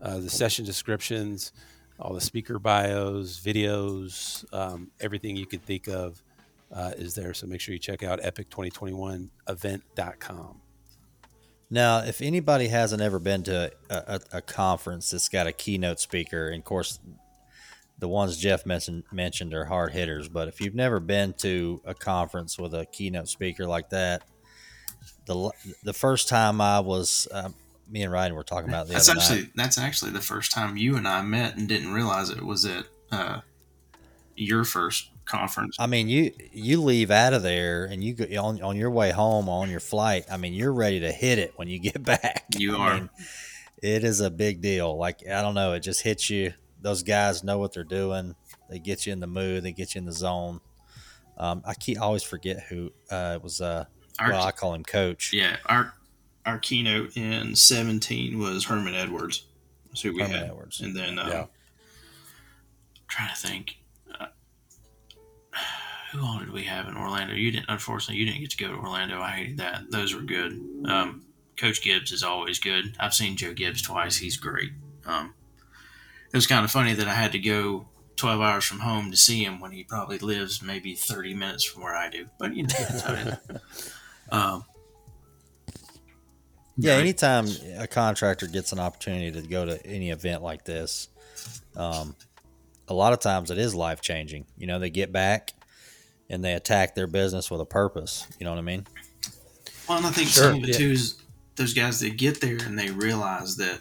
uh, 0.00 0.18
the 0.18 0.28
session 0.28 0.64
descriptions, 0.64 1.52
all 2.00 2.14
the 2.14 2.20
speaker 2.20 2.58
bios, 2.58 3.38
videos, 3.38 4.44
um, 4.52 4.90
everything 4.98 5.36
you 5.36 5.46
could 5.46 5.64
think 5.64 5.86
of 5.86 6.20
uh, 6.72 6.90
is 6.96 7.14
there. 7.14 7.32
So 7.32 7.46
make 7.46 7.60
sure 7.60 7.74
you 7.74 7.78
check 7.78 8.02
out 8.02 8.20
epic2021event.com. 8.22 10.60
Now, 11.72 12.00
if 12.00 12.20
anybody 12.20 12.68
hasn't 12.68 13.00
ever 13.00 13.18
been 13.18 13.44
to 13.44 13.72
a, 13.88 13.94
a, 13.96 14.20
a, 14.34 14.42
conference 14.42 15.10
that's 15.10 15.30
got 15.30 15.46
a 15.46 15.52
keynote 15.52 16.00
speaker, 16.00 16.48
and 16.48 16.58
of 16.58 16.64
course, 16.66 17.00
the 17.98 18.08
ones 18.08 18.36
Jeff 18.36 18.66
mentioned 18.66 19.04
mentioned 19.10 19.54
are 19.54 19.64
hard 19.64 19.92
hitters. 19.92 20.28
But 20.28 20.48
if 20.48 20.60
you've 20.60 20.74
never 20.74 21.00
been 21.00 21.32
to 21.38 21.80
a 21.86 21.94
conference 21.94 22.58
with 22.58 22.74
a 22.74 22.84
keynote 22.84 23.26
speaker 23.28 23.64
like 23.64 23.88
that, 23.88 24.22
the 25.24 25.50
the 25.82 25.94
first 25.94 26.28
time 26.28 26.60
I 26.60 26.80
was 26.80 27.26
um, 27.32 27.54
me 27.88 28.02
and 28.02 28.12
Ryan 28.12 28.34
were 28.34 28.44
talking 28.44 28.68
about 28.68 28.86
the 28.86 28.92
that's 28.92 29.08
other 29.08 29.18
actually 29.18 29.40
night. 29.40 29.52
that's 29.54 29.78
actually 29.78 30.10
the 30.10 30.20
first 30.20 30.52
time 30.52 30.76
you 30.76 30.96
and 30.96 31.08
I 31.08 31.22
met 31.22 31.56
and 31.56 31.66
didn't 31.66 31.94
realize 31.94 32.28
it 32.28 32.44
was 32.44 32.66
at 32.66 32.84
uh, 33.10 33.40
your 34.36 34.64
first 34.64 35.08
conference. 35.24 35.76
I 35.78 35.86
mean, 35.86 36.08
you 36.08 36.32
you 36.52 36.82
leave 36.82 37.10
out 37.10 37.32
of 37.32 37.42
there 37.42 37.84
and 37.84 38.02
you 38.02 38.14
go 38.14 38.24
on 38.42 38.62
on 38.62 38.76
your 38.76 38.90
way 38.90 39.10
home 39.10 39.48
on 39.48 39.70
your 39.70 39.80
flight. 39.80 40.26
I 40.30 40.36
mean, 40.36 40.52
you're 40.52 40.72
ready 40.72 41.00
to 41.00 41.12
hit 41.12 41.38
it 41.38 41.52
when 41.56 41.68
you 41.68 41.78
get 41.78 42.02
back. 42.04 42.46
You 42.56 42.76
I 42.76 42.78
are. 42.78 42.94
Mean, 42.94 43.10
it 43.82 44.04
is 44.04 44.20
a 44.20 44.30
big 44.30 44.60
deal. 44.60 44.96
Like 44.96 45.20
I 45.26 45.42
don't 45.42 45.54
know, 45.54 45.72
it 45.72 45.80
just 45.80 46.02
hits 46.02 46.30
you. 46.30 46.54
Those 46.80 47.02
guys 47.02 47.44
know 47.44 47.58
what 47.58 47.72
they're 47.72 47.84
doing. 47.84 48.34
They 48.68 48.78
get 48.78 49.06
you 49.06 49.12
in 49.12 49.20
the 49.20 49.26
mood. 49.26 49.62
They 49.62 49.72
get 49.72 49.94
you 49.94 50.00
in 50.00 50.04
the 50.04 50.12
zone. 50.12 50.60
Um, 51.38 51.62
I 51.64 51.74
keep 51.74 52.00
always 52.00 52.22
forget 52.22 52.64
who 52.68 52.92
uh, 53.10 53.34
it 53.36 53.42
was. 53.42 53.60
Uh, 53.60 53.84
our, 54.18 54.30
well, 54.30 54.44
I 54.44 54.52
call 54.52 54.74
him 54.74 54.82
Coach. 54.82 55.32
Yeah, 55.32 55.56
our 55.66 55.94
our 56.46 56.58
keynote 56.58 57.16
in 57.16 57.54
17 57.54 58.38
was 58.38 58.64
Herman 58.64 58.94
Edwards. 58.94 59.46
That's 59.86 60.00
who 60.02 60.12
we 60.12 60.22
Herman 60.22 60.36
had. 60.36 60.46
Edwards. 60.48 60.80
And 60.80 60.96
then, 60.96 61.18
um, 61.18 61.28
yeah. 61.28 61.46
trying 63.08 63.30
to 63.30 63.36
think, 63.36 63.76
who 66.12 66.24
all 66.24 66.38
did 66.38 66.52
we 66.52 66.64
have 66.64 66.88
in 66.88 66.96
Orlando? 66.96 67.34
You 67.34 67.50
didn't, 67.50 67.66
unfortunately, 67.68 68.16
you 68.16 68.26
didn't 68.26 68.40
get 68.40 68.50
to 68.50 68.56
go 68.56 68.68
to 68.68 68.74
Orlando. 68.74 69.20
I 69.20 69.30
hated 69.30 69.58
that. 69.58 69.90
Those 69.90 70.14
were 70.14 70.20
good. 70.20 70.60
Um, 70.84 71.22
Coach 71.56 71.82
Gibbs 71.82 72.12
is 72.12 72.22
always 72.22 72.58
good. 72.58 72.96
I've 73.00 73.14
seen 73.14 73.36
Joe 73.36 73.54
Gibbs 73.54 73.82
twice. 73.82 74.16
He's 74.16 74.36
great. 74.36 74.72
Um, 75.06 75.34
it 76.32 76.36
was 76.36 76.46
kind 76.46 76.64
of 76.64 76.70
funny 76.70 76.92
that 76.94 77.08
I 77.08 77.14
had 77.14 77.32
to 77.32 77.38
go 77.38 77.86
12 78.16 78.40
hours 78.40 78.64
from 78.64 78.80
home 78.80 79.10
to 79.10 79.16
see 79.16 79.42
him 79.42 79.58
when 79.58 79.72
he 79.72 79.84
probably 79.84 80.18
lives 80.18 80.62
maybe 80.62 80.94
30 80.94 81.34
minutes 81.34 81.64
from 81.64 81.82
where 81.82 81.96
I 81.96 82.10
do. 82.10 82.26
But, 82.38 82.54
you 82.54 82.64
know, 82.64 82.74
that's 82.78 83.00
how 83.02 83.14
it 83.14 83.38
is. 83.48 83.92
Um, 84.30 84.64
yeah, 86.78 86.94
anytime 86.94 87.46
a 87.78 87.86
contractor 87.86 88.46
gets 88.46 88.72
an 88.72 88.78
opportunity 88.78 89.30
to 89.32 89.46
go 89.46 89.66
to 89.66 89.86
any 89.86 90.10
event 90.10 90.42
like 90.42 90.64
this, 90.64 91.08
um, 91.76 92.16
a 92.88 92.94
lot 92.94 93.12
of 93.12 93.20
times 93.20 93.50
it 93.50 93.58
is 93.58 93.74
life 93.74 94.00
changing. 94.00 94.46
You 94.56 94.66
know, 94.66 94.78
they 94.78 94.88
get 94.88 95.12
back 95.12 95.52
and 96.32 96.42
they 96.42 96.54
attack 96.54 96.94
their 96.94 97.06
business 97.06 97.50
with 97.50 97.60
a 97.60 97.66
purpose. 97.66 98.26
You 98.40 98.44
know 98.44 98.50
what 98.50 98.58
I 98.58 98.62
mean? 98.62 98.86
Well, 99.88 99.98
and 99.98 100.06
I 100.06 100.10
think 100.10 100.28
Sure, 100.28 100.44
some 100.44 100.56
of 100.56 100.64
it 100.64 100.70
yeah. 100.70 100.76
too 100.78 100.90
is 100.92 101.22
those 101.56 101.74
guys 101.74 102.00
that 102.00 102.16
get 102.16 102.40
there 102.40 102.56
and 102.56 102.78
they 102.78 102.90
realize 102.90 103.56
that 103.56 103.80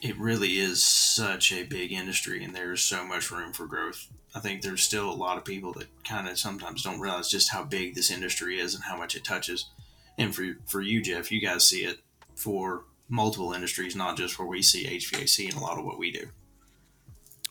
it 0.00 0.16
really 0.18 0.58
is 0.58 0.82
such 0.82 1.52
a 1.52 1.64
big 1.64 1.92
industry 1.92 2.44
and 2.44 2.54
there's 2.54 2.82
so 2.82 3.04
much 3.04 3.30
room 3.30 3.52
for 3.52 3.66
growth. 3.66 4.08
I 4.34 4.40
think 4.40 4.62
there's 4.62 4.82
still 4.82 5.10
a 5.10 5.12
lot 5.12 5.36
of 5.38 5.44
people 5.44 5.72
that 5.74 5.88
kind 6.04 6.28
of 6.28 6.38
sometimes 6.38 6.82
don't 6.82 7.00
realize 7.00 7.28
just 7.28 7.50
how 7.50 7.64
big 7.64 7.94
this 7.94 8.10
industry 8.10 8.60
is 8.60 8.74
and 8.74 8.84
how 8.84 8.96
much 8.96 9.16
it 9.16 9.24
touches. 9.24 9.70
And 10.18 10.34
for 10.34 10.56
for 10.66 10.80
you, 10.80 11.02
Jeff, 11.02 11.32
you 11.32 11.40
guys 11.40 11.66
see 11.66 11.84
it 11.84 11.98
for 12.36 12.84
multiple 13.08 13.52
industries, 13.52 13.96
not 13.96 14.16
just 14.16 14.38
where 14.38 14.48
we 14.48 14.62
see 14.62 14.86
HVAC 14.86 15.48
and 15.48 15.56
a 15.56 15.60
lot 15.60 15.78
of 15.78 15.84
what 15.84 15.98
we 15.98 16.12
do. 16.12 16.28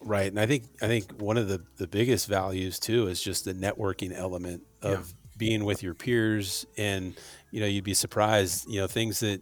Right, 0.04 0.28
and 0.28 0.40
I 0.40 0.48
think 0.48 0.66
I 0.82 0.88
think 0.88 1.12
one 1.12 1.38
of 1.38 1.48
the 1.48 1.64
the 1.78 1.88
biggest 1.88 2.28
values 2.28 2.80
too 2.80 3.08
is 3.08 3.22
just 3.22 3.46
the 3.46 3.54
networking 3.54 4.12
element 4.14 4.64
of 4.82 5.14
being 5.38 5.64
with 5.64 5.84
your 5.84 5.94
peers, 5.94 6.66
and 6.78 7.20
you 7.52 7.60
know 7.60 7.68
you'd 7.68 7.84
be 7.84 7.94
surprised, 7.94 8.66
you 8.68 8.80
know, 8.80 8.88
things 8.88 9.20
that 9.20 9.42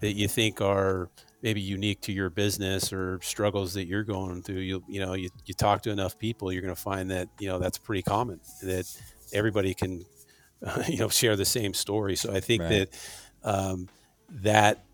that 0.00 0.12
you 0.14 0.28
think 0.28 0.60
are 0.60 1.10
maybe 1.42 1.60
unique 1.60 2.00
to 2.02 2.12
your 2.12 2.30
business 2.30 2.92
or 2.92 3.20
struggles 3.22 3.74
that 3.74 3.86
you're 3.86 4.04
going 4.04 4.42
through. 4.42 4.60
You 4.60 4.84
you 4.88 5.00
know 5.00 5.14
you, 5.14 5.30
you 5.46 5.54
talk 5.54 5.82
to 5.82 5.90
enough 5.90 6.16
people, 6.18 6.52
you're 6.52 6.62
going 6.62 6.74
to 6.74 6.80
find 6.80 7.10
that 7.10 7.28
you 7.38 7.48
know 7.48 7.58
that's 7.58 7.78
pretty 7.78 8.02
common 8.02 8.40
that 8.62 8.86
everybody 9.32 9.74
can 9.74 10.04
you 10.88 10.98
know 10.98 11.08
share 11.08 11.36
the 11.36 11.44
same 11.44 11.74
story. 11.74 12.16
So 12.16 12.32
I 12.34 12.40
think 12.40 12.66
Right. 12.66 12.68
that 12.68 12.88
um, 13.42 13.90
that 14.30 14.87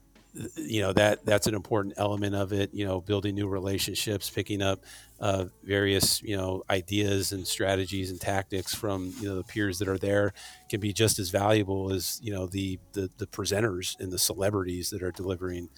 you 0.57 0.83
know 0.83 0.93
that 0.93 1.25
that's 1.25 1.47
an 1.47 1.55
important 1.55 1.95
element 1.97 2.35
of 2.35 2.53
it 2.53 2.75
you 2.75 2.85
know 2.85 3.01
building 3.01 3.35
new 3.37 3.47
relationships 3.47 4.29
picking 4.29 4.61
up 4.63 4.85
uh, 5.21 5.45
various 5.63 6.21
you 6.23 6.37
know 6.37 6.63
ideas 6.71 7.33
and 7.33 7.47
strategies 7.47 8.11
and 8.11 8.21
tactics 8.21 8.75
from 8.75 9.13
you 9.21 9.29
know 9.29 9.37
the 9.37 9.45
peers 9.45 9.79
that 9.79 9.89
are 9.89 9.99
there 9.99 10.33
can 10.69 10.81
be 10.81 10.93
just 10.93 11.19
as 11.19 11.31
valuable 11.31 11.93
as 11.93 12.19
you 12.23 12.33
know 12.33 12.47
the 12.47 12.79
the, 12.93 13.09
the 13.19 13.27
presenters 13.27 13.99
and 14.01 14.11
the 14.11 14.19
celebrities 14.19 14.91
that 14.91 15.03
are 15.03 15.13
delivering 15.13 15.69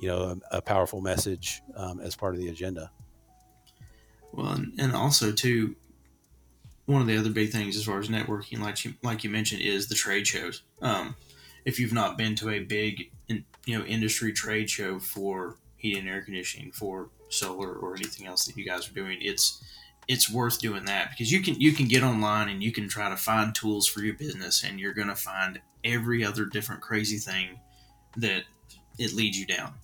you 0.00 0.08
know 0.08 0.22
a, 0.52 0.58
a 0.58 0.62
powerful 0.62 1.00
message 1.00 1.60
um, 1.76 1.98
as 2.00 2.14
part 2.14 2.34
of 2.34 2.40
the 2.40 2.48
agenda 2.48 2.90
Well, 4.32 4.60
and, 4.78 4.92
also 4.94 5.32
too, 5.32 5.76
one 6.86 7.00
of 7.00 7.06
the 7.06 7.16
other 7.16 7.30
big 7.30 7.50
things 7.50 7.76
as 7.76 7.84
far 7.84 7.98
as 7.98 8.08
networking, 8.08 8.58
like 8.58 8.84
you 8.84 8.94
like 9.02 9.24
you 9.24 9.30
mentioned, 9.30 9.62
is 9.62 9.88
the 9.88 9.94
trade 9.94 10.26
shows. 10.26 10.62
Um, 10.82 11.14
if 11.64 11.78
you've 11.78 11.92
not 11.92 12.18
been 12.18 12.34
to 12.36 12.50
a 12.50 12.60
big, 12.60 13.10
you 13.66 13.78
know, 13.78 13.84
industry 13.84 14.32
trade 14.32 14.70
show 14.70 14.98
for 14.98 15.56
heating 15.76 16.00
and 16.00 16.08
air 16.08 16.22
conditioning, 16.22 16.72
for 16.72 17.10
solar 17.28 17.72
or 17.72 17.94
anything 17.94 18.26
else 18.26 18.46
that 18.46 18.56
you 18.56 18.64
guys 18.64 18.88
are 18.88 18.94
doing, 18.94 19.18
it's 19.20 19.62
it's 20.06 20.30
worth 20.30 20.60
doing 20.60 20.84
that 20.84 21.10
because 21.10 21.32
you 21.32 21.40
can 21.40 21.58
you 21.60 21.72
can 21.72 21.88
get 21.88 22.02
online 22.02 22.48
and 22.48 22.62
you 22.62 22.72
can 22.72 22.88
try 22.88 23.08
to 23.08 23.16
find 23.16 23.54
tools 23.54 23.86
for 23.86 24.00
your 24.00 24.14
business, 24.14 24.62
and 24.62 24.78
you're 24.78 24.94
going 24.94 25.08
to 25.08 25.16
find 25.16 25.60
every 25.82 26.24
other 26.24 26.44
different 26.44 26.80
crazy 26.80 27.18
thing 27.18 27.58
that 28.16 28.44
it 28.98 29.12
leads 29.12 29.38
you 29.38 29.46
down. 29.46 29.74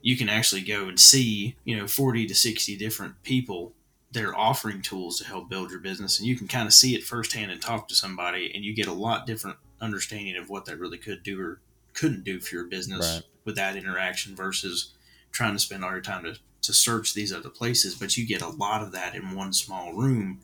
You 0.00 0.16
can 0.16 0.28
actually 0.28 0.62
go 0.62 0.88
and 0.88 0.98
see, 0.98 1.56
you 1.64 1.76
know, 1.76 1.86
40 1.86 2.26
to 2.26 2.34
60 2.34 2.76
different 2.76 3.22
people 3.22 3.72
they're 4.12 4.38
offering 4.38 4.82
tools 4.82 5.18
to 5.18 5.26
help 5.26 5.48
build 5.48 5.70
your 5.70 5.80
business 5.80 6.18
and 6.18 6.28
you 6.28 6.36
can 6.36 6.46
kind 6.46 6.66
of 6.66 6.72
see 6.72 6.94
it 6.94 7.02
firsthand 7.02 7.50
and 7.50 7.60
talk 7.60 7.88
to 7.88 7.94
somebody 7.94 8.52
and 8.54 8.64
you 8.64 8.74
get 8.74 8.86
a 8.86 8.92
lot 8.92 9.26
different 9.26 9.56
understanding 9.80 10.36
of 10.36 10.50
what 10.50 10.66
they 10.66 10.74
really 10.74 10.98
could 10.98 11.22
do 11.22 11.40
or 11.40 11.60
couldn't 11.94 12.24
do 12.24 12.40
for 12.40 12.54
your 12.54 12.64
business 12.66 13.14
Right. 13.16 13.22
with 13.44 13.56
that 13.56 13.76
interaction 13.76 14.34
versus 14.36 14.92
trying 15.30 15.54
to 15.54 15.58
spend 15.58 15.84
all 15.84 15.90
your 15.90 16.00
time 16.00 16.24
to, 16.24 16.36
to 16.62 16.72
search 16.72 17.14
these 17.14 17.32
other 17.32 17.48
places. 17.48 17.94
But 17.94 18.16
you 18.16 18.26
get 18.26 18.42
a 18.42 18.48
lot 18.48 18.82
of 18.82 18.92
that 18.92 19.14
in 19.14 19.34
one 19.34 19.52
small 19.52 19.92
room. 19.94 20.40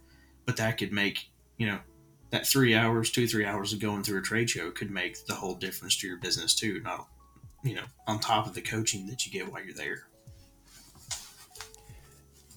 But 0.47 0.57
that 0.57 0.79
could 0.79 0.93
make 0.93 1.29
you 1.59 1.67
know 1.67 1.79
that 2.31 2.47
three 2.47 2.75
hours 2.75 3.11
two 3.11 3.27
three 3.29 3.45
hours 3.45 3.73
of 3.73 3.81
going 3.81 4.03
through 4.03 4.19
a 4.19 4.23
trade 4.23 4.49
show 4.51 4.71
could 4.71 4.91
make 4.91 5.27
the 5.27 5.35
whole 5.35 5.55
difference 5.55 5.97
to 5.99 6.07
your 6.07 6.17
business 6.19 6.55
too. 6.55 6.81
Not 6.81 7.07
you 7.63 7.75
know 7.75 7.85
on 8.07 8.19
top 8.19 8.47
of 8.47 8.55
the 8.55 8.63
coaching 8.63 9.07
that 9.09 9.27
you 9.27 9.33
get 9.33 9.51
while 9.53 9.63
you're 9.63 9.75
there 9.75 10.08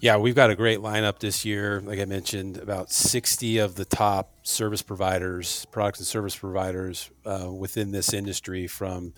Yeah, 0.01 0.17
we've 0.17 0.33
got 0.33 0.49
a 0.49 0.55
great 0.55 0.79
lineup 0.79 1.19
this 1.19 1.45
year. 1.45 1.79
Like 1.79 1.99
I 1.99 2.05
mentioned, 2.05 2.57
about 2.57 2.91
60 2.91 3.59
of 3.59 3.75
the 3.75 3.85
top 3.85 4.33
service 4.41 4.81
providers, 4.81 5.67
products 5.71 5.99
and 5.99 6.07
service 6.07 6.35
providers 6.35 7.11
uh, 7.23 7.51
within 7.51 7.91
this 7.91 8.11
industry, 8.11 8.65
from 8.65 9.13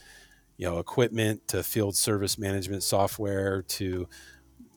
you 0.58 0.70
know 0.70 0.80
equipment 0.80 1.48
to 1.48 1.64
field 1.64 1.96
service 1.96 2.38
management 2.38 2.84
software 2.84 3.62
to 3.62 4.10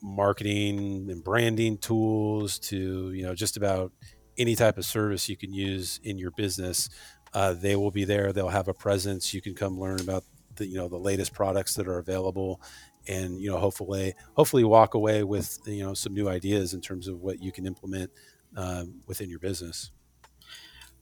marketing 0.01 1.09
and 1.11 1.25
branding 1.25 1.77
tools 1.77 2.61
to 2.61 3.11
you 3.11 3.25
know 3.25 3.35
just 3.35 3.57
about 3.57 3.91
any 4.39 4.55
type 4.55 4.79
of 4.79 4.85
service 4.85 5.29
you 5.29 5.37
can 5.37 5.53
use 5.53 5.99
in 6.05 6.19
your 6.19 6.31
business. 6.31 6.89
Uh, 7.35 7.53
they 7.53 7.75
will 7.75 7.91
be 7.91 8.05
there. 8.05 8.33
They'll 8.33 8.49
have 8.49 8.69
a 8.69 8.75
presence. 8.75 9.35
You 9.35 9.43
can 9.43 9.57
come 9.57 9.81
learn 9.81 9.99
about 9.99 10.23
the 10.55 10.69
you 10.69 10.77
know 10.77 10.87
the 10.87 10.99
latest 10.99 11.35
products 11.35 11.75
that 11.75 11.89
are 11.89 11.99
available 11.99 12.61
and 13.09 13.41
you 13.41 13.51
know 13.51 13.59
hopefully 13.59 14.15
hopefully 14.35 14.65
walk 14.65 14.95
away 14.95 15.23
with 15.23 15.59
you 15.67 15.85
know 15.85 15.95
some 15.95 16.15
new 16.15 16.29
ideas 16.29 16.75
in 16.75 16.81
terms 16.81 17.09
of 17.09 17.21
what 17.21 17.43
you 17.43 17.53
can 17.53 17.67
implement 17.67 18.11
um, 18.57 19.01
within 19.07 19.29
your 19.31 19.39
business. 19.39 19.91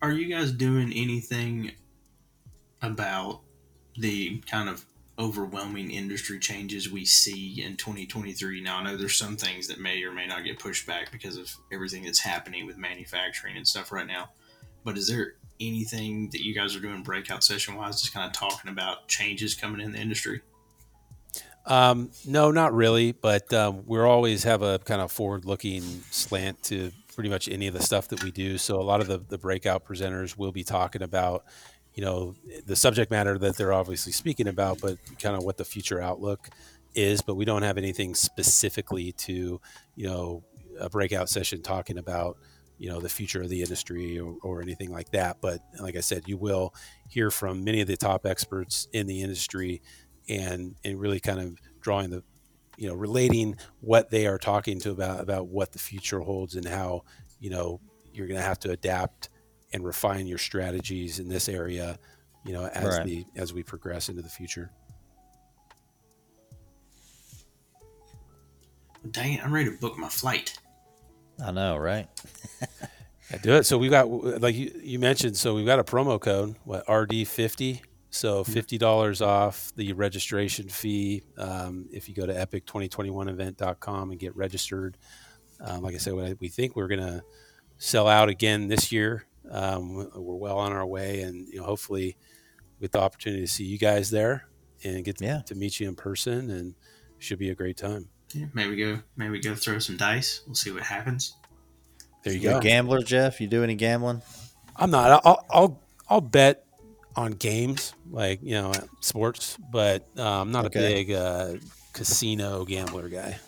Are 0.03 0.13
you 0.13 0.27
guys 0.27 0.53
doing 0.53 0.93
anything 0.93 1.73
about 2.83 3.41
the 3.97 4.39
kind 4.41 4.69
of 4.69 4.85
overwhelming 5.19 5.91
industry 5.93 6.39
changes 6.41 6.91
we 6.91 7.05
see 7.05 7.63
in 7.63 7.77
2023 7.77 8.61
now 8.61 8.79
i 8.79 8.83
know 8.83 8.97
there's 8.97 9.15
some 9.15 9.37
things 9.37 9.69
that 9.69 9.79
may 9.79 10.03
or 10.03 10.11
may 10.11 10.27
not 10.27 10.43
get 10.43 10.59
pushed 10.59 10.89
back 10.89 11.13
because 11.13 11.37
of 11.37 11.49
everything 11.73 12.03
that's 12.03 12.19
happening 12.19 12.67
with 12.67 12.77
manufacturing 12.77 13.57
and 13.57 13.67
stuff 13.67 13.93
right 13.93 14.09
now. 14.09 14.29
But 14.83 14.99
is 14.99 15.07
there 15.07 15.35
anything 15.61 16.31
that 16.31 16.45
you 16.45 16.53
guys 16.53 16.75
are 16.75 16.81
doing 16.81 17.03
breakout 17.03 17.45
session 17.45 17.77
wise 17.77 18.01
just 18.01 18.13
kind 18.13 18.27
of 18.27 18.33
talking 18.33 18.71
about 18.71 19.07
changes 19.07 19.55
coming 19.55 19.81
in 19.81 19.93
the 19.93 19.99
industry 19.99 20.43
um, 21.67 22.11
no 22.27 22.51
not 22.51 22.75
really 22.75 23.13
but 23.13 23.53
um, 23.53 23.85
we're 23.87 24.07
always 24.07 24.45
have 24.45 24.63
a 24.63 24.79
kind 24.81 25.01
of 25.01 25.11
forward 25.11 25.45
looking 25.45 25.83
slant 26.11 26.63
to 26.63 26.91
pretty 27.15 27.31
much 27.31 27.49
any 27.49 27.67
of 27.67 27.75
the 27.75 27.83
stuff 27.83 28.09
that 28.09 28.23
we 28.23 28.31
do. 28.31 28.59
So 28.59 28.81
a 28.81 28.83
lot 28.83 29.01
of 29.01 29.07
the, 29.07 29.19
the 29.19 29.39
breakout 29.39 29.85
presenters 29.85 30.37
will 30.37 30.53
be 30.53 30.65
talking 30.65 31.03
about 31.03 31.45
you 31.95 32.05
know 32.05 32.35
the 32.67 32.75
subject 32.75 33.11
matter 33.11 33.39
that 33.39 33.57
they're 33.57 33.73
obviously 33.73 34.11
speaking 34.11 34.49
about 34.49 34.81
but 34.81 34.99
kind 35.21 35.37
of 35.37 35.45
what 35.45 35.57
the 35.57 35.65
future 35.65 36.01
outlook 36.01 36.49
is. 36.95 37.23
But 37.23 37.37
we 37.37 37.45
don't 37.45 37.63
have 37.63 37.79
anything 37.79 38.15
specifically 38.15 39.13
to 39.13 39.61
you 39.95 40.07
know 40.07 40.43
a 40.79 40.91
breakout 40.91 41.29
session 41.29 41.63
talking 41.63 41.99
about 41.99 42.37
you 42.79 42.89
know 42.89 42.99
the 42.99 43.09
future 43.09 43.43
of 43.43 43.49
the 43.49 43.63
industry 43.63 44.19
or, 44.19 44.37
or 44.43 44.61
anything 44.61 44.91
like 44.91 45.11
that. 45.13 45.37
But 45.41 45.61
like 45.81 45.97
i 45.97 46.01
said 46.01 46.25
you 46.27 46.37
will 46.37 46.75
hear 47.09 47.31
from 47.31 47.63
many 47.63 47.81
of 47.81 47.87
the 47.87 47.97
top 47.97 48.27
experts 48.27 48.89
in 48.93 49.07
the 49.07 49.23
industry 49.23 49.81
and 50.29 50.75
and 50.85 50.99
really 50.99 51.21
kind 51.21 51.41
of 51.41 51.59
drawing 51.81 52.11
the 52.11 52.23
you 52.77 52.89
know 52.89 52.95
relating 52.95 53.57
what 53.81 54.11
they 54.11 54.27
are 54.27 54.39
talking 54.39 54.81
to 54.81 54.91
about 54.91 55.21
about 55.21 55.47
what 55.49 55.73
the 55.73 55.79
future 55.79 56.21
holds 56.21 56.55
and 56.57 56.67
how 56.67 57.03
you 57.41 57.51
know 57.51 57.81
you're 58.13 58.27
going 58.27 58.39
to 58.41 58.45
have 58.47 58.59
to 58.59 58.71
adapt 58.71 59.29
and 59.73 59.85
refine 59.85 60.27
your 60.27 60.39
strategies 60.39 61.19
in 61.19 61.29
this 61.29 61.49
area 61.49 61.99
you 62.45 62.53
know 62.53 62.67
as 62.67 62.99
Right. 62.99 63.05
the 63.07 63.27
as 63.37 63.53
we 63.53 63.63
progress 63.63 64.09
into 64.09 64.23
the 64.23 64.29
future 64.29 64.71
dang 69.11 69.35
it 69.35 69.45
i'm 69.45 69.53
ready 69.53 69.71
to 69.71 69.77
book 69.79 69.97
my 69.99 70.09
flight 70.09 70.59
I 71.45 71.51
know, 71.51 71.77
right? 71.77 72.09
Yeah, 73.31 73.39
do 73.39 73.55
it. 73.55 73.65
So 73.65 73.79
we've 73.79 73.91
got, 73.91 74.09
like 74.09 74.55
you, 74.55 74.71
you 74.83 74.99
mentioned, 74.99 75.37
so 75.37 75.55
we've 75.55 75.65
got 75.65 75.79
a 75.79 75.83
promo 75.85 76.21
code, 76.21 76.57
what 76.65 76.87
RD50. 76.87 77.81
So 78.15 78.45
fifty 78.45 78.79
dollars 78.79 79.21
off 79.21 79.73
the 79.75 79.93
registration 79.93 80.69
fee 80.69 81.25
um, 81.37 81.87
if 81.93 82.09
you 82.09 82.15
go 82.15 82.25
to 82.27 82.33
epic2021event.com 82.33 84.11
and 84.13 84.21
get 84.21 84.37
registered. 84.37 84.97
Um, 85.61 85.83
like 85.83 85.95
I 85.97 85.99
said, 85.99 86.15
we- 86.15 86.35
we 86.35 86.49
think 86.49 86.77
we're 86.77 86.87
gonna 86.89 87.23
sell 87.79 88.07
out 88.07 88.29
again 88.29 88.69
this 88.69 88.93
year. 88.93 89.25
Um, 89.51 89.97
we're 90.15 90.37
well 90.37 90.59
on 90.59 90.73
our 90.73 90.87
way, 90.87 91.23
and 91.23 91.49
you 91.49 91.59
know, 91.59 91.65
hopefully, 91.65 92.17
with 92.79 92.93
the 92.93 93.01
opportunity 93.01 93.43
to 93.43 93.51
see 93.51 93.65
you 93.65 93.79
guys 93.79 94.11
there 94.11 94.47
and 94.85 95.05
get 95.05 95.19
to, 95.19 95.25
Yeah. 95.25 95.43
to 95.47 95.55
meet 95.57 95.81
you 95.81 95.89
in 95.89 95.97
person, 95.97 96.51
and 96.51 96.75
should 97.19 97.39
be 97.41 97.51
a 97.51 97.55
great 97.55 97.77
time. 97.77 98.09
yeah, 98.33 98.47
maybe 98.55 98.77
go 98.77 99.01
maybe 99.17 99.41
go 99.41 99.55
throw 99.55 99.79
some 99.79 99.97
dice 99.97 100.43
we'll 100.47 100.55
see 100.57 100.71
what 100.73 100.83
happens 100.83 101.37
There 102.23 102.33
you 102.33 102.41
You 102.41 102.51
go. 102.51 102.59
a 102.59 102.61
gambler, 102.61 103.03
Jeff? 103.03 103.41
You 103.41 103.47
do 103.49 103.63
any 103.65 103.75
gambling? 103.75 104.23
I'm 104.77 104.91
not. 104.91 105.21
I'll 105.25 105.45
I'll, 105.51 105.83
I'll 106.09 106.21
bet 106.21 106.64
on 107.17 107.33
games 107.33 107.95
like 108.11 108.41
you 108.43 108.55
know 108.55 108.73
sports, 109.01 109.57
but 109.71 110.07
uh, 110.19 110.41
I'm 110.41 110.51
not 110.53 110.67
Okay. 110.67 110.79
a 110.79 110.95
big 110.95 111.13
uh, 111.13 111.55
casino 111.93 112.65
gambler 112.65 113.09
guy. 113.09 113.39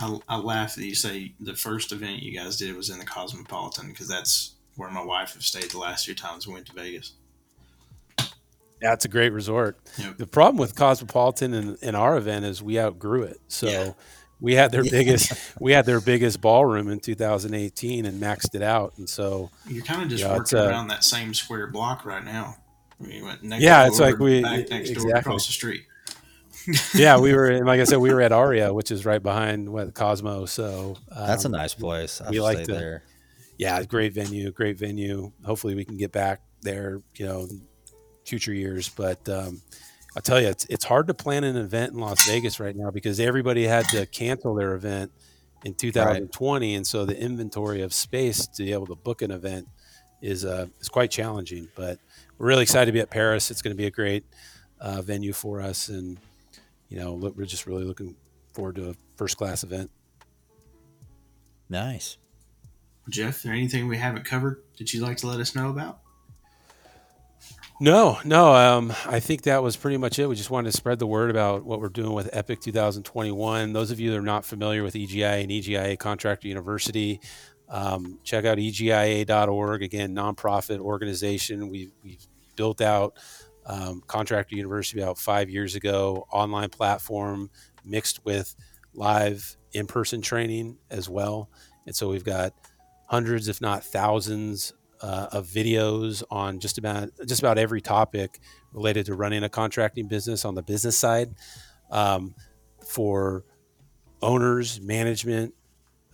I, 0.00 0.18
I 0.28 0.36
laugh 0.36 0.74
that 0.74 0.84
you 0.84 0.94
say 0.94 1.34
the 1.40 1.54
first 1.54 1.92
event 1.92 2.22
you 2.22 2.36
guys 2.38 2.56
did 2.56 2.76
was 2.76 2.90
in 2.90 2.98
the 2.98 3.04
Cosmopolitan 3.04 3.88
because 3.88 4.08
that's 4.08 4.54
where 4.76 4.90
my 4.90 5.02
wife 5.04 5.34
have 5.34 5.44
stayed 5.44 5.70
the 5.70 5.78
last 5.78 6.04
two 6.04 6.14
times 6.14 6.46
we 6.46 6.52
went 6.54 6.66
to 6.66 6.72
Vegas. 6.72 7.12
Yeah, 8.82 8.92
it's 8.92 9.04
a 9.04 9.08
great 9.08 9.32
resort. 9.32 9.78
Yep. 9.98 10.18
The 10.18 10.26
problem 10.26 10.58
with 10.58 10.74
Cosmopolitan 10.74 11.54
and, 11.54 11.78
and 11.80 11.96
our 11.96 12.16
event 12.16 12.44
is 12.44 12.62
we 12.62 12.78
outgrew 12.78 13.22
it. 13.22 13.40
So, 13.48 13.68
Yeah. 13.68 13.92
we 14.40 14.54
had 14.56 14.72
their 14.72 14.82
biggest 14.84 15.32
we 15.60 15.72
had 15.72 15.86
their 15.86 16.00
biggest 16.00 16.40
ballroom 16.40 16.90
in 16.90 16.98
2018 17.00 18.04
and 18.04 18.20
maxed 18.20 18.54
it 18.54 18.62
out 18.62 18.92
and 18.98 19.08
so 19.08 19.48
You're 19.66 19.84
kind 19.84 20.02
of 20.02 20.08
just 20.08 20.22
Yeah, 20.24 20.36
it's, 20.36 20.52
working 20.52 20.66
uh, 20.66 20.70
around 20.70 20.88
that 20.88 21.04
same 21.04 21.32
square 21.32 21.68
block 21.68 22.04
right 22.04 22.24
now. 22.24 22.56
I 23.00 23.04
mean, 23.06 23.16
you 23.16 23.24
went 23.24 23.42
next 23.42 23.62
Yeah, 23.62 23.78
door, 23.80 23.86
it's 23.88 24.00
like 24.00 24.18
we- 24.18 24.42
back 24.42 24.68
next 24.70 24.90
door 24.90 25.04
exactly. 25.04 25.10
across 25.20 25.46
the 25.46 25.52
street. 25.52 25.84
yeah 26.94 27.18
we 27.18 27.34
were 27.34 27.62
like 27.62 27.78
i 27.78 27.84
said 27.84 27.98
we 27.98 28.10
were 28.14 28.22
at 28.22 28.32
aria 28.32 28.72
which 28.72 28.90
is 28.90 29.04
right 29.04 29.22
behind 29.22 29.68
what 29.68 29.92
cosmo 29.92 30.46
so 30.46 30.96
um, 31.12 31.26
That's 31.26 31.44
a 31.44 31.50
nice 31.50 31.74
place. 31.74 32.22
I 32.22 32.30
we 32.30 32.40
like 32.40 32.64
to- 32.64 32.72
there. 32.72 33.02
yeah 33.58 33.82
great 33.82 34.14
venue 34.14 34.50
great 34.50 34.78
venue 34.78 35.30
hopefully 35.44 35.74
we 35.74 35.84
can 35.84 35.98
get 35.98 36.10
back 36.10 36.40
there 36.62 37.02
you 37.16 37.26
know 37.26 37.46
future 38.24 38.54
years 38.54 38.88
but 38.88 39.28
um 39.28 39.60
i'll 40.16 40.22
tell 40.22 40.40
you 40.40 40.48
it's, 40.48 40.64
it's 40.70 40.86
hard 40.86 41.06
to 41.08 41.12
plan 41.14 41.44
an 41.44 41.56
event 41.58 41.92
in 41.92 41.98
las 41.98 42.24
vegas 42.26 42.58
right 42.58 42.76
now 42.76 42.90
because 42.90 43.20
everybody 43.20 43.64
had 43.66 43.84
to 43.90 44.06
cancel 44.06 44.54
their 44.54 44.72
event 44.74 45.12
in 45.66 45.74
2020 45.74 46.74
and 46.76 46.86
so 46.86 47.04
the 47.04 47.20
inventory 47.20 47.82
of 47.82 47.92
space 47.92 48.46
to 48.46 48.62
be 48.62 48.72
able 48.72 48.86
to 48.86 48.94
book 48.94 49.20
an 49.20 49.30
event 49.30 49.68
is 50.24 50.44
uh 50.44 50.66
is 50.80 50.88
quite 50.88 51.10
challenging 51.10 51.68
but 51.74 51.98
we're 52.38 52.46
really 52.46 52.62
excited 52.62 52.86
to 52.86 52.92
be 52.92 53.00
at 53.00 53.10
paris 53.10 53.50
it's 53.50 53.62
going 53.62 53.74
to 53.74 53.80
be 53.80 53.86
a 53.86 53.90
great 53.90 54.24
uh, 54.80 55.00
venue 55.00 55.32
for 55.32 55.60
us 55.60 55.88
and 55.88 56.18
you 56.88 56.98
know 56.98 57.14
look, 57.14 57.36
we're 57.36 57.44
just 57.44 57.66
really 57.66 57.84
looking 57.84 58.16
forward 58.52 58.76
to 58.76 58.90
a 58.90 58.94
first 59.16 59.36
class 59.36 59.62
event 59.62 59.90
Nice. 61.68 62.18
Jeff, 63.08 63.36
is 63.36 63.42
there 63.42 63.52
anything 63.52 63.88
we 63.88 63.96
haven't 63.98 64.24
covered 64.24 64.62
that 64.78 64.92
you'd 64.92 65.02
like 65.02 65.18
to 65.18 65.26
let 65.26 65.40
us 65.40 65.54
know 65.54 65.70
about? 65.70 66.00
No, 67.80 68.18
no. 68.24 68.54
Um, 68.54 68.92
I 69.06 69.18
think 69.18 69.42
that 69.42 69.62
was 69.62 69.76
pretty 69.76 69.96
much 69.96 70.18
it. 70.18 70.28
We 70.28 70.36
just 70.36 70.50
wanted 70.50 70.70
to 70.70 70.76
spread 70.76 71.00
the 71.00 71.06
word 71.06 71.30
about 71.30 71.64
what 71.64 71.80
we're 71.80 71.88
doing 71.88 72.12
with 72.12 72.30
Epic 72.32 72.60
2021. 72.60 73.72
Those 73.72 73.90
of 73.90 73.98
you 73.98 74.12
that 74.12 74.16
are 74.16 74.22
not 74.22 74.44
familiar 74.44 74.82
with 74.82 74.94
EGIA 74.94 75.42
and 75.42 75.50
EGIA 75.50 75.98
Contractor 75.98 76.46
University, 76.46 77.20
um, 77.68 78.18
check 78.24 78.44
out 78.44 78.58
EGIA.org. 78.58 79.82
Again, 79.82 80.14
nonprofit 80.14 80.78
organization. 80.78 81.68
We 81.68 81.90
we 82.02 82.18
built 82.56 82.80
out 82.80 83.14
um, 83.66 84.02
Contractor 84.06 84.56
University 84.56 85.00
about 85.00 85.18
five 85.18 85.50
years 85.50 85.74
ago. 85.74 86.26
Online 86.32 86.68
platform 86.68 87.50
mixed 87.84 88.24
with 88.24 88.54
live 88.94 89.56
in-person 89.72 90.22
training 90.22 90.78
as 90.90 91.08
well. 91.08 91.50
And 91.86 91.94
so 91.94 92.08
we've 92.08 92.24
got 92.24 92.54
hundreds, 93.06 93.48
if 93.48 93.60
not 93.60 93.84
thousands, 93.84 94.72
uh, 95.00 95.28
of 95.32 95.46
videos 95.46 96.22
on 96.30 96.60
just 96.60 96.78
about 96.78 97.10
just 97.26 97.40
about 97.40 97.58
every 97.58 97.82
topic 97.82 98.40
related 98.72 99.04
to 99.04 99.14
running 99.14 99.44
a 99.44 99.48
contracting 99.50 100.08
business 100.08 100.46
on 100.46 100.54
the 100.54 100.62
business 100.62 100.98
side 100.98 101.34
um, 101.90 102.34
for 102.86 103.44
owners, 104.22 104.80
management, 104.80 105.52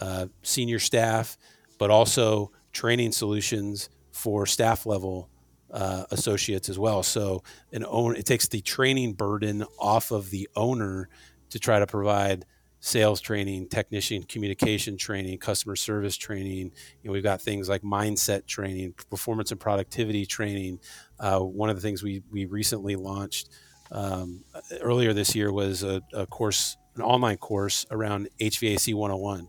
uh, 0.00 0.26
senior 0.42 0.78
staff, 0.78 1.36
but 1.78 1.90
also 1.90 2.50
training 2.72 3.12
solutions 3.12 3.90
for 4.12 4.46
staff 4.46 4.86
level 4.86 5.28
uh, 5.70 6.04
associates 6.10 6.68
as 6.68 6.78
well. 6.78 7.02
So 7.02 7.42
an 7.72 7.84
owner, 7.86 8.14
it 8.14 8.26
takes 8.26 8.48
the 8.48 8.60
training 8.60 9.14
burden 9.14 9.64
off 9.78 10.10
of 10.10 10.30
the 10.30 10.48
owner 10.56 11.08
to 11.50 11.58
try 11.58 11.78
to 11.78 11.86
provide 11.86 12.44
sales 12.80 13.20
training, 13.20 13.68
technician 13.68 14.22
communication 14.22 14.96
training, 14.96 15.38
customer 15.38 15.76
service 15.76 16.16
training. 16.16 16.72
You 17.02 17.08
know, 17.08 17.12
we've 17.12 17.22
got 17.22 17.40
things 17.40 17.68
like 17.68 17.82
mindset 17.82 18.46
training, 18.46 18.94
performance 19.10 19.50
and 19.50 19.60
productivity 19.60 20.24
training. 20.26 20.80
Uh, 21.18 21.40
one 21.40 21.68
of 21.70 21.76
the 21.76 21.82
things 21.82 22.02
we 22.02 22.22
we 22.30 22.46
recently 22.46 22.96
launched 22.96 23.50
um, 23.92 24.44
earlier 24.80 25.12
this 25.12 25.34
year 25.34 25.52
was 25.52 25.82
a, 25.82 26.00
a 26.12 26.26
course, 26.26 26.76
an 26.96 27.02
online 27.02 27.36
course 27.36 27.86
around 27.90 28.28
HVAC 28.40 28.94
101. 28.94 29.48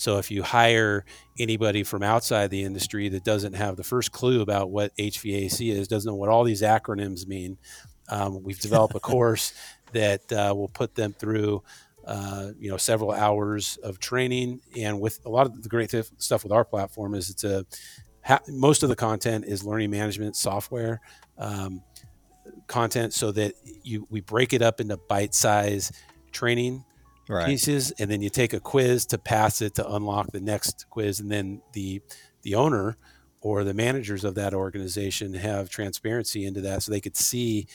So 0.00 0.16
if 0.16 0.30
you 0.30 0.42
hire 0.42 1.04
anybody 1.38 1.82
from 1.82 2.02
outside 2.02 2.48
the 2.48 2.62
industry 2.62 3.10
that 3.10 3.22
doesn't 3.22 3.52
have 3.52 3.76
the 3.76 3.84
first 3.84 4.12
clue 4.12 4.40
about 4.40 4.70
what 4.70 4.96
HVAC 4.96 5.74
is, 5.74 5.88
doesn't 5.88 6.10
know 6.10 6.16
what 6.16 6.30
all 6.30 6.42
these 6.42 6.62
acronyms 6.62 7.26
mean, 7.26 7.58
um, 8.08 8.42
we've 8.42 8.58
developed 8.58 8.94
a 8.94 9.00
course 9.00 9.52
that 9.92 10.32
uh, 10.32 10.54
will 10.56 10.70
put 10.70 10.94
them 10.94 11.12
through 11.12 11.62
uh, 12.06 12.52
you 12.58 12.70
know 12.70 12.78
several 12.78 13.12
hours 13.12 13.76
of 13.82 13.98
training. 13.98 14.62
And 14.74 15.02
with 15.02 15.20
a 15.26 15.28
lot 15.28 15.44
of 15.44 15.62
the 15.62 15.68
great 15.68 15.90
th- 15.90 16.08
stuff 16.16 16.44
with 16.44 16.52
our 16.52 16.64
platform 16.64 17.14
is 17.14 17.28
it's 17.28 17.44
a 17.44 17.66
ha- 18.24 18.40
most 18.48 18.82
of 18.82 18.88
the 18.88 18.96
content 18.96 19.44
is 19.44 19.64
learning 19.64 19.90
management 19.90 20.34
software 20.34 21.02
um, 21.36 21.82
content 22.68 23.12
so 23.12 23.32
that 23.32 23.52
you 23.82 24.06
we 24.08 24.22
break 24.22 24.54
it 24.54 24.62
up 24.62 24.80
into 24.80 24.96
bite 24.96 25.34
size 25.34 25.92
training 26.32 26.86
Right. 27.30 27.46
pieces 27.46 27.92
and 27.92 28.10
then 28.10 28.22
you 28.22 28.28
take 28.28 28.52
a 28.52 28.58
quiz 28.60 29.06
to 29.06 29.18
pass 29.18 29.62
it 29.62 29.76
to 29.76 29.88
unlock 29.88 30.32
the 30.32 30.40
next 30.40 30.86
quiz 30.90 31.20
and 31.20 31.30
then 31.30 31.62
the 31.74 32.02
the 32.42 32.56
owner 32.56 32.96
or 33.40 33.62
the 33.62 33.72
managers 33.72 34.24
of 34.24 34.34
that 34.34 34.52
organization 34.52 35.34
have 35.34 35.70
transparency 35.70 36.44
into 36.44 36.60
that 36.62 36.82
so 36.82 36.90
they 36.90 37.00
could 37.00 37.16
see 37.16 37.68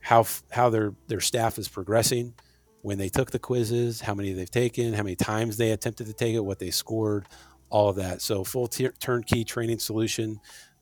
how 0.00 0.26
how 0.50 0.68
their 0.68 0.92
their 1.08 1.20
staff 1.20 1.58
is 1.58 1.66
progressing 1.66 2.34
when 2.82 2.98
they 2.98 3.08
took 3.08 3.30
the 3.30 3.38
quizzes 3.38 4.02
how 4.02 4.14
many 4.14 4.32
they've 4.34 4.50
taken 4.50 4.92
how 4.92 5.02
many 5.02 5.16
times 5.16 5.56
they 5.56 5.70
attempted 5.70 6.06
to 6.06 6.12
take 6.12 6.34
it 6.34 6.40
what 6.40 6.58
they 6.58 6.70
scored 6.70 7.26
all 7.70 7.88
of 7.88 7.96
that 7.96 8.20
so 8.20 8.44
full 8.44 8.68
turnkey 8.68 9.44
training 9.44 9.78
solution 9.78 10.38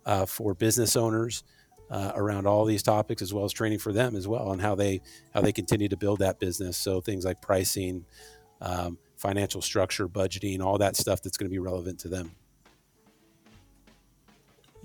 uh, 0.06 0.26
for 0.26 0.54
business 0.54 0.96
owners 0.96 1.44
uh, 1.90 2.12
around 2.14 2.46
all 2.46 2.64
these 2.64 2.82
topics 2.82 3.22
as 3.22 3.32
well 3.32 3.44
as 3.44 3.52
training 3.52 3.78
for 3.78 3.92
them 3.92 4.14
as 4.16 4.28
well 4.28 4.48
on 4.48 4.58
how 4.58 4.74
they 4.74 5.00
how 5.32 5.40
they 5.40 5.52
continue 5.52 5.88
to 5.88 5.96
build 5.96 6.18
that 6.18 6.38
business 6.38 6.76
so 6.76 7.00
things 7.00 7.24
like 7.24 7.40
pricing 7.40 8.04
um, 8.60 8.98
financial 9.16 9.62
structure 9.62 10.08
budgeting 10.08 10.60
all 10.60 10.78
that 10.78 10.96
stuff 10.96 11.22
that's 11.22 11.36
going 11.36 11.48
to 11.48 11.52
be 11.52 11.58
relevant 11.58 11.98
to 11.98 12.08
them 12.08 12.30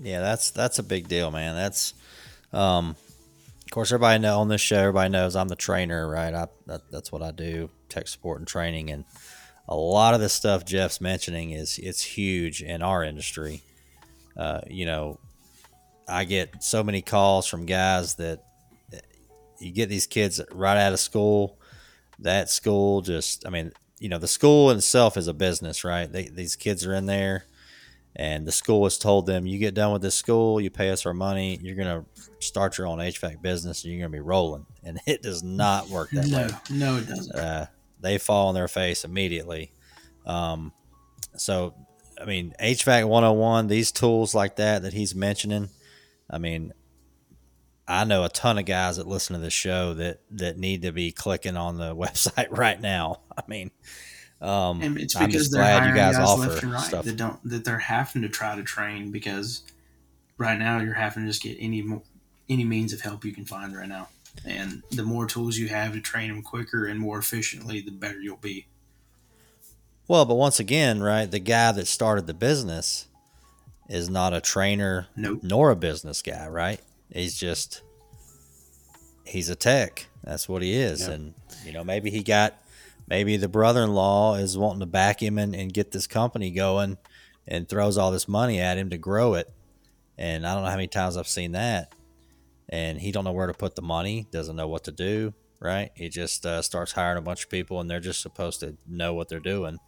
Yeah, 0.00 0.20
that's 0.20 0.50
that's 0.50 0.78
a 0.78 0.82
big 0.82 1.08
deal, 1.08 1.30
man. 1.30 1.54
That's, 1.54 1.94
um, 2.52 2.96
of 3.64 3.70
course, 3.70 3.92
everybody 3.92 4.20
know 4.20 4.40
on 4.40 4.48
this 4.48 4.60
show. 4.60 4.78
Everybody 4.78 5.10
knows 5.10 5.36
I'm 5.36 5.48
the 5.48 5.56
trainer, 5.56 6.08
right? 6.08 6.34
I 6.34 6.48
that, 6.66 6.82
that's 6.90 7.12
what 7.12 7.22
I 7.22 7.30
do, 7.30 7.70
tech 7.88 8.08
support 8.08 8.40
and 8.40 8.48
training, 8.48 8.90
and 8.90 9.04
a 9.68 9.76
lot 9.76 10.14
of 10.14 10.20
the 10.20 10.28
stuff 10.28 10.64
Jeff's 10.64 11.00
mentioning 11.00 11.52
is 11.52 11.78
it's 11.78 12.02
huge 12.02 12.62
in 12.62 12.82
our 12.82 13.04
industry. 13.04 13.62
Uh, 14.36 14.60
you 14.66 14.84
know, 14.84 15.18
I 16.08 16.24
get 16.24 16.62
so 16.62 16.82
many 16.82 17.02
calls 17.02 17.46
from 17.46 17.66
guys 17.66 18.16
that 18.16 18.44
you 19.58 19.70
get 19.72 19.88
these 19.88 20.06
kids 20.06 20.40
right 20.52 20.76
out 20.76 20.92
of 20.92 21.00
school. 21.00 21.58
That 22.20 22.50
school 22.50 23.00
just, 23.00 23.46
I 23.46 23.50
mean, 23.50 23.72
you 23.98 24.08
know, 24.08 24.18
the 24.18 24.28
school 24.28 24.70
itself 24.70 25.16
is 25.16 25.28
a 25.28 25.34
business, 25.34 25.84
right? 25.84 26.10
They, 26.10 26.28
these 26.28 26.56
kids 26.56 26.84
are 26.86 26.94
in 26.94 27.06
there 27.06 27.44
and 28.16 28.46
the 28.46 28.52
school 28.52 28.84
has 28.84 28.96
told 28.98 29.26
them 29.26 29.44
you 29.46 29.58
get 29.58 29.74
done 29.74 29.92
with 29.92 30.00
this 30.00 30.14
school 30.14 30.60
you 30.60 30.70
pay 30.70 30.90
us 30.90 31.04
our 31.04 31.12
money 31.12 31.58
you're 31.60 31.74
going 31.74 31.88
to 31.88 32.22
start 32.38 32.78
your 32.78 32.86
own 32.86 32.98
hvac 32.98 33.42
business 33.42 33.82
and 33.82 33.92
you're 33.92 34.00
going 34.00 34.12
to 34.12 34.16
be 34.16 34.20
rolling 34.20 34.64
and 34.84 35.00
it 35.04 35.20
does 35.20 35.42
not 35.42 35.88
work 35.88 36.10
that 36.12 36.28
No, 36.28 36.36
way 36.36 36.48
no, 36.70 36.96
it 36.96 37.08
doesn't. 37.08 37.34
uh, 37.34 37.66
they 38.00 38.18
fall 38.18 38.46
on 38.50 38.54
their 38.54 38.68
face 38.68 39.04
immediately 39.04 39.72
um, 40.26 40.72
so 41.36 41.74
i 42.20 42.24
mean 42.24 42.54
hvac 42.60 43.04
101 43.04 43.66
these 43.66 43.90
tools 43.90 44.32
like 44.32 44.54
that 44.56 44.82
that 44.82 44.92
he's 44.92 45.12
mentioning 45.16 45.68
i 46.30 46.38
mean 46.38 46.72
i 47.86 48.04
know 48.04 48.24
a 48.24 48.28
ton 48.28 48.58
of 48.58 48.64
guys 48.64 48.96
that 48.96 49.06
listen 49.06 49.34
to 49.34 49.42
this 49.42 49.52
show 49.52 49.94
that 49.94 50.20
that 50.30 50.58
need 50.58 50.82
to 50.82 50.92
be 50.92 51.12
clicking 51.12 51.56
on 51.56 51.78
the 51.78 51.94
website 51.96 52.48
right 52.50 52.80
now 52.80 53.20
i 53.36 53.42
mean 53.46 53.70
um, 54.40 54.82
And 54.82 54.98
it's 54.98 55.16
I'm 55.16 55.28
because 55.28 55.44
just 55.44 55.52
they're 55.52 55.62
glad 55.62 55.88
you 55.88 55.94
guys, 55.94 56.16
guys, 56.16 56.28
offer 56.28 56.48
left 56.48 56.62
and 56.64 56.72
right 56.72 56.82
stuff 56.82 57.04
that 57.06 57.16
don't 57.16 57.42
that 57.48 57.64
they're 57.64 57.78
having 57.78 58.22
to 58.22 58.28
try 58.28 58.54
to 58.54 58.62
train 58.62 59.10
because 59.10 59.62
right 60.36 60.58
now 60.58 60.80
you're 60.80 60.92
having 60.92 61.22
to 61.22 61.30
just 61.30 61.42
get 61.42 61.56
any 61.58 61.82
any 62.50 62.64
means 62.64 62.92
of 62.92 63.00
help 63.00 63.24
you 63.24 63.32
can 63.32 63.46
find 63.46 63.74
right 63.74 63.88
now. 63.88 64.08
And 64.44 64.82
the 64.90 65.04
more 65.04 65.26
tools 65.26 65.56
you 65.56 65.68
have 65.68 65.92
to 65.94 66.00
train 66.00 66.28
them 66.28 66.42
quicker 66.42 66.86
and 66.86 67.00
more 67.00 67.18
efficiently, 67.18 67.80
the 67.80 67.92
better 67.92 68.20
you'll 68.20 68.36
be. 68.36 68.66
Well, 70.08 70.26
but 70.26 70.34
once 70.34 70.60
again, 70.60 71.02
right, 71.02 71.30
the 71.30 71.38
guy 71.38 71.72
that 71.72 71.86
started 71.86 72.26
the 72.26 72.34
business 72.34 73.06
is 73.88 74.08
not 74.08 74.32
a 74.32 74.40
trainer 74.40 75.08
Nope. 75.16 75.40
nor 75.42 75.70
a 75.70 75.76
business 75.76 76.22
guy, 76.22 76.48
right? 76.48 76.80
He's 77.10 77.36
just 77.36 77.82
he's 79.24 79.48
a 79.48 79.54
tech. 79.54 80.06
That's 80.22 80.48
what 80.48 80.62
he 80.62 80.74
is. 80.74 81.02
Yeah. 81.02 81.14
And 81.14 81.34
you 81.64 81.72
know, 81.72 81.84
maybe 81.84 82.10
he 82.10 82.22
got 82.22 82.54
maybe 83.06 83.36
the 83.36 83.48
brother 83.48 83.82
in 83.82 83.94
law 83.94 84.36
is 84.36 84.56
wanting 84.56 84.80
to 84.80 84.86
back 84.86 85.22
him 85.22 85.38
and, 85.38 85.54
and 85.54 85.72
get 85.72 85.90
this 85.92 86.06
company 86.06 86.50
going 86.50 86.98
and 87.46 87.68
throws 87.68 87.98
all 87.98 88.10
this 88.10 88.26
money 88.28 88.58
at 88.60 88.78
him 88.78 88.90
to 88.90 88.98
grow 88.98 89.34
it. 89.34 89.52
And 90.16 90.46
I 90.46 90.54
don't 90.54 90.62
know 90.62 90.70
how 90.70 90.76
many 90.76 90.88
times 90.88 91.16
I've 91.16 91.28
seen 91.28 91.52
that. 91.52 91.92
And 92.68 92.98
he 92.98 93.12
don't 93.12 93.24
know 93.24 93.32
where 93.32 93.46
to 93.46 93.52
put 93.54 93.74
the 93.76 93.82
money, 93.82 94.26
doesn't 94.30 94.56
know 94.56 94.68
what 94.68 94.84
to 94.84 94.92
do, 94.92 95.34
right? 95.60 95.90
He 95.94 96.08
just 96.08 96.46
uh, 96.46 96.62
starts 96.62 96.92
hiring 96.92 97.18
a 97.18 97.22
bunch 97.22 97.44
of 97.44 97.50
people 97.50 97.80
and 97.80 97.90
they're 97.90 98.00
just 98.00 98.22
supposed 98.22 98.60
to 98.60 98.76
know 98.86 99.12
what 99.12 99.28
they're 99.28 99.40
doing 99.40 99.78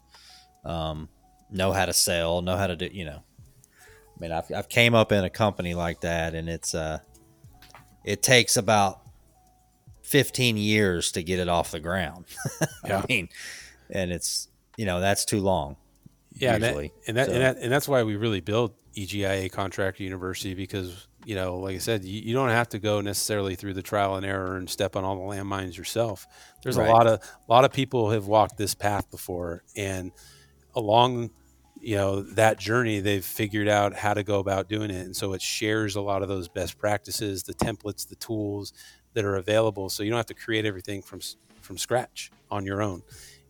um, 0.66 1.08
know 1.50 1.72
how 1.72 1.86
to 1.86 1.92
sell, 1.92 2.42
know 2.42 2.56
how 2.56 2.66
to 2.66 2.76
do, 2.76 2.88
you 2.92 3.04
know. 3.04 3.22
I 4.16 4.20
mean, 4.20 4.32
I've, 4.32 4.50
I've 4.54 4.68
came 4.68 4.94
up 4.94 5.12
in 5.12 5.24
a 5.24 5.30
company 5.30 5.74
like 5.74 6.00
that, 6.00 6.34
and 6.34 6.48
it's 6.48 6.74
uh, 6.74 7.00
it 8.04 8.22
takes 8.22 8.56
about 8.56 9.00
fifteen 10.02 10.56
years 10.56 11.12
to 11.12 11.22
get 11.22 11.38
it 11.38 11.48
off 11.48 11.70
the 11.70 11.80
ground. 11.80 12.26
Yeah. 12.86 12.98
I 13.02 13.04
mean, 13.08 13.28
and 13.90 14.12
it's 14.12 14.48
you 14.76 14.86
know 14.86 15.00
that's 15.00 15.24
too 15.24 15.40
long. 15.40 15.76
Yeah, 16.32 16.54
and 16.54 16.62
that, 16.62 16.76
and 17.08 17.16
that, 17.16 17.26
So- 17.26 17.32
and 17.32 17.42
that 17.42 17.56
and 17.58 17.72
that's 17.72 17.88
why 17.88 18.02
we 18.04 18.14
really 18.16 18.40
build 18.40 18.74
EGIA 18.96 19.50
Contractor 19.50 20.02
University 20.04 20.54
because 20.54 21.08
you 21.24 21.34
know, 21.34 21.56
like 21.58 21.74
I 21.74 21.78
said, 21.78 22.04
you, 22.04 22.20
you 22.22 22.32
don't 22.34 22.50
have 22.50 22.68
to 22.68 22.78
go 22.78 23.00
necessarily 23.00 23.56
through 23.56 23.74
the 23.74 23.82
trial 23.82 24.14
and 24.14 24.24
error 24.24 24.56
and 24.56 24.70
step 24.70 24.94
on 24.94 25.02
all 25.02 25.16
the 25.16 25.22
landmines 25.36 25.76
yourself. 25.76 26.24
There's 26.62 26.76
Right. 26.76 26.88
a 26.88 26.92
lot 26.92 27.06
of 27.08 27.20
a 27.20 27.52
lot 27.52 27.64
of 27.64 27.72
people 27.72 28.10
have 28.10 28.28
walked 28.28 28.56
this 28.56 28.74
path 28.74 29.10
before, 29.10 29.64
and 29.74 30.12
along 30.76 31.30
you 31.80 31.96
know 31.96 32.22
that 32.22 32.58
journey 32.58 33.00
they've 33.00 33.24
figured 33.24 33.68
out 33.68 33.94
how 33.94 34.14
to 34.14 34.22
go 34.22 34.38
about 34.38 34.68
doing 34.68 34.90
it. 34.90 35.04
And 35.04 35.16
so 35.16 35.32
it 35.32 35.42
shares 35.42 35.96
a 35.96 36.00
lot 36.00 36.22
of 36.22 36.28
those 36.28 36.48
best 36.48 36.78
practices 36.78 37.42
the 37.42 37.54
templates 37.54 38.08
the 38.08 38.16
tools 38.16 38.72
that 39.14 39.24
are 39.24 39.36
available. 39.36 39.88
So 39.88 40.02
you 40.02 40.10
don't 40.10 40.18
have 40.18 40.26
to 40.26 40.34
create 40.34 40.64
everything 40.64 41.02
from 41.02 41.20
from 41.60 41.78
scratch 41.78 42.30
on 42.50 42.64
your 42.64 42.82
own. 42.82 43.02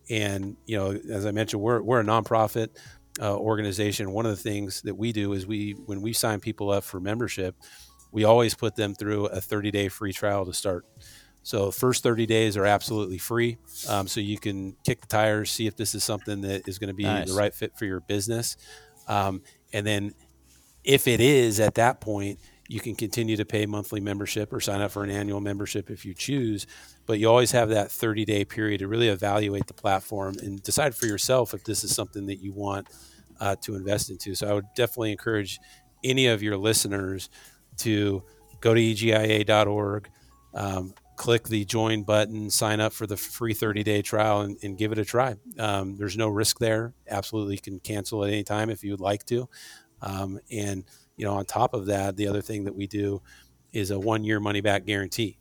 And 0.09 0.57
you 0.67 0.77
know 0.77 0.91
as 1.11 1.27
i 1.27 1.31
mentioned 1.31 1.63
we're, 1.63 1.83
we're 1.83 2.01
a 2.01 2.05
nonprofit 2.05 2.69
uh, 3.21 3.37
organization. 3.37 4.13
One 4.13 4.27
of 4.27 4.31
the 4.31 4.43
things 4.43 4.83
that 4.83 4.95
we 4.95 5.13
do 5.13 5.33
is 5.33 5.47
we 5.47 5.73
when 5.87 6.03
we 6.03 6.13
sign 6.13 6.41
people 6.41 6.71
up 6.71 6.85
for 6.85 7.01
membership 7.01 7.57
we 8.13 8.25
always 8.25 8.55
put 8.55 8.77
them 8.77 8.95
through 8.95 9.27
a 9.27 9.41
30 9.41 9.71
day 9.71 9.89
free 9.89 10.13
trial 10.13 10.47
to 10.47 10.53
start 10.53 10.87
so 11.47 11.71
first 11.71 12.03
30 12.03 12.27
days 12.27 12.57
are 12.57 12.67
absolutely 12.67 13.19
free. 13.19 13.57
Um, 13.89 14.09
so 14.09 14.19
you 14.19 14.37
can 14.37 14.75
kick 14.83 15.01
the 15.01 15.07
tires 15.07 15.49
see 15.49 15.69
if 15.69 15.77
this 15.77 15.95
is 15.95 16.03
something 16.03 16.41
that 16.41 16.67
is 16.67 16.81
going 16.81 16.89
to 16.89 16.95
be 16.95 17.05
Nice. 17.05 17.29
the 17.29 17.39
right 17.39 17.55
fit 17.55 17.79
for 17.79 17.85
your 17.85 18.01
business. 18.01 18.57
Um, 19.07 19.43
and 19.73 19.87
then 19.87 20.13
if 20.83 21.07
it 21.07 21.21
is 21.21 21.61
at 21.61 21.77
that 21.77 22.01
point 22.01 22.41
you 22.67 22.81
can 22.81 22.97
continue 22.97 23.37
to 23.37 23.45
pay 23.45 23.65
monthly 23.65 24.01
membership 24.01 24.53
or 24.53 24.59
sign 24.59 24.81
up 24.81 24.91
for 24.91 25.05
an 25.05 25.11
annual 25.11 25.41
membership 25.41 25.89
if 25.89 26.05
you 26.05 26.15
choose. 26.15 26.67
But 27.07 27.21
you 27.21 27.29
always 27.29 27.53
have 27.53 27.69
that 27.69 27.93
30 27.93 28.25
day 28.25 28.45
period 28.45 28.79
to 28.79 28.89
really 28.89 29.07
evaluate 29.07 29.69
the 29.69 29.75
platform 29.75 30.35
and 30.43 30.61
decide 30.65 30.97
for 30.97 31.07
yourself 31.07 31.55
if 31.55 31.63
this 31.63 31.85
is 31.85 31.95
something 31.95 32.27
that 32.27 32.43
you 32.43 32.55
want 32.55 32.89
uh, 33.39 33.55
to 33.63 33.77
invest 33.77 34.11
into. 34.11 34.35
So 34.35 34.49
i 34.49 34.53
would 34.53 34.67
definitely 34.75 35.13
encourage 35.13 35.61
any 36.03 36.27
of 36.27 36.43
your 36.43 36.57
listeners 36.57 37.31
to 37.77 38.25
go 38.61 38.75
to 38.75 38.81
egia.org 38.81 40.11
um, 40.55 40.93
click 41.17 41.49
the 41.49 41.65
join 41.65 42.03
button 42.03 42.51
sign 42.51 42.81
up 42.81 42.93
for 42.93 43.07
the 43.07 43.17
free 43.17 43.55
30 43.55 43.83
day 43.83 44.03
trial 44.03 44.43
and, 44.43 44.57
and 44.63 44.79
give 44.79 44.93
it 44.93 44.99
a 44.99 45.05
try. 45.05 45.35
Um, 45.59 45.97
there's 45.97 46.17
no 46.17 46.29
risk 46.29 46.59
there. 46.59 46.95
Absolutely 47.09 47.59
can 47.59 47.81
cancel 47.81 48.25
at 48.25 48.31
any 48.31 48.45
time 48.45 48.71
if 48.71 48.85
you 48.85 48.93
would 48.93 49.01
like 49.01 49.25
to. 49.27 49.49
Um, 50.03 50.39
and 50.51 50.85
you 51.17 51.25
know 51.25 51.35
on 51.35 51.47
top 51.47 51.73
of 51.75 51.87
that 51.87 52.17
the 52.17 52.29
other 52.29 52.43
thing 52.43 52.65
that 52.65 52.75
we 52.75 52.87
do 52.87 53.23
is 53.73 53.91
a 53.91 53.99
one 53.99 54.25
year 54.25 54.41
money 54.41 54.61
back 54.61 54.85
guarantee. 54.85 55.39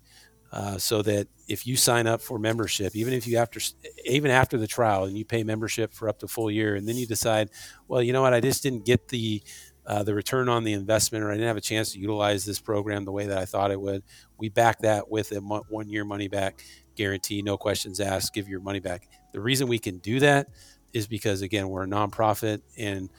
Uh, 0.52 0.78
so 0.78 1.02
that 1.02 1.28
if 1.50 1.68
you 1.68 1.76
sign 1.76 2.08
up 2.08 2.22
for 2.22 2.40
membership 2.40 2.96
even 2.96 3.14
if 3.14 3.28
you 3.28 3.38
after 3.38 3.60
even 4.06 4.32
after 4.32 4.58
the 4.58 4.68
trial 4.68 5.04
and 5.04 5.18
you 5.18 5.26
pay 5.26 5.44
membership 5.44 5.94
for 5.94 6.08
up 6.08 6.20
to 6.20 6.28
full 6.28 6.50
year 6.50 6.76
and 6.76 6.88
then 6.88 6.96
you 6.96 7.06
decide 7.06 7.50
well 7.90 8.02
you 8.02 8.14
know 8.14 8.22
what? 8.22 8.34
I 8.34 8.40
just 8.40 8.64
didn't 8.64 8.86
get 8.86 9.10
the 9.10 9.44
uh, 9.88 10.04
the 10.04 10.14
return 10.14 10.50
on 10.50 10.64
the 10.64 10.74
investment 10.74 11.24
or 11.24 11.30
i 11.30 11.34
didn't 11.34 11.48
have 11.48 11.58
a 11.58 11.62
chance 11.62 11.92
to 11.92 12.00
utilize 12.00 12.46
this 12.46 12.60
program 12.60 13.06
the 13.06 13.12
way 13.12 13.26
that 13.26 13.38
i 13.38 13.46
thought 13.46 13.72
it 13.72 13.80
would 13.80 14.04
we 14.38 14.50
back 14.50 14.80
that 14.80 15.10
with 15.10 15.32
a 15.32 15.42
mo- 15.42 15.66
one 15.70 15.88
year 15.88 16.04
money 16.04 16.28
back 16.28 16.62
guarantee 16.96 17.42
no 17.42 17.58
questions 17.58 18.00
asked 18.00 18.34
give 18.34 18.48
your 18.48 18.62
money 18.62 18.80
back. 18.80 19.08
The 19.34 19.42
reason 19.42 19.68
we 19.68 19.80
can 19.80 20.00
do 20.00 20.20
that 20.22 20.48
is 20.94 21.08
because 21.08 21.42
again 21.42 21.70
we're 21.70 21.84
a 21.84 21.88
nonprofit 21.88 22.62
and 22.78 23.10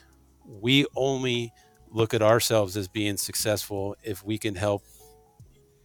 we 0.45 0.87
only 0.97 1.53
look 1.91 2.15
at 2.15 2.23
ourselves 2.23 2.77
as 2.77 2.89
being 2.89 3.17
successful 3.17 3.97
if 4.03 4.25
we 4.25 4.39
can 4.39 4.55
help 4.55 4.83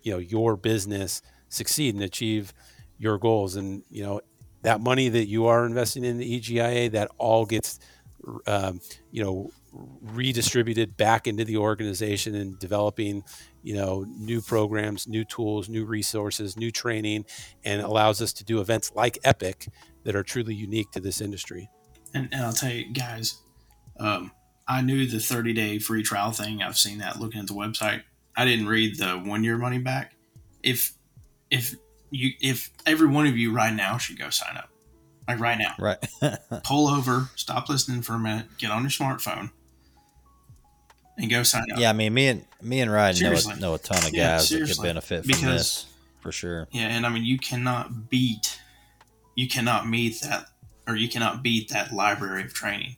you 0.01 0.11
know 0.11 0.19
your 0.19 0.55
business 0.55 1.21
succeed 1.49 1.93
and 1.93 2.03
achieve 2.03 2.53
your 2.97 3.17
goals. 3.17 3.55
And 3.55 3.83
you 3.89 4.03
know 4.03 4.21
that 4.63 4.79
money 4.81 5.09
that 5.09 5.27
you 5.27 5.47
are 5.47 5.65
investing 5.65 6.03
in 6.03 6.17
the 6.17 6.39
EGIA 6.39 6.91
that 6.91 7.09
all 7.17 7.45
gets 7.45 7.79
um, 8.47 8.79
you 9.11 9.23
know 9.23 9.51
redistributed 10.01 10.97
back 10.97 11.27
into 11.27 11.45
the 11.45 11.57
organization 11.57 12.35
and 12.35 12.59
developing 12.59 13.23
you 13.63 13.73
know 13.73 14.05
new 14.17 14.41
programs 14.41 15.07
new 15.07 15.23
tools 15.23 15.69
new 15.69 15.85
resources 15.85 16.57
new 16.57 16.71
training 16.71 17.25
and 17.63 17.81
allows 17.81 18.21
us 18.21 18.33
to 18.33 18.43
do 18.43 18.59
events 18.59 18.91
like 18.95 19.17
epic 19.23 19.69
that 20.03 20.15
are 20.15 20.23
truly 20.23 20.53
unique 20.53 20.91
to 20.91 20.99
this 20.99 21.21
industry 21.21 21.69
And, 22.13 22.29
and 22.31 22.43
I'll 22.43 22.53
tell 22.53 22.71
you 22.71 22.91
guys, 22.91 23.41
um, 23.99 24.31
I 24.67 24.81
knew 24.81 25.05
the 25.05 25.19
30 25.19 25.53
day 25.53 25.79
free 25.79 26.03
trial 26.03 26.31
thing. 26.31 26.61
I've 26.61 26.77
seen 26.77 26.99
that 26.99 27.19
looking 27.19 27.39
at 27.39 27.47
the 27.47 27.53
website. 27.53 28.03
I 28.35 28.45
didn't 28.45 28.67
read 28.67 28.97
the 28.97 29.13
one 29.13 29.43
year 29.43 29.57
money 29.57 29.79
back. 29.79 30.15
If 30.63 30.93
if 31.49 31.75
you 32.09 32.31
if 32.41 32.71
every 32.85 33.07
one 33.07 33.27
of 33.27 33.37
you 33.37 33.53
right 33.53 33.73
now 33.73 33.97
should 33.97 34.17
go 34.17 34.29
sign 34.29 34.57
up, 34.57 34.69
like 35.31 35.39
right 35.41 35.57
now, 35.57 35.73
Right. 35.79 35.97
pull 36.63 36.87
over, 36.87 37.29
stop 37.35 37.69
listening 37.69 38.01
for 38.01 38.13
a 38.13 38.19
minute, 38.19 38.45
get 38.57 38.71
on 38.71 38.81
your 38.83 38.89
smartphone, 38.91 39.51
and 41.17 41.29
go 41.29 41.43
sign 41.43 41.63
up. 41.71 41.79
yeah, 41.79 41.89
I 41.89 41.93
mean, 41.93 42.13
me 42.13 42.27
and 42.27 42.45
me 42.61 42.79
and 42.81 42.91
Ryan 42.91 43.13
know 43.15 43.19
Seriously. 43.19 43.55
know 43.59 43.73
a 43.73 43.79
ton 43.79 44.05
of 44.05 44.13
Yeah, 44.13 44.37
guys 44.37 44.49
that 44.49 44.67
could 44.67 44.81
benefit 44.81 45.23
from 45.23 45.27
Because- 45.27 45.43
this 45.43 45.85
for 46.21 46.31
sure. 46.31 46.67
Yeah, 46.71 46.87
and 46.87 47.05
I 47.05 47.09
mean 47.09 47.23
you 47.25 47.37
cannot 47.37 48.09
beat 48.09 48.59
you 49.35 49.47
cannot 49.47 49.87
meet 49.87 50.21
that 50.21 50.45
or 50.87 50.95
you 50.95 51.09
cannot 51.09 51.41
beat 51.41 51.69
that 51.69 51.91
library 51.93 52.43
of 52.43 52.53
training 52.53 52.97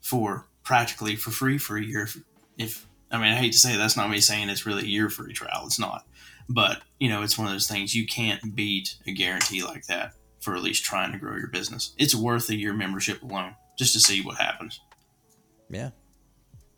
for 0.00 0.46
practically 0.64 1.16
for 1.16 1.30
free 1.30 1.58
for 1.58 1.76
a 1.76 1.82
year 1.84 2.02
if, 2.02 2.18
if 2.58 2.86
I 3.10 3.18
mean 3.18 3.32
I 3.32 3.36
hate 3.36 3.52
to 3.52 3.58
say 3.58 3.74
it, 3.74 3.78
that's 3.78 3.96
not 3.96 4.10
me 4.10 4.20
saying 4.20 4.48
it's 4.48 4.66
really 4.66 4.82
a 4.82 4.86
year 4.86 5.08
free 5.10 5.32
trial. 5.32 5.62
It's 5.66 5.78
not. 5.78 6.04
But, 6.48 6.82
you 7.00 7.08
know, 7.08 7.22
it's 7.22 7.36
one 7.36 7.48
of 7.48 7.52
those 7.52 7.66
things 7.66 7.92
you 7.92 8.06
can't 8.06 8.54
beat 8.54 8.94
a 9.06 9.12
guarantee 9.12 9.64
like 9.64 9.86
that 9.86 10.12
for 10.46 10.54
at 10.54 10.62
least 10.62 10.84
trying 10.84 11.10
to 11.10 11.18
grow 11.18 11.36
your 11.36 11.48
business. 11.48 11.92
It's 11.98 12.14
worth 12.14 12.48
a 12.50 12.54
year 12.54 12.72
membership 12.72 13.20
alone 13.20 13.56
just 13.76 13.92
to 13.94 14.00
see 14.00 14.22
what 14.22 14.36
happens. 14.36 14.80
Yeah. 15.68 15.90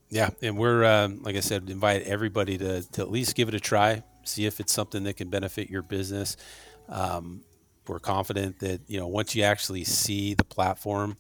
Yeah, 0.09 0.31
and 0.41 0.57
we're 0.57 0.87
um, 0.87 1.23
like 1.23 1.37
I 1.37 1.41
said, 1.41 1.69
invite 1.69 2.05
everybody 2.05 2.57
to 2.57 2.81
to 2.93 3.03
at 3.03 3.11
least 3.11 3.35
give 3.35 3.49
it 3.49 3.55
a 3.55 3.61
try, 3.61 4.03
see 4.25 4.47
if 4.47 4.59
it's 4.59 4.73
something 4.73 5.05
that 5.05 5.19
can 5.19 5.29
benefit 5.29 5.69
your 5.69 5.83
business. 5.83 6.39
Um, 6.89 7.43
we're 7.87 7.99
confident 7.99 8.61
that 8.61 8.81
you 8.87 8.99
know 8.99 9.07
once 9.07 9.35
you 9.35 9.43
actually 9.43 9.85
see 9.85 10.33
the 10.33 10.45
platform 10.45 11.19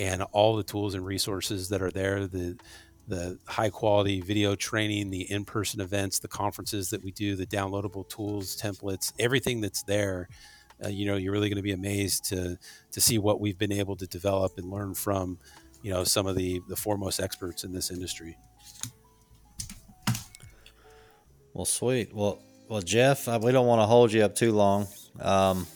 and 0.00 0.22
all 0.32 0.56
the 0.56 0.62
tools 0.62 0.94
and 0.94 1.04
resources 1.04 1.68
that 1.68 1.82
are 1.82 1.90
there, 1.90 2.26
the 2.26 2.58
the 3.06 3.38
high 3.46 3.68
quality 3.68 4.22
video 4.22 4.54
training, 4.54 5.10
the 5.10 5.30
in 5.30 5.44
person 5.44 5.82
events, 5.82 6.18
the 6.18 6.28
conferences 6.28 6.88
that 6.88 7.04
we 7.04 7.10
do, 7.10 7.36
the 7.36 7.44
downloadable 7.44 8.08
tools, 8.08 8.56
templates, 8.56 9.12
everything 9.18 9.60
that's 9.60 9.82
there. 9.82 10.26
Uh, 10.84 10.88
you 10.88 11.06
know, 11.06 11.16
you're 11.16 11.32
really 11.32 11.48
going 11.48 11.56
to 11.56 11.62
be 11.62 11.72
amazed 11.72 12.24
to 12.26 12.58
to 12.90 13.00
see 13.00 13.18
what 13.18 13.40
we've 13.40 13.58
been 13.58 13.72
able 13.72 13.96
to 13.96 14.06
develop 14.06 14.58
and 14.58 14.70
learn 14.70 14.94
from 14.94 15.38
you 15.82 15.92
know 15.92 16.04
some 16.04 16.26
of 16.26 16.36
the 16.36 16.60
the 16.68 16.76
foremost 16.76 17.20
experts 17.20 17.64
in 17.64 17.72
this 17.72 17.90
industry. 17.90 18.36
Well, 21.54 21.66
sweet. 21.66 22.14
Well, 22.14 22.42
well, 22.68 22.80
Jeff, 22.80 23.28
uh, 23.28 23.38
we 23.42 23.52
don't 23.52 23.66
want 23.66 23.82
to 23.82 23.86
hold 23.86 24.12
you 24.12 24.22
up 24.22 24.34
too 24.34 24.52
long. 24.52 24.86
Um, 25.20 25.66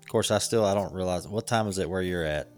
of 0.00 0.08
course, 0.08 0.30
I 0.30 0.38
still 0.38 0.64
I 0.64 0.74
don't 0.74 0.92
realize 0.94 1.28
what 1.28 1.46
time 1.46 1.68
is 1.68 1.78
it 1.78 1.88
where 1.88 2.00
you're 2.00 2.24
at. 2.24 2.48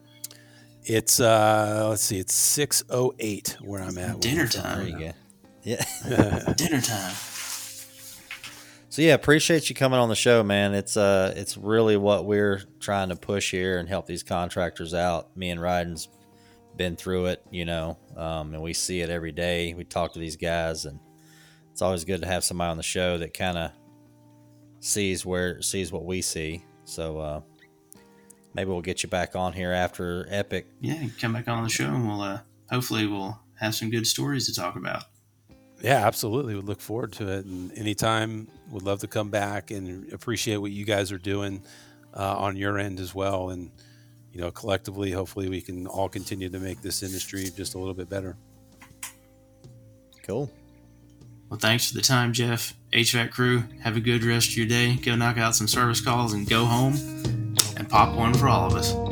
It's 0.84 1.20
uh 1.20 1.86
let's 1.90 2.03
see, 2.03 2.18
it's 2.18 2.34
six 2.34 2.84
oh 2.88 3.12
eight 3.18 3.57
where 3.61 3.82
I'm 3.82 3.98
at. 3.98 4.20
Dinner 4.20 4.46
time. 4.46 4.78
There 4.78 4.88
you 4.88 4.98
go. 5.07 5.12
Yeah. 5.62 6.53
Dinner 6.57 6.80
time. 6.80 7.14
So 8.91 9.03
yeah, 9.03 9.14
appreciate 9.14 9.68
you 9.68 9.76
coming 9.76 10.01
on 10.01 10.09
the 10.09 10.16
show, 10.16 10.43
man. 10.43 10.74
It's 10.74 10.97
uh 10.97 11.32
it's 11.36 11.57
really 11.57 11.97
what 11.97 12.24
we're 12.24 12.61
trying 12.80 13.11
to 13.11 13.16
push 13.16 13.53
here 13.53 13.78
and 13.78 13.88
help 13.88 14.07
these 14.07 14.24
contractors 14.24 14.95
out. 14.95 15.36
Me 15.36 15.51
and 15.51 15.62
Ryan's 15.62 16.09
been 16.76 16.97
through 16.97 17.26
it, 17.26 17.41
you 17.53 17.64
know, 17.64 17.97
um, 18.16 18.53
and 18.53 18.61
we 18.61 18.72
see 18.72 19.01
it 19.01 19.09
every 19.09 19.30
day. 19.30 19.74
We 19.74 19.84
talk 19.84 20.12
to 20.14 20.18
these 20.18 20.34
guys, 20.34 20.86
and 20.86 20.99
it's 21.70 21.82
always 21.82 22.05
good 22.05 22.20
to 22.22 22.26
have 22.26 22.43
somebody 22.43 22.72
on 22.72 22.76
the 22.78 22.82
show 22.82 23.16
that 23.18 23.32
kind 23.32 23.59
of 23.59 23.70
sees 24.80 25.24
where 25.24 25.62
sees 25.62 25.93
what 25.93 26.05
we 26.05 26.20
see. 26.20 26.64
So 26.84 27.18
uh, 27.18 27.41
maybe 28.55 28.70
we'll 28.70 28.80
get 28.80 29.05
you 29.05 29.09
back 29.09 29.36
on 29.36 29.53
here 29.53 29.70
after 29.70 30.26
Epic. 30.30 30.66
Yeah, 30.80 31.07
come 31.20 31.32
back 31.32 31.47
on 31.47 31.62
the 31.62 31.70
show 31.70 31.86
and 31.86 32.09
we'll 32.09 32.22
uh 32.22 32.41
hopefully 32.68 33.07
we'll 33.07 33.38
have 33.61 33.76
some 33.76 33.91
good 33.91 34.09
stories 34.09 34.47
to 34.47 34.61
talk 34.61 34.74
about. 34.74 35.05
Yeah, 35.83 36.07
absolutely. 36.07 36.55
Would 36.55 36.66
look 36.66 36.81
forward 36.81 37.12
to 37.14 37.28
it. 37.28 37.47
And 37.47 37.72
anytime 37.76 38.49
would 38.70 38.83
love 38.83 39.01
to 39.01 39.07
come 39.07 39.31
back 39.31 39.70
and 39.70 40.12
appreciate 40.12 40.59
what 40.59 40.70
you 40.70 40.85
guys 40.85 41.11
are 41.11 41.18
doing 41.18 41.62
uh, 42.14 42.37
on 42.37 42.57
your 42.57 42.78
end 42.78 43.01
as 43.01 43.14
well. 43.14 43.51
And, 43.51 43.70
you 44.33 44.41
know, 44.41 44.51
collectively, 44.51 45.11
hopefully 45.11 45.49
we 45.49 45.61
can 45.61 45.87
all 45.87 46.09
continue 46.09 46.49
to 46.51 46.59
make 46.59 46.83
this 46.83 47.03
industry 47.03 47.45
just 47.57 47.74
a 47.74 47.78
little 47.78 47.95
bit 47.95 48.09
better. 48.09 48.37
Cool. 50.22 50.51
Well, 51.49 51.59
thanks 51.59 51.89
for 51.89 51.95
the 51.95 52.03
time, 52.03 52.33
Jeff. 52.33 52.74
HVAC 52.93 53.33
crew, 53.33 53.64
have 53.83 53.97
a 53.97 54.01
good 54.01 54.22
rest 54.22 54.51
of 54.51 54.57
your 54.57 54.66
day. 54.66 54.95
Go 54.97 55.16
knock 55.16 55.37
out 55.37 55.57
some 55.57 55.66
service 55.66 56.01
calls 56.01 56.33
and 56.33 56.49
go 56.49 56.64
home 56.64 56.95
and 57.76 57.89
pop 57.89 58.14
one 58.14 58.35
for 58.35 58.49
all 58.49 58.66
of 58.66 58.74
us. 58.74 59.09